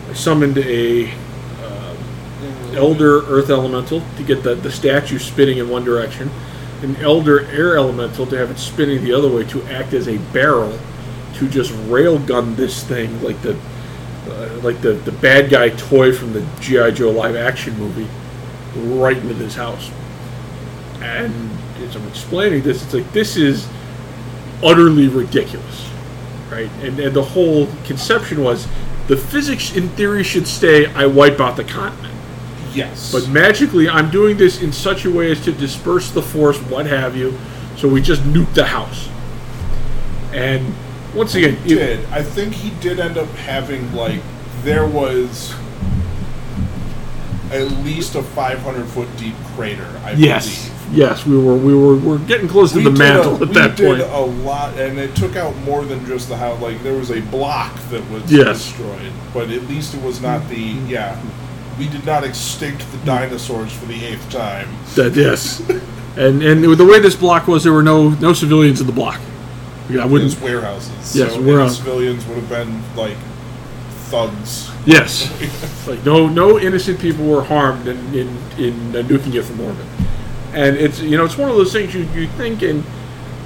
I 0.10 0.14
summoned 0.14 0.58
a 0.58 1.12
um, 1.12 1.98
elder 2.74 3.26
earth 3.26 3.50
elemental 3.50 4.02
to 4.18 4.24
get 4.24 4.44
the, 4.44 4.56
the 4.56 4.72
statue 4.72 5.20
spinning 5.20 5.60
in 5.60 5.70
one 5.70 5.84
direction, 5.84 6.30
an 6.82 6.96
elder 6.98 7.46
air 7.48 7.78
elemental 7.78 8.26
to 8.28 8.38
have 8.38 8.52
it 8.52 8.58
spinning 8.58 9.04
the 9.04 9.14
other 9.14 9.30
way 9.30 9.46
to 9.46 9.64
act 9.64 9.94
as 9.94 10.08
a 10.08 10.18
barrel 10.34 10.78
to 11.36 11.50
just 11.50 11.72
railgun 11.88 12.56
this 12.56 12.84
thing 12.84 13.22
like 13.24 13.42
the 13.42 13.58
uh, 14.28 14.60
like 14.64 14.80
the, 14.82 14.94
the 14.94 15.12
bad 15.12 15.50
guy 15.50 15.70
toy 15.70 16.14
from 16.14 16.32
the 16.34 16.46
GI 16.62 16.94
Joe 16.94 17.12
live 17.12 17.36
action 17.36 17.78
movie 17.78 18.08
right 18.76 19.18
into 19.18 19.34
this 19.34 19.56
house. 19.56 19.92
And 21.02 21.34
as 21.82 21.96
I'm 21.96 22.08
explaining 22.08 22.62
this, 22.62 22.84
it's 22.84 22.94
like 22.94 23.12
this 23.12 23.36
is 23.36 23.68
utterly 24.64 25.10
ridiculous, 25.10 25.90
right? 26.54 26.70
And 26.82 27.00
and 27.00 27.16
the 27.16 27.24
whole 27.24 27.68
conception 27.86 28.44
was 28.44 28.68
the 29.08 29.18
physics 29.18 29.76
in 29.76 29.90
theory 29.90 30.24
should 30.24 30.48
stay. 30.48 30.86
I 30.94 31.06
wipe 31.06 31.40
out 31.40 31.58
the 31.58 31.64
continent. 31.64 32.14
Yes. 32.74 33.12
But 33.12 33.28
magically, 33.30 33.88
I'm 33.90 34.10
doing 34.10 34.38
this 34.38 34.62
in 34.62 34.72
such 34.72 35.06
a 35.06 35.12
way 35.12 35.32
as 35.32 35.44
to 35.44 35.52
disperse 35.52 36.10
the 36.12 36.22
force, 36.22 36.58
what 36.58 36.86
have 36.88 37.16
you. 37.16 37.38
So 37.78 37.88
we 37.88 38.02
just 38.02 38.22
nuke 38.24 38.54
the 38.54 38.66
house. 38.66 39.10
And 40.32 40.74
once 41.14 41.36
again, 41.36 41.56
he 41.58 41.74
it- 41.74 41.78
did. 41.78 42.06
I 42.12 42.24
think 42.24 42.54
he 42.54 42.70
did 42.82 43.00
end 43.00 43.18
up 43.18 43.28
having 43.30 43.94
like 43.94 44.22
there 44.64 44.88
was 44.88 45.54
at 47.52 47.70
least 47.84 48.16
a 48.16 48.24
500 48.24 48.86
foot 48.88 49.08
deep 49.18 49.36
crater. 49.56 49.88
I 50.04 50.14
yes, 50.14 50.66
believe. 50.66 50.73
Yes, 50.94 51.26
we 51.26 51.38
were 51.38 51.56
we 51.58 51.74
were 51.76 51.96
we're 51.98 52.18
getting 52.20 52.48
close 52.48 52.72
to 52.74 52.80
the 52.82 52.90
did 52.90 52.98
mantle 52.98 53.34
a, 53.34 53.42
at 53.42 53.48
we 53.50 53.54
that 53.56 53.76
did 53.78 54.00
point. 54.00 54.02
a 54.14 54.20
lot, 54.44 54.78
and 54.78 54.98
it 55.00 55.16
took 55.16 55.36
out 55.36 55.56
more 55.58 55.84
than 55.84 56.06
just 56.06 56.30
the 56.30 56.38
house. 56.38 56.62
Like 56.62 56.82
there 56.84 56.94
was 56.98 57.10
a 57.12 57.20
block 57.22 57.74
that 57.90 58.08
was 58.10 58.32
Yes. 58.32 58.68
destroyed, 58.68 59.12
but 59.34 59.50
at 59.50 59.64
least 59.64 59.94
it 59.96 60.02
was 60.04 60.22
not 60.22 60.48
the 60.50 60.58
yeah. 60.88 61.22
We 61.80 61.88
did 61.90 62.06
not 62.06 62.24
extinct 62.24 62.90
the 62.92 63.00
dinosaurs 63.00 63.74
for 63.74 63.86
the 63.88 64.06
eighth 64.06 64.30
time. 64.30 64.70
That 64.96 65.16
yes, 65.16 65.60
and 66.16 66.44
and 66.44 66.64
the 66.64 66.86
way 66.86 67.00
this 67.00 67.16
block 67.16 67.48
was, 67.48 67.64
there 67.64 67.74
were 67.74 67.82
no 67.84 68.10
no 68.10 68.34
civilians 68.34 68.80
in 68.80 68.86
the 68.88 68.94
block. 68.94 69.20
Yeah, 69.90 70.02
I 70.02 70.06
It 70.06 70.12
wouldn't. 70.12 70.34
was 70.36 70.40
warehouses. 70.42 71.16
Yes, 71.16 71.34
so 71.34 71.42
warehouse. 71.42 71.72
any 71.80 71.84
civilians 71.90 72.26
would 72.28 72.38
have 72.38 72.48
been 72.50 72.82
like 72.96 73.18
thugs. 74.12 74.70
Yes, 74.86 75.32
like 75.88 76.06
no 76.06 76.28
no 76.28 76.60
innocent 76.60 77.00
people 77.00 77.26
were 77.26 77.44
harmed 77.44 77.88
in 77.88 77.98
in, 78.14 78.28
in 78.58 78.96
uh, 78.96 79.02
nuking 79.02 79.34
it 79.34 79.44
from 79.44 79.60
orbit, 79.62 79.86
and 80.54 80.78
it's 80.78 81.00
you 81.00 81.18
know 81.18 81.26
it's 81.26 81.38
one 81.38 81.50
of 81.50 81.56
those 81.56 81.74
things 81.74 81.94
you 81.94 82.04
you 82.14 82.28
think 82.28 82.62
and 82.62 82.84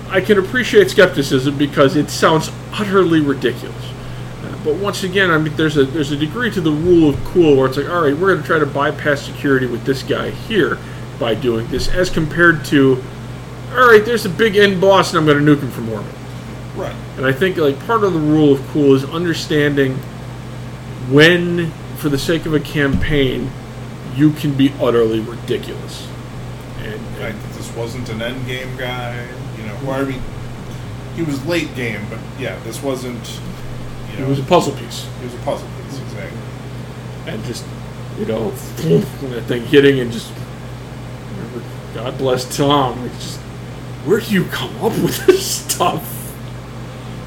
I 0.10 0.22
can 0.22 0.38
appreciate 0.38 0.90
skepticism 0.90 1.58
because 1.58 1.96
it 1.96 2.10
sounds 2.10 2.50
utterly 2.72 3.20
ridiculous. 3.20 3.76
Uh, 4.44 4.58
but 4.64 4.76
once 4.76 5.04
again, 5.04 5.32
I 5.32 5.38
mean 5.38 5.56
there's 5.56 5.78
a 5.78 5.86
there's 5.86 6.12
a 6.12 6.18
degree 6.18 6.52
to 6.52 6.62
the 6.62 6.72
rule 6.72 7.10
of 7.10 7.24
cool 7.26 7.56
where 7.56 7.68
it's 7.68 7.78
like 7.78 7.90
all 7.90 8.02
right 8.02 8.16
we're 8.16 8.30
going 8.30 8.42
to 8.42 8.48
try 8.48 8.60
to 8.60 8.66
bypass 8.66 9.22
security 9.22 9.66
with 9.66 9.84
this 9.86 10.04
guy 10.04 10.30
here 10.30 10.78
by 11.20 11.34
doing 11.34 11.68
this 11.68 11.88
as 11.88 12.10
compared 12.10 12.64
to 12.66 13.04
all 13.72 13.88
right 13.90 14.06
there's 14.06 14.26
a 14.26 14.30
big 14.30 14.56
end 14.56 14.80
boss 14.80 15.10
and 15.10 15.20
I'm 15.20 15.26
going 15.26 15.44
to 15.44 15.56
nuke 15.56 15.62
him 15.62 15.72
from 15.72 15.90
orbit. 15.90 16.14
Right. 16.76 16.96
And 17.18 17.26
I 17.26 17.32
think 17.32 17.58
like 17.58 17.80
part 17.88 18.04
of 18.04 18.14
the 18.14 18.20
rule 18.20 18.54
of 18.54 18.68
cool 18.68 18.94
is 18.94 19.04
understanding 19.04 19.98
when, 21.10 21.72
for 21.96 22.10
the 22.10 22.18
sake 22.18 22.46
of 22.46 22.54
a 22.54 22.60
campaign, 22.60 23.50
you 24.16 24.32
can 24.32 24.54
be 24.54 24.72
utterly 24.80 25.20
ridiculous. 25.20 26.07
And, 27.20 27.36
Like 27.36 27.54
this 27.54 27.74
wasn't 27.76 28.10
an 28.10 28.22
end 28.22 28.46
game 28.46 28.76
guy. 28.78 29.28
You 29.58 29.64
know, 29.66 29.78
well, 29.84 30.02
I 30.02 30.06
mean, 30.06 30.22
he 31.16 31.24
was 31.24 31.44
late 31.46 31.74
game, 31.76 32.02
but 32.10 32.20
yeah, 32.40 32.58
this 32.64 32.82
wasn't. 32.82 33.40
You 34.12 34.20
know, 34.20 34.26
it 34.26 34.30
was 34.30 34.40
a 34.40 34.44
puzzle 34.44 34.74
piece, 34.76 35.08
it 35.22 35.26
was 35.26 35.34
a 35.34 35.38
puzzle 35.40 35.68
piece. 35.84 36.00
Exactly. 36.00 36.40
and 37.28 37.44
just 37.44 37.66
you 38.18 38.26
know 38.26 38.50
that 38.52 39.44
thing 39.48 39.64
hitting 39.66 40.00
and 40.00 40.12
just 40.12 40.32
God 41.94 42.18
bless 42.18 42.56
Tom. 42.56 43.02
Like 43.02 43.12
just 43.14 43.40
where 44.06 44.20
do 44.20 44.34
you 44.34 44.46
come 44.46 44.76
up 44.78 44.92
with 44.94 45.26
this 45.28 45.64
stuff? 45.66 46.14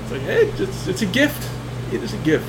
It's 0.03 0.13
like 0.13 0.23
hey, 0.23 0.47
it's, 0.49 0.87
it's 0.87 1.03
a 1.03 1.07
gift. 1.07 1.49
It 1.93 2.03
is 2.03 2.15
a 2.15 2.19
gift. 2.19 2.49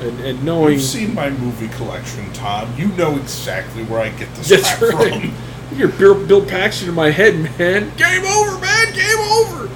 And, 0.00 0.20
and 0.20 0.44
knowing 0.44 0.74
You've 0.74 0.82
seen 0.82 1.14
my 1.14 1.30
movie 1.30 1.68
collection, 1.68 2.30
Tom. 2.34 2.72
You 2.76 2.88
know 2.88 3.16
exactly 3.16 3.82
where 3.84 4.00
I 4.00 4.10
get 4.10 4.32
this 4.34 4.48
That's 4.50 4.74
crap 4.76 4.92
right. 4.92 5.12
from. 5.12 5.34
You're 5.74 5.88
Bill, 5.88 6.44
Paxton 6.44 6.88
in 6.88 6.94
my 6.94 7.10
head, 7.10 7.36
man. 7.58 7.94
Game 7.96 8.24
over, 8.24 8.58
man. 8.60 8.94
Game 8.94 9.18
over. 9.18 9.68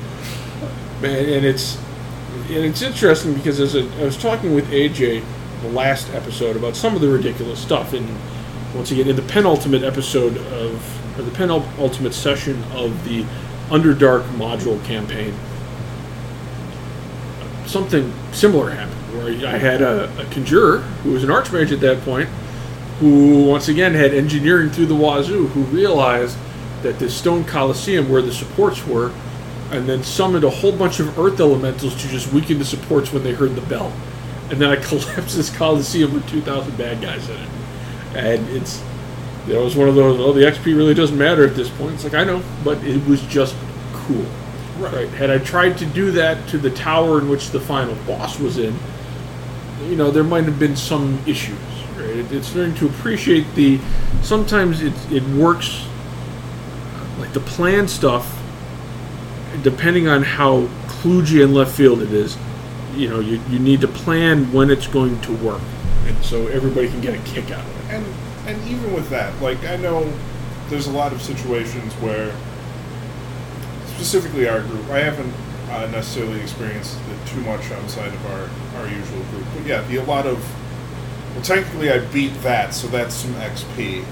Man, 1.03 1.28
and 1.28 1.45
it's 1.45 1.76
and 2.49 2.64
it's 2.64 2.82
interesting 2.82 3.34
because 3.34 3.59
as 3.59 3.74
a, 3.74 3.82
I 4.01 4.05
was 4.05 4.16
talking 4.16 4.55
with 4.55 4.70
AJ 4.70 5.24
the 5.62 5.68
last 5.68 6.09
episode 6.14 6.57
about 6.57 6.76
some 6.76 6.95
of 6.95 7.01
the 7.01 7.09
ridiculous 7.09 7.61
stuff, 7.61 7.93
and 7.93 8.07
once 8.74 8.93
again 8.93 9.09
in 9.09 9.16
the 9.16 9.22
penultimate 9.22 9.82
episode 9.82 10.36
of 10.36 11.18
or 11.18 11.22
the 11.22 11.30
penultimate 11.32 12.14
session 12.14 12.62
of 12.72 13.05
the 13.05 13.24
Underdark 13.68 14.22
module 14.34 14.82
campaign, 14.84 15.34
something 17.66 18.12
similar 18.32 18.70
happened 18.70 19.18
where 19.18 19.49
I 19.49 19.59
had 19.59 19.82
a, 19.82 20.11
a 20.20 20.24
conjurer 20.26 20.78
who 21.03 21.12
was 21.12 21.24
an 21.24 21.30
archmage 21.30 21.72
at 21.72 21.80
that 21.80 22.01
point 22.03 22.28
who 23.01 23.45
once 23.45 23.69
again 23.69 23.95
had 23.95 24.13
engineering 24.13 24.71
through 24.71 24.87
the 24.87 24.95
wazoo, 24.95 25.47
who 25.49 25.63
realized 25.75 26.37
that 26.83 26.99
this 26.99 27.17
stone 27.17 27.45
coliseum 27.45 28.09
where 28.11 28.23
the 28.23 28.33
supports 28.33 28.87
were, 28.87 29.11
and 29.71 29.89
then 29.89 30.03
summoned 30.03 30.45
a 30.45 30.51
whole 30.51 30.73
bunch 30.73 31.01
of 31.01 31.19
earth 31.19 31.41
elementals 31.41 32.01
to 32.03 32.09
just 32.09 32.33
weaken 32.33 32.59
the 32.59 32.65
supports 32.65 33.13
when 33.13 33.23
they 33.23 33.33
heard 33.33 33.55
the 33.55 33.63
bell. 33.63 33.93
And 34.51 34.61
then 34.61 34.69
I 34.69 34.77
collapsed 34.85 35.37
this 35.37 35.55
coliseum 35.55 36.13
with 36.13 36.29
2,000 36.29 36.77
bad 36.77 37.01
guys 37.01 37.29
in 37.29 37.37
it. 37.37 37.49
And 38.15 38.49
it's, 38.51 38.83
it 39.49 39.57
was 39.57 39.77
one 39.77 39.89
of 39.89 39.95
those, 39.95 40.21
oh, 40.21 40.33
the 40.33 40.43
XP 40.43 40.67
really 40.77 40.95
doesn't 40.95 41.17
matter 41.17 41.47
at 41.47 41.55
this 41.55 41.71
point. 41.71 41.95
It's 41.95 42.05
like, 42.05 42.15
I 42.15 42.25
know, 42.25 42.43
but 42.65 42.83
it 42.85 43.05
was 43.07 43.23
just 43.23 43.57
cool. 43.93 44.27
Right. 44.79 45.09
Had 45.09 45.31
I 45.31 45.39
tried 45.39 45.79
to 45.79 45.87
do 45.87 46.11
that 46.13 46.49
to 46.49 46.59
the 46.59 46.71
tower 46.71 47.19
in 47.19 47.29
which 47.31 47.51
the 47.51 47.61
final 47.61 47.95
boss 48.07 48.39
was 48.39 48.59
in, 48.59 48.77
you 49.85 49.97
know, 49.97 50.11
there 50.11 50.25
might 50.25 50.45
have 50.45 50.59
been 50.59 50.77
some 50.77 51.19
issues. 51.27 51.59
It, 52.21 52.33
it's 52.33 52.55
learning 52.55 52.77
to 52.77 52.87
appreciate 52.87 53.47
the. 53.55 53.81
Sometimes 54.23 54.83
it 54.83 54.95
it 55.11 55.25
works. 55.37 55.87
Like 57.18 57.33
the 57.35 57.41
plan 57.41 57.87
stuff, 57.87 58.41
depending 59.62 60.09
on 60.09 60.23
how 60.23 60.68
kludgy 60.87 61.45
and 61.45 61.53
left 61.53 61.77
field 61.77 62.01
it 62.01 62.12
is, 62.12 62.39
you 62.95 63.11
know, 63.11 63.21
you, 63.21 63.41
you 63.51 63.59
need 63.59 63.83
to 63.83 63.89
plan 63.89 64.51
when 64.53 64.71
it's 64.71 64.87
going 64.87 65.21
to 65.21 65.33
work, 65.37 65.61
and 66.07 66.25
so 66.25 66.47
everybody 66.47 66.89
can 66.89 67.03
get 67.03 67.14
a 67.14 67.23
kick 67.31 67.51
out 67.51 67.62
of 67.62 67.77
it. 67.77 67.95
And 67.95 68.07
and 68.47 68.68
even 68.68 68.95
with 68.95 69.11
that, 69.11 69.39
like 69.43 69.62
I 69.64 69.77
know 69.77 70.11
there's 70.71 70.87
a 70.87 70.93
lot 70.93 71.12
of 71.12 71.21
situations 71.21 71.93
where, 71.95 72.35
specifically 73.95 74.49
our 74.49 74.62
group, 74.62 74.89
I 74.89 75.01
haven't 75.01 75.35
uh, 75.71 75.87
necessarily 75.91 76.41
experienced 76.41 76.97
it 77.11 77.27
too 77.29 77.41
much 77.43 77.71
outside 77.73 78.14
of 78.14 78.27
our, 78.27 78.49
our 78.81 78.89
usual 78.89 79.23
group. 79.31 79.45
But 79.55 79.66
yeah, 79.66 79.83
the, 79.83 79.97
a 79.97 80.05
lot 80.05 80.27
of, 80.27 80.39
well, 81.41 81.57
technically 81.57 81.91
I 81.91 81.99
beat 81.99 82.34
that, 82.43 82.74
so 82.74 82.86
that's 82.88 83.14
some 83.14 83.32
XP. 83.34 84.05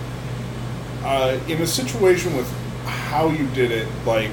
Uh, 1.03 1.39
in 1.49 1.61
a 1.61 1.67
situation 1.67 2.35
with 2.37 2.51
how 2.85 3.29
you 3.29 3.47
did 3.49 3.71
it, 3.71 3.87
like, 4.07 4.31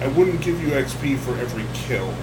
I 0.00 0.06
wouldn't 0.08 0.40
give 0.40 0.62
you 0.62 0.68
XP 0.68 1.18
for 1.18 1.32
every 1.38 1.64
kill. 1.74 2.14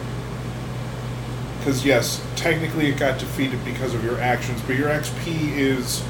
Because, 1.57 1.85
yes, 1.85 2.25
technically 2.37 2.87
it 2.87 2.97
got 2.97 3.19
defeated 3.19 3.63
because 3.65 3.93
of 3.93 4.03
your 4.03 4.19
actions, 4.19 4.61
but 4.61 4.77
your 4.77 4.89
XP 4.89 5.51
is 5.57 6.01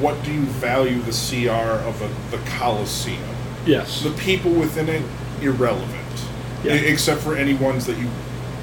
what 0.00 0.22
do 0.24 0.32
you 0.32 0.42
value 0.42 1.00
the 1.02 1.12
CR 1.12 1.50
of 1.86 2.02
a, 2.02 2.36
the 2.36 2.42
Coliseum? 2.50 3.22
Yes. 3.64 4.02
The 4.02 4.10
people 4.12 4.50
within 4.50 4.88
it, 4.88 5.02
irrelevant. 5.40 6.26
Yeah. 6.64 6.74
E- 6.74 6.86
except 6.86 7.20
for 7.20 7.36
any 7.36 7.54
ones 7.54 7.86
that 7.86 7.96
you 7.96 8.08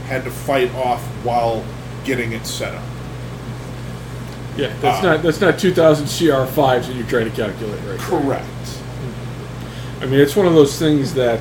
had 0.07 0.25
to 0.25 0.31
fight 0.31 0.73
off 0.75 1.01
while 1.23 1.63
getting 2.03 2.33
it 2.33 2.45
set 2.45 2.75
up. 2.75 2.83
Yeah, 4.57 4.73
that's 4.81 5.03
uh, 5.03 5.13
not 5.13 5.23
that's 5.23 5.41
not 5.41 5.57
2,000 5.57 6.05
CR5s 6.05 6.87
that 6.87 6.95
you're 6.95 7.07
trying 7.07 7.29
to 7.29 7.35
calculate, 7.35 7.79
right? 7.85 7.99
Correct. 7.99 8.45
I 10.01 10.05
mean, 10.05 10.19
it's 10.19 10.35
one 10.35 10.45
of 10.45 10.53
those 10.53 10.77
things 10.77 11.13
that, 11.13 11.39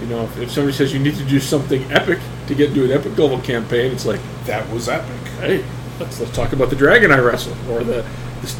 you 0.00 0.06
know, 0.06 0.24
if, 0.24 0.38
if 0.38 0.50
somebody 0.50 0.76
says 0.76 0.92
you 0.92 0.98
need 1.00 1.16
to 1.16 1.24
do 1.24 1.40
something 1.40 1.82
epic 1.90 2.18
to 2.46 2.54
get 2.54 2.68
into 2.70 2.84
an 2.84 2.92
epic 2.92 3.16
level 3.18 3.40
campaign, 3.40 3.90
it's 3.92 4.04
like, 4.06 4.20
That 4.44 4.68
was 4.70 4.88
epic. 4.88 5.16
hey, 5.40 5.64
let's 5.98 6.20
let's 6.20 6.32
talk 6.36 6.52
about 6.52 6.70
the 6.70 6.76
dragon 6.76 7.10
I 7.10 7.18
wrestled, 7.18 7.56
or 7.70 7.82
the 7.82 8.04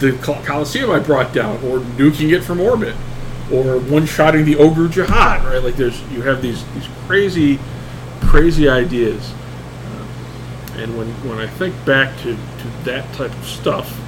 the 0.00 0.12
Col- 0.22 0.42
Coliseum 0.42 0.90
I 0.90 0.98
brought 0.98 1.32
down, 1.32 1.56
or 1.64 1.78
nuking 1.96 2.32
it 2.36 2.42
from 2.42 2.60
orbit, 2.60 2.94
or 3.52 3.78
one-shotting 3.78 4.44
the 4.44 4.56
Ogdru 4.56 4.88
Jahad, 4.88 5.44
right? 5.44 5.62
Like, 5.62 5.76
there's 5.76 6.00
you 6.10 6.22
have 6.22 6.42
these 6.42 6.64
these 6.74 6.88
crazy, 7.06 7.58
crazy 8.22 8.68
ideas, 8.68 9.32
uh, 9.86 10.78
and 10.80 10.98
when 10.98 11.06
when 11.28 11.38
I 11.38 11.46
think 11.46 11.74
back 11.84 12.18
to 12.22 12.36
to 12.58 12.84
that 12.84 13.12
type 13.14 13.32
of 13.32 13.44
stuff, 13.44 13.98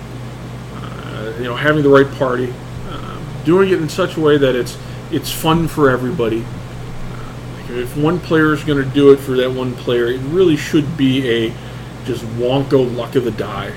uh, 0.74 1.32
you 1.38 1.44
know, 1.44 1.56
having 1.56 1.82
the 1.82 1.88
right 1.88 2.10
party, 2.16 2.52
um, 2.90 3.26
doing 3.44 3.70
it 3.70 3.80
in 3.80 3.88
such 3.88 4.16
a 4.16 4.20
way 4.20 4.36
that 4.38 4.54
it's 4.54 4.76
it's 5.10 5.30
fun 5.30 5.66
for 5.66 5.90
everybody. 5.90 6.42
Uh, 6.42 7.34
if 7.70 7.96
one 7.96 8.20
player 8.20 8.52
is 8.52 8.62
going 8.64 8.82
to 8.82 8.94
do 8.94 9.12
it 9.12 9.16
for 9.16 9.36
that 9.36 9.50
one 9.50 9.74
player, 9.74 10.06
it 10.06 10.20
really 10.22 10.56
should 10.56 10.96
be 10.96 11.28
a 11.28 11.54
just 12.04 12.24
wonko 12.36 12.96
luck 12.96 13.16
of 13.16 13.24
the 13.24 13.30
die. 13.32 13.72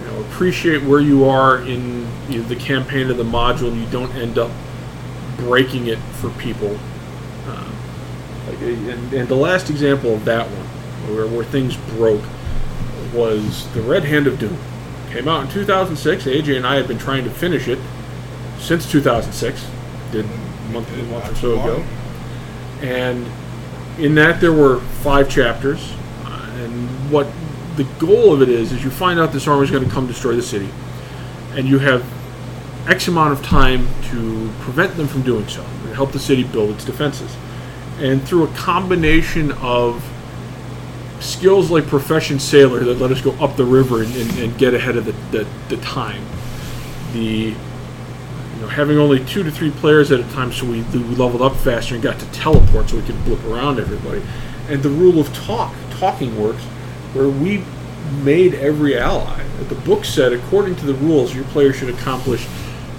You 0.00 0.06
know, 0.06 0.20
appreciate 0.20 0.82
where 0.82 1.00
you 1.00 1.24
are 1.24 1.58
in 1.62 2.06
you 2.28 2.40
know, 2.40 2.48
the 2.48 2.56
campaign 2.56 3.10
of 3.10 3.16
the 3.16 3.24
module, 3.24 3.72
and 3.72 3.80
you 3.80 3.88
don't 3.90 4.14
end 4.14 4.38
up 4.38 4.50
breaking 5.36 5.86
it 5.86 5.98
for 6.20 6.30
people. 6.30 6.78
Uh, 7.46 7.72
and, 8.60 9.12
and 9.12 9.28
the 9.28 9.34
last 9.34 9.70
example 9.70 10.14
of 10.14 10.24
that 10.24 10.46
one, 10.46 11.14
where, 11.14 11.26
where 11.26 11.44
things 11.44 11.76
broke, 11.96 12.22
was 13.14 13.72
the 13.72 13.80
Red 13.80 14.04
Hand 14.04 14.26
of 14.26 14.38
Doom. 14.38 14.58
Came 15.10 15.28
out 15.28 15.44
in 15.44 15.50
2006. 15.50 16.24
AJ 16.24 16.56
and 16.56 16.66
I 16.66 16.74
had 16.76 16.88
been 16.88 16.98
trying 16.98 17.24
to 17.24 17.30
finish 17.30 17.68
it 17.68 17.78
since 18.58 18.90
2006. 18.90 19.66
Did 20.12 20.24
a 20.24 20.72
month, 20.72 20.92
a 20.92 21.02
month 21.04 21.30
or 21.30 21.34
so 21.36 21.52
ago. 21.52 21.84
And 22.82 23.26
in 23.98 24.14
that, 24.16 24.40
there 24.40 24.52
were 24.52 24.80
five 24.80 25.30
chapters. 25.30 25.92
Uh, 26.24 26.50
and 26.58 27.10
what 27.10 27.28
the 27.76 27.84
goal 27.98 28.32
of 28.32 28.42
it 28.42 28.48
is, 28.48 28.72
is 28.72 28.84
you 28.84 28.90
find 28.90 29.18
out 29.18 29.32
this 29.32 29.46
army 29.46 29.64
is 29.64 29.70
going 29.70 29.84
to 29.84 29.90
come 29.90 30.06
destroy 30.06 30.34
the 30.34 30.42
city. 30.42 30.68
And 31.52 31.68
you 31.68 31.78
have 31.78 32.04
X 32.88 33.08
amount 33.08 33.32
of 33.32 33.44
time 33.44 33.88
to 34.10 34.50
prevent 34.60 34.96
them 34.96 35.06
from 35.06 35.22
doing 35.22 35.48
so, 35.48 35.64
and 35.84 35.94
help 35.94 36.12
the 36.12 36.18
city 36.18 36.44
build 36.44 36.70
its 36.70 36.84
defenses. 36.84 37.34
And 37.98 38.22
through 38.22 38.44
a 38.44 38.54
combination 38.54 39.52
of 39.52 40.04
skills 41.24 41.70
like 41.70 41.86
profession 41.86 42.38
sailor 42.38 42.80
that 42.80 42.98
let 42.98 43.10
us 43.10 43.20
go 43.20 43.32
up 43.32 43.56
the 43.56 43.64
river 43.64 44.02
and, 44.02 44.14
and, 44.14 44.38
and 44.38 44.58
get 44.58 44.74
ahead 44.74 44.96
of 44.96 45.06
the, 45.06 45.12
the, 45.36 45.46
the 45.68 45.76
time. 45.82 46.22
The 47.12 47.54
you 47.54 48.60
know 48.60 48.68
having 48.68 48.98
only 48.98 49.24
two 49.24 49.42
to 49.42 49.50
three 49.50 49.70
players 49.70 50.12
at 50.12 50.20
a 50.20 50.24
time, 50.34 50.52
so 50.52 50.66
we, 50.66 50.82
we 50.82 51.16
leveled 51.16 51.42
up 51.42 51.56
faster 51.56 51.94
and 51.94 52.02
got 52.02 52.18
to 52.20 52.26
teleport, 52.32 52.90
so 52.90 52.96
we 52.96 53.02
could 53.02 53.24
blip 53.24 53.42
around 53.44 53.80
everybody. 53.80 54.22
And 54.68 54.82
the 54.82 54.90
rule 54.90 55.18
of 55.18 55.32
talk, 55.34 55.74
talking 55.98 56.40
works, 56.40 56.62
where 57.14 57.28
we 57.28 57.64
made 58.22 58.54
every 58.54 58.98
ally. 58.98 59.42
The 59.68 59.74
book 59.74 60.04
said, 60.04 60.32
according 60.32 60.76
to 60.76 60.86
the 60.86 60.94
rules, 60.94 61.34
your 61.34 61.44
player 61.46 61.72
should 61.72 61.88
accomplish 61.88 62.46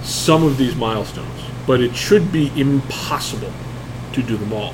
some 0.03 0.43
of 0.43 0.57
these 0.57 0.75
milestones, 0.75 1.41
but 1.67 1.81
it 1.81 1.95
should 1.95 2.31
be 2.31 2.51
impossible 2.59 3.51
to 4.13 4.23
do 4.23 4.37
them 4.37 4.53
all. 4.53 4.73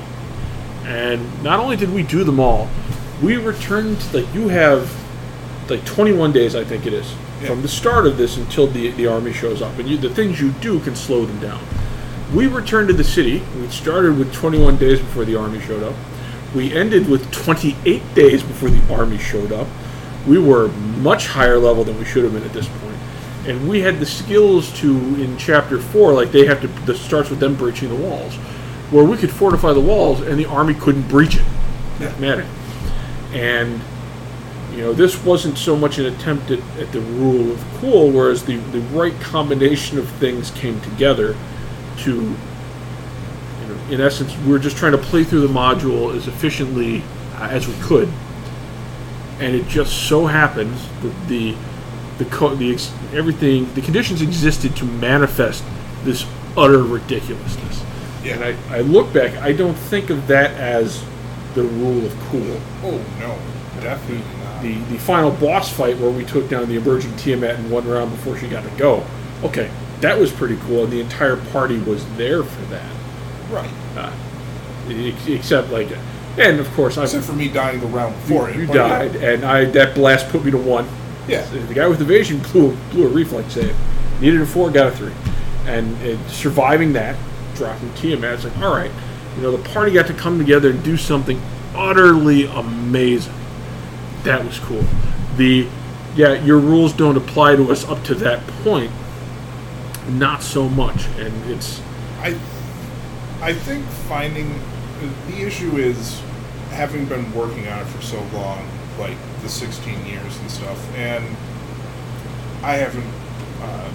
And 0.84 1.42
not 1.42 1.60
only 1.60 1.76
did 1.76 1.92
we 1.92 2.02
do 2.02 2.24
them 2.24 2.40
all, 2.40 2.68
we 3.22 3.36
returned 3.36 4.00
to 4.00 4.20
like 4.22 4.34
you 4.34 4.48
have 4.48 4.90
like 5.68 5.84
21 5.84 6.32
days, 6.32 6.54
I 6.54 6.64
think 6.64 6.86
it 6.86 6.92
is, 6.92 7.06
Yeah. 7.40 7.48
from 7.48 7.62
the 7.62 7.68
start 7.68 8.06
of 8.06 8.16
this 8.18 8.36
until 8.36 8.66
the 8.66 8.90
the 8.90 9.06
army 9.06 9.32
shows 9.32 9.62
up, 9.62 9.78
and 9.78 9.88
you, 9.88 9.96
the 9.96 10.10
things 10.10 10.40
you 10.40 10.50
do 10.60 10.80
can 10.80 10.94
slow 10.96 11.24
them 11.24 11.38
down. 11.40 11.60
We 12.34 12.46
returned 12.46 12.88
to 12.88 12.94
the 12.94 13.04
city. 13.04 13.42
We 13.60 13.68
started 13.68 14.18
with 14.18 14.32
21 14.32 14.76
days 14.78 14.98
before 15.00 15.24
the 15.24 15.36
army 15.36 15.60
showed 15.60 15.82
up. 15.82 15.94
We 16.54 16.72
ended 16.74 17.08
with 17.08 17.30
28 17.30 18.14
days 18.14 18.42
before 18.42 18.70
the 18.70 18.94
army 18.94 19.18
showed 19.18 19.52
up. 19.52 19.66
We 20.26 20.38
were 20.38 20.68
much 21.00 21.26
higher 21.26 21.58
level 21.58 21.84
than 21.84 21.98
we 21.98 22.04
should 22.04 22.24
have 22.24 22.32
been 22.32 22.42
at 22.44 22.52
this. 22.52 22.68
And 23.46 23.68
we 23.68 23.80
had 23.80 23.98
the 23.98 24.06
skills 24.06 24.72
to, 24.80 24.90
in 25.20 25.36
chapter 25.36 25.78
four, 25.78 26.12
like 26.14 26.30
they 26.30 26.46
have 26.46 26.60
to, 26.60 26.68
this 26.86 27.00
starts 27.00 27.28
with 27.28 27.40
them 27.40 27.54
breaching 27.56 27.88
the 27.88 27.96
walls, 27.96 28.34
where 28.90 29.04
we 29.04 29.16
could 29.16 29.30
fortify 29.30 29.72
the 29.72 29.80
walls 29.80 30.20
and 30.20 30.38
the 30.38 30.46
army 30.46 30.74
couldn't 30.74 31.08
breach 31.08 31.36
it. 31.36 31.42
Mathematically. 31.98 32.50
And, 33.32 33.80
you 34.72 34.78
know, 34.78 34.92
this 34.92 35.22
wasn't 35.24 35.58
so 35.58 35.76
much 35.76 35.98
an 35.98 36.06
attempt 36.06 36.50
at, 36.50 36.60
at 36.78 36.92
the 36.92 37.00
rule 37.00 37.52
of 37.52 37.64
cool, 37.78 38.10
whereas 38.10 38.44
the, 38.44 38.56
the 38.56 38.80
right 38.96 39.18
combination 39.20 39.98
of 39.98 40.08
things 40.12 40.50
came 40.52 40.80
together 40.80 41.36
to 41.98 42.12
you 42.14 43.68
know, 43.68 43.76
in 43.90 44.00
essence, 44.00 44.36
we 44.38 44.54
are 44.54 44.58
just 44.58 44.76
trying 44.76 44.92
to 44.92 44.98
play 44.98 45.24
through 45.24 45.46
the 45.46 45.52
module 45.52 46.14
as 46.16 46.26
efficiently 46.26 47.02
uh, 47.36 47.48
as 47.50 47.68
we 47.68 47.74
could, 47.80 48.08
and 49.40 49.54
it 49.54 49.68
just 49.68 50.08
so 50.08 50.26
happens 50.26 50.88
that 51.02 51.28
the 51.28 51.54
the 52.18 52.24
co- 52.26 52.54
the 52.54 52.72
ex- 52.72 52.92
everything 53.12 53.72
the 53.74 53.80
conditions 53.80 54.22
existed 54.22 54.76
to 54.76 54.84
manifest 54.84 55.64
this 56.04 56.26
utter 56.56 56.82
ridiculousness. 56.82 57.84
Yeah. 58.24 58.34
And 58.34 58.44
I, 58.44 58.78
I 58.78 58.80
look 58.82 59.12
back, 59.12 59.36
I 59.42 59.52
don't 59.52 59.74
think 59.74 60.10
of 60.10 60.26
that 60.28 60.52
as 60.52 61.04
the 61.54 61.62
rule 61.64 62.04
of 62.04 62.12
cool. 62.30 62.60
Oh 62.82 63.04
no, 63.18 63.38
definitely 63.80 64.24
not. 64.42 64.62
The 64.62 64.74
the 64.92 64.98
final 64.98 65.30
boss 65.30 65.70
fight 65.72 65.98
where 65.98 66.10
we 66.10 66.24
took 66.24 66.48
down 66.48 66.68
the 66.68 66.76
emerging 66.76 67.16
Tiamat 67.16 67.58
in 67.58 67.70
one 67.70 67.86
round 67.86 68.10
before 68.10 68.36
she 68.38 68.48
got 68.48 68.64
to 68.64 68.70
go. 68.76 69.04
Okay, 69.42 69.70
that 70.00 70.18
was 70.18 70.32
pretty 70.32 70.56
cool, 70.66 70.84
and 70.84 70.92
the 70.92 71.00
entire 71.00 71.36
party 71.36 71.78
was 71.78 72.04
there 72.16 72.42
for 72.42 72.62
that. 72.66 72.92
right. 73.50 73.70
Uh, 73.96 74.12
except 75.26 75.70
like, 75.70 75.88
and 76.38 76.58
of 76.60 76.68
course 76.74 76.98
I 76.98 77.04
Except 77.04 77.24
for 77.24 77.32
me 77.34 77.48
dying 77.48 77.80
the 77.80 77.86
round 77.86 78.14
before 78.16 78.50
it. 78.50 78.56
you 78.56 78.66
but 78.66 78.76
yeah. 78.76 78.88
died, 78.88 79.16
and 79.16 79.44
I 79.44 79.64
that 79.66 79.94
blast 79.94 80.28
put 80.30 80.44
me 80.44 80.50
to 80.50 80.58
one. 80.58 80.88
Yeah. 81.28 81.44
The 81.46 81.74
guy 81.74 81.86
with 81.86 82.00
evasion 82.00 82.38
blew 82.50 82.76
blew 82.90 83.06
a 83.06 83.08
reflex 83.08 83.54
save. 83.54 83.76
Needed 84.20 84.40
a 84.40 84.46
four, 84.46 84.70
got 84.70 84.86
a 84.88 84.90
three, 84.92 85.12
and, 85.66 85.96
and 86.02 86.30
surviving 86.30 86.92
that, 86.94 87.16
dropping 87.54 87.92
Tiamat. 87.94 88.34
It's 88.34 88.44
like 88.44 88.56
all 88.58 88.74
right, 88.74 88.90
you 89.36 89.42
know 89.42 89.56
the 89.56 89.68
party 89.70 89.92
got 89.92 90.06
to 90.06 90.14
come 90.14 90.38
together 90.38 90.70
and 90.70 90.82
do 90.82 90.96
something 90.96 91.40
utterly 91.74 92.46
amazing. 92.46 93.34
That 94.24 94.44
was 94.44 94.58
cool. 94.60 94.84
The 95.36 95.66
yeah, 96.14 96.34
your 96.44 96.58
rules 96.58 96.92
don't 96.92 97.16
apply 97.16 97.56
to 97.56 97.70
us 97.72 97.84
up 97.86 98.02
to 98.04 98.14
that 98.16 98.46
point. 98.62 98.90
Not 100.08 100.42
so 100.42 100.68
much, 100.68 101.06
and 101.18 101.50
it's 101.50 101.80
I 102.20 102.38
I 103.40 103.54
think 103.54 103.84
finding 103.86 104.60
the 105.28 105.42
issue 105.42 105.76
is 105.76 106.20
having 106.70 107.06
been 107.06 107.32
working 107.34 107.68
on 107.68 107.80
it 107.80 107.86
for 107.86 108.02
so 108.02 108.22
long, 108.32 108.66
like 108.98 109.16
the 109.42 109.48
16 109.48 110.06
years 110.06 110.38
and 110.38 110.50
stuff, 110.50 110.96
and 110.96 111.24
I 112.62 112.74
haven't 112.74 113.12
uh, 113.60 113.90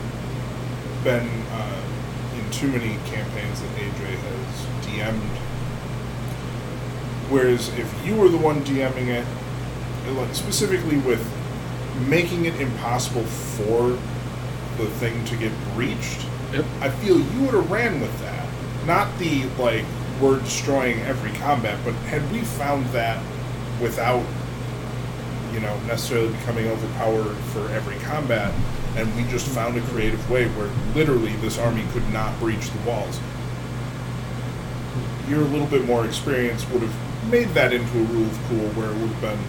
been 1.03 1.27
uh, 1.51 1.81
in 2.37 2.51
too 2.51 2.67
many 2.67 2.97
campaigns 3.05 3.61
that 3.61 3.69
AJ 3.77 4.05
has 4.05 4.76
DM'd. 4.87 5.21
Whereas 7.29 7.69
if 7.77 8.05
you 8.05 8.15
were 8.15 8.29
the 8.29 8.37
one 8.37 8.61
DMing 8.61 9.07
it, 9.07 9.25
like 10.15 10.33
specifically 10.33 10.97
with 10.99 11.25
making 12.07 12.45
it 12.45 12.59
impossible 12.61 13.23
for 13.23 13.89
the 14.77 14.89
thing 14.91 15.25
to 15.25 15.35
get 15.35 15.51
breached, 15.73 16.25
yep. 16.53 16.65
I 16.79 16.89
feel 16.89 17.19
you 17.19 17.41
would 17.41 17.53
have 17.53 17.69
ran 17.69 17.99
with 17.99 18.17
that. 18.21 18.47
Not 18.85 19.17
the 19.19 19.43
like 19.59 19.83
we're 20.21 20.39
destroying 20.39 20.99
every 21.01 21.31
combat, 21.39 21.77
but 21.83 21.93
had 22.05 22.29
we 22.31 22.39
found 22.39 22.85
that 22.87 23.21
without 23.81 24.25
you 25.53 25.59
know 25.59 25.77
necessarily 25.81 26.29
becoming 26.29 26.67
overpowered 26.67 27.35
for 27.51 27.67
every 27.71 27.97
combat, 28.05 28.53
and 28.95 29.13
we 29.15 29.23
just 29.29 29.47
found 29.47 29.77
a 29.77 29.81
creative 29.81 30.29
way 30.29 30.47
where 30.49 30.69
literally 30.95 31.33
this 31.37 31.57
army 31.57 31.85
could 31.91 32.07
not 32.13 32.39
breach 32.39 32.69
the 32.69 32.79
walls. 32.89 33.19
Your 35.29 35.39
little 35.39 35.67
bit 35.67 35.85
more 35.85 36.05
experience 36.05 36.67
would 36.69 36.81
have 36.81 37.31
made 37.31 37.49
that 37.49 37.73
into 37.73 37.99
a 37.99 38.03
rule 38.03 38.25
of 38.25 38.39
cool 38.49 38.69
where 38.69 38.89
it 38.89 38.97
would 38.97 39.09
have 39.09 39.21
been, 39.21 39.39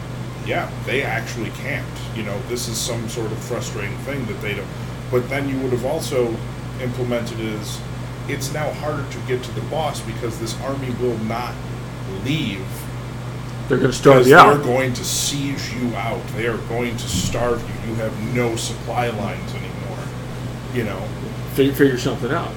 yeah, 0.47 0.71
they 0.87 1.03
actually 1.03 1.51
can't. 1.51 1.87
You 2.17 2.25
know, 2.25 2.39
this 2.49 2.69
is 2.69 2.77
some 2.77 3.09
sort 3.09 3.31
of 3.31 3.39
frustrating 3.39 3.97
thing 3.99 4.25
that 4.27 4.41
they 4.41 4.55
don't. 4.55 4.67
But 5.11 5.29
then 5.29 5.49
you 5.49 5.59
would 5.61 5.73
have 5.73 5.85
also 5.85 6.35
implemented 6.81 7.41
as 7.41 7.81
it's 8.29 8.53
now 8.53 8.71
harder 8.75 9.09
to 9.11 9.19
get 9.27 9.43
to 9.45 9.53
the 9.53 9.63
boss 9.63 10.01
because 10.01 10.39
this 10.39 10.59
army 10.63 10.91
will 11.01 11.17
not 11.19 11.55
leave 12.25 12.65
They're 13.69 13.79
going 13.79 13.91
to 13.91 13.97
starve 13.97 14.27
you 14.27 14.35
they're 14.35 14.39
out. 14.41 14.63
going 14.65 14.93
to 14.95 15.05
siege 15.05 15.73
you 15.75 15.95
out. 15.95 16.27
They 16.29 16.47
are 16.47 16.59
going 16.69 16.97
to 16.97 17.09
starve 17.09 17.61
you. 17.63 17.91
You 17.91 17.95
have 17.97 18.35
no 18.35 18.57
supply 18.57 19.09
lines 19.11 19.55
anymore. 19.55 19.99
You 20.75 20.85
know. 20.85 21.01
Figure, 21.55 21.75
figure 21.75 21.99
something 21.99 22.31
out. 22.33 22.53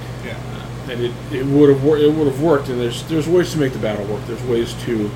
And 0.90 1.00
it, 1.02 1.12
it 1.32 1.46
would 1.46 1.70
have 1.70 1.84
wor- 1.84 1.98
it 1.98 2.12
would 2.12 2.28
have 2.28 2.42
worked. 2.42 2.70
And 2.70 2.80
there's 2.80 3.04
there's 3.04 3.28
ways 3.28 3.52
to 3.54 3.60
make 3.60 3.74
the 3.74 3.80
battle 3.80 4.06
work. 4.06 4.26
There's 4.26 4.42
ways 4.44 4.74
to 4.86 5.08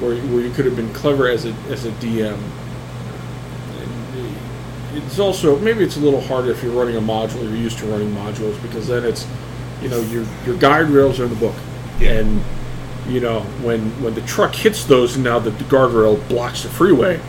where, 0.00 0.16
where 0.16 0.40
you 0.42 0.50
could 0.50 0.64
have 0.66 0.76
been 0.76 0.92
clever 0.92 1.28
as 1.28 1.44
a 1.44 1.52
as 1.70 1.84
a 1.86 1.90
DM. 1.92 2.38
And 3.80 4.36
it's 4.96 5.18
also 5.18 5.58
maybe 5.60 5.82
it's 5.84 5.96
a 5.96 6.00
little 6.00 6.20
harder 6.20 6.50
if 6.50 6.62
you're 6.62 6.72
running 6.72 6.96
a 6.96 7.00
module. 7.00 7.42
You're 7.42 7.56
used 7.56 7.78
to 7.78 7.86
running 7.86 8.10
modules 8.14 8.60
because 8.62 8.88
then 8.88 9.04
it's 9.04 9.26
you 9.80 9.88
know 9.88 10.00
your 10.02 10.26
your 10.46 10.56
guide 10.56 10.88
rails 10.88 11.18
are 11.20 11.24
in 11.24 11.30
the 11.30 11.36
book, 11.36 11.54
Yeah. 11.98 12.18
and 12.20 12.42
you 13.08 13.20
know 13.20 13.40
when 13.62 13.80
when 14.02 14.14
the 14.14 14.20
truck 14.22 14.54
hits 14.54 14.84
those 14.84 15.14
and 15.16 15.24
now 15.24 15.38
the 15.38 15.50
guardrail 15.50 16.26
blocks 16.28 16.62
the 16.62 16.68
freeway. 16.68 17.20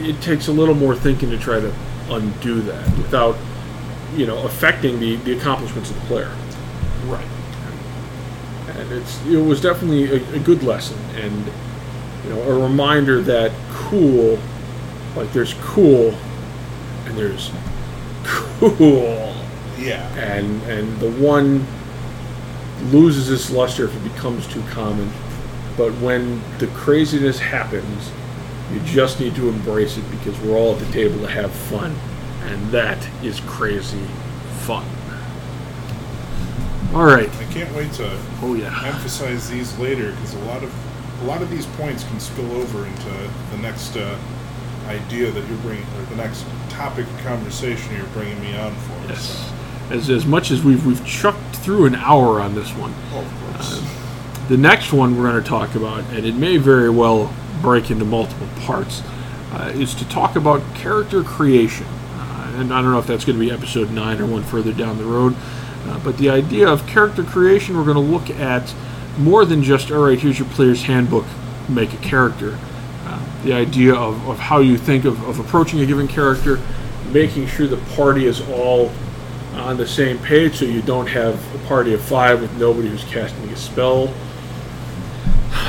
It 0.00 0.20
takes 0.20 0.46
a 0.48 0.52
little 0.52 0.74
more 0.74 0.94
thinking 0.94 1.30
to 1.30 1.38
try 1.38 1.58
to 1.58 1.74
undo 2.10 2.60
that 2.62 2.86
without 2.98 3.36
you 4.14 4.26
know 4.26 4.44
affecting 4.44 5.00
the, 5.00 5.16
the 5.16 5.36
accomplishments 5.36 5.90
of 5.90 5.96
the 6.00 6.06
player 6.06 6.30
Right. 7.06 7.26
and 8.76 8.92
it's 8.92 9.24
it 9.26 9.36
was 9.38 9.60
definitely 9.60 10.10
a, 10.10 10.34
a 10.34 10.38
good 10.40 10.62
lesson 10.62 10.98
and 11.16 11.46
you 12.24 12.30
know 12.30 12.42
a 12.42 12.58
reminder 12.68 13.20
that 13.22 13.52
cool 13.72 14.38
like 15.14 15.32
there's 15.32 15.54
cool 15.62 16.12
and 17.06 17.16
there's 17.16 17.50
cool 18.24 19.34
Yeah. 19.78 20.06
and 20.16 20.60
and 20.64 20.98
the 21.00 21.10
one 21.12 21.64
loses 22.90 23.30
its 23.30 23.50
luster 23.50 23.84
if 23.84 23.94
it 23.96 24.02
becomes 24.12 24.46
too 24.48 24.62
common 24.70 25.10
but 25.76 25.92
when 25.94 26.42
the 26.58 26.66
craziness 26.68 27.38
happens 27.38 28.10
you 28.72 28.80
just 28.80 29.20
need 29.20 29.34
to 29.36 29.48
embrace 29.48 29.96
it 29.96 30.04
because 30.10 30.38
we're 30.40 30.56
all 30.56 30.72
at 30.74 30.80
the 30.80 30.92
table 30.92 31.20
to 31.20 31.28
have 31.28 31.52
fun 31.52 31.94
and 32.46 32.70
that 32.70 32.98
is 33.22 33.40
crazy 33.46 34.02
fun 34.66 34.84
all 36.96 37.04
right 37.04 37.28
I 37.36 37.44
can't 37.52 37.74
wait 37.76 37.92
to 37.94 38.18
oh 38.42 38.54
yeah 38.54 38.86
emphasize 38.86 39.50
these 39.50 39.76
later 39.78 40.12
because 40.12 40.34
a 40.34 40.40
lot 40.40 40.62
of 40.62 40.74
a 41.22 41.24
lot 41.24 41.42
of 41.42 41.50
these 41.50 41.66
points 41.66 42.04
can 42.04 42.20
spill 42.20 42.50
over 42.52 42.86
into 42.86 43.30
the 43.50 43.58
next 43.58 43.96
uh, 43.96 44.18
idea 44.86 45.30
that 45.30 45.48
you're 45.48 45.58
bringing, 45.58 45.84
or 45.98 46.02
the 46.10 46.16
next 46.16 46.44
topic 46.68 47.06
of 47.06 47.18
conversation 47.18 47.94
you're 47.96 48.06
bringing 48.08 48.40
me 48.40 48.56
on 48.56 48.74
for. 48.74 49.08
Yes. 49.08 49.50
So, 49.88 49.94
As, 49.94 50.10
as 50.10 50.26
much 50.26 50.50
as 50.50 50.62
we've 50.62 50.84
we've 50.86 51.04
chucked 51.06 51.56
through 51.56 51.86
an 51.86 51.94
hour 51.94 52.40
on 52.40 52.54
this 52.54 52.70
one, 52.74 52.94
oh, 53.12 53.20
of 53.20 53.52
course. 53.52 54.48
the 54.48 54.56
next 54.56 54.92
one 54.92 55.16
we're 55.16 55.30
going 55.30 55.42
to 55.42 55.48
talk 55.48 55.74
about, 55.74 56.04
and 56.12 56.24
it 56.24 56.34
may 56.34 56.56
very 56.56 56.90
well 56.90 57.34
break 57.62 57.90
into 57.90 58.04
multiple 58.04 58.48
parts, 58.60 59.02
uh, 59.52 59.72
is 59.74 59.94
to 59.94 60.08
talk 60.08 60.36
about 60.36 60.62
character 60.74 61.22
creation. 61.22 61.86
Uh, 62.14 62.52
and 62.56 62.72
I 62.72 62.82
don't 62.82 62.92
know 62.92 62.98
if 62.98 63.06
that's 63.06 63.24
going 63.24 63.38
to 63.38 63.44
be 63.44 63.50
episode 63.50 63.90
nine 63.90 64.20
or 64.20 64.26
one 64.26 64.42
further 64.42 64.72
down 64.72 64.98
the 64.98 65.04
road, 65.04 65.34
uh, 65.86 65.98
but 66.00 66.18
the 66.18 66.30
idea 66.30 66.68
of 66.68 66.86
character 66.86 67.22
creation, 67.22 67.76
we're 67.76 67.84
going 67.84 67.94
to 67.96 68.00
look 68.00 68.30
at 68.30 68.74
more 69.18 69.44
than 69.44 69.62
just 69.62 69.90
all 69.90 70.04
right. 70.04 70.18
Here's 70.18 70.38
your 70.38 70.48
player's 70.48 70.82
handbook. 70.82 71.24
Make 71.68 71.92
a 71.92 71.98
character. 71.98 72.58
Uh, 73.04 73.24
the 73.44 73.52
idea 73.52 73.94
of, 73.94 74.28
of 74.28 74.38
how 74.38 74.58
you 74.58 74.76
think 74.76 75.04
of, 75.04 75.22
of 75.28 75.38
approaching 75.38 75.80
a 75.80 75.86
given 75.86 76.08
character, 76.08 76.60
making 77.12 77.46
sure 77.46 77.66
the 77.66 77.76
party 77.94 78.26
is 78.26 78.40
all 78.48 78.92
on 79.54 79.76
the 79.76 79.86
same 79.86 80.18
page 80.18 80.56
so 80.56 80.64
you 80.64 80.82
don't 80.82 81.06
have 81.06 81.34
a 81.54 81.66
party 81.66 81.94
of 81.94 82.00
five 82.02 82.40
with 82.40 82.54
nobody 82.58 82.88
who's 82.88 83.04
casting 83.04 83.48
a 83.48 83.56
spell. 83.56 84.12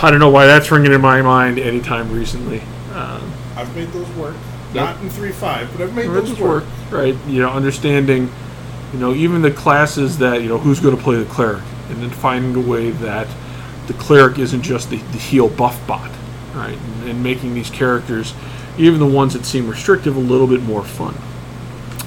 I 0.02 0.12
don't 0.12 0.20
know 0.20 0.30
why 0.30 0.46
that's 0.46 0.70
ringing 0.70 0.92
in 0.92 1.02
my 1.02 1.22
mind 1.22 1.58
anytime 1.58 2.12
recently. 2.12 2.62
Um, 2.94 3.32
I've 3.56 3.74
made 3.76 3.88
those 3.90 4.10
work. 4.16 4.36
Not 4.74 5.02
in 5.02 5.10
three 5.10 5.32
five, 5.32 5.72
but 5.72 5.82
I've 5.82 5.96
made 5.96 6.10
those 6.10 6.40
work. 6.40 6.64
work, 6.64 6.92
right? 6.92 7.16
You 7.26 7.42
know, 7.42 7.50
understanding, 7.50 8.30
you 8.94 9.00
know, 9.00 9.14
even 9.14 9.42
the 9.42 9.52
classes 9.52 10.18
that 10.20 10.42
you 10.42 10.50
know 10.50 10.58
who's 10.58 10.80
going 10.80 10.96
to 10.96 11.02
play 11.02 11.16
the 11.16 11.26
cleric, 11.26 11.64
and 11.90 12.02
then 12.02 12.10
finding 12.10 12.56
a 12.56 12.68
way 12.68 12.92
that 12.92 13.28
the 13.88 13.94
cleric 13.94 14.38
isn't 14.38 14.62
just 14.62 14.90
the, 14.90 14.98
the 14.98 15.18
heal 15.18 15.50
buff 15.50 15.86
bot, 15.88 16.12
right? 16.54 16.78
And, 16.78 17.10
and 17.10 17.24
making 17.24 17.54
these 17.54 17.70
characters, 17.70 18.34
even 18.78 19.00
the 19.00 19.06
ones 19.06 19.34
that 19.34 19.46
seem 19.46 19.68
restrictive, 19.68 20.16
a 20.16 20.20
little 20.20 20.48
bit 20.48 20.62
more 20.62 20.84
fun. 20.84 21.16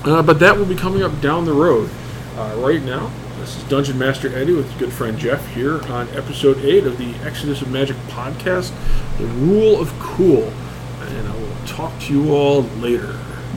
Uh, 0.05 0.23
but 0.23 0.39
that 0.41 0.57
will 0.57 0.67
be 0.67 0.75
coming 0.75 1.03
up 1.03 1.21
down 1.21 1.45
the 1.45 1.53
road. 1.53 1.91
Uh, 2.37 2.55
right 2.59 2.83
now, 2.83 3.11
this 3.39 3.57
is 3.57 3.65
Dungeon 3.65 3.99
Master 3.99 4.35
Eddie 4.35 4.53
with 4.53 4.79
good 4.79 4.93
friend 4.93 5.19
Jeff 5.19 5.47
here 5.55 5.83
on 5.91 6.09
episode 6.11 6.59
8 6.59 6.87
of 6.87 6.97
the 6.97 7.15
Exodus 7.27 7.61
of 7.61 7.71
Magic 7.71 7.97
podcast, 8.09 8.73
The 9.19 9.27
Rule 9.27 9.81
of 9.81 9.91
Cool. 9.99 10.45
And 11.01 11.29
I 11.29 11.37
will 11.37 11.67
talk 11.67 11.99
to 12.01 12.13
you 12.13 12.33
all 12.33 12.63
later. 12.81 13.19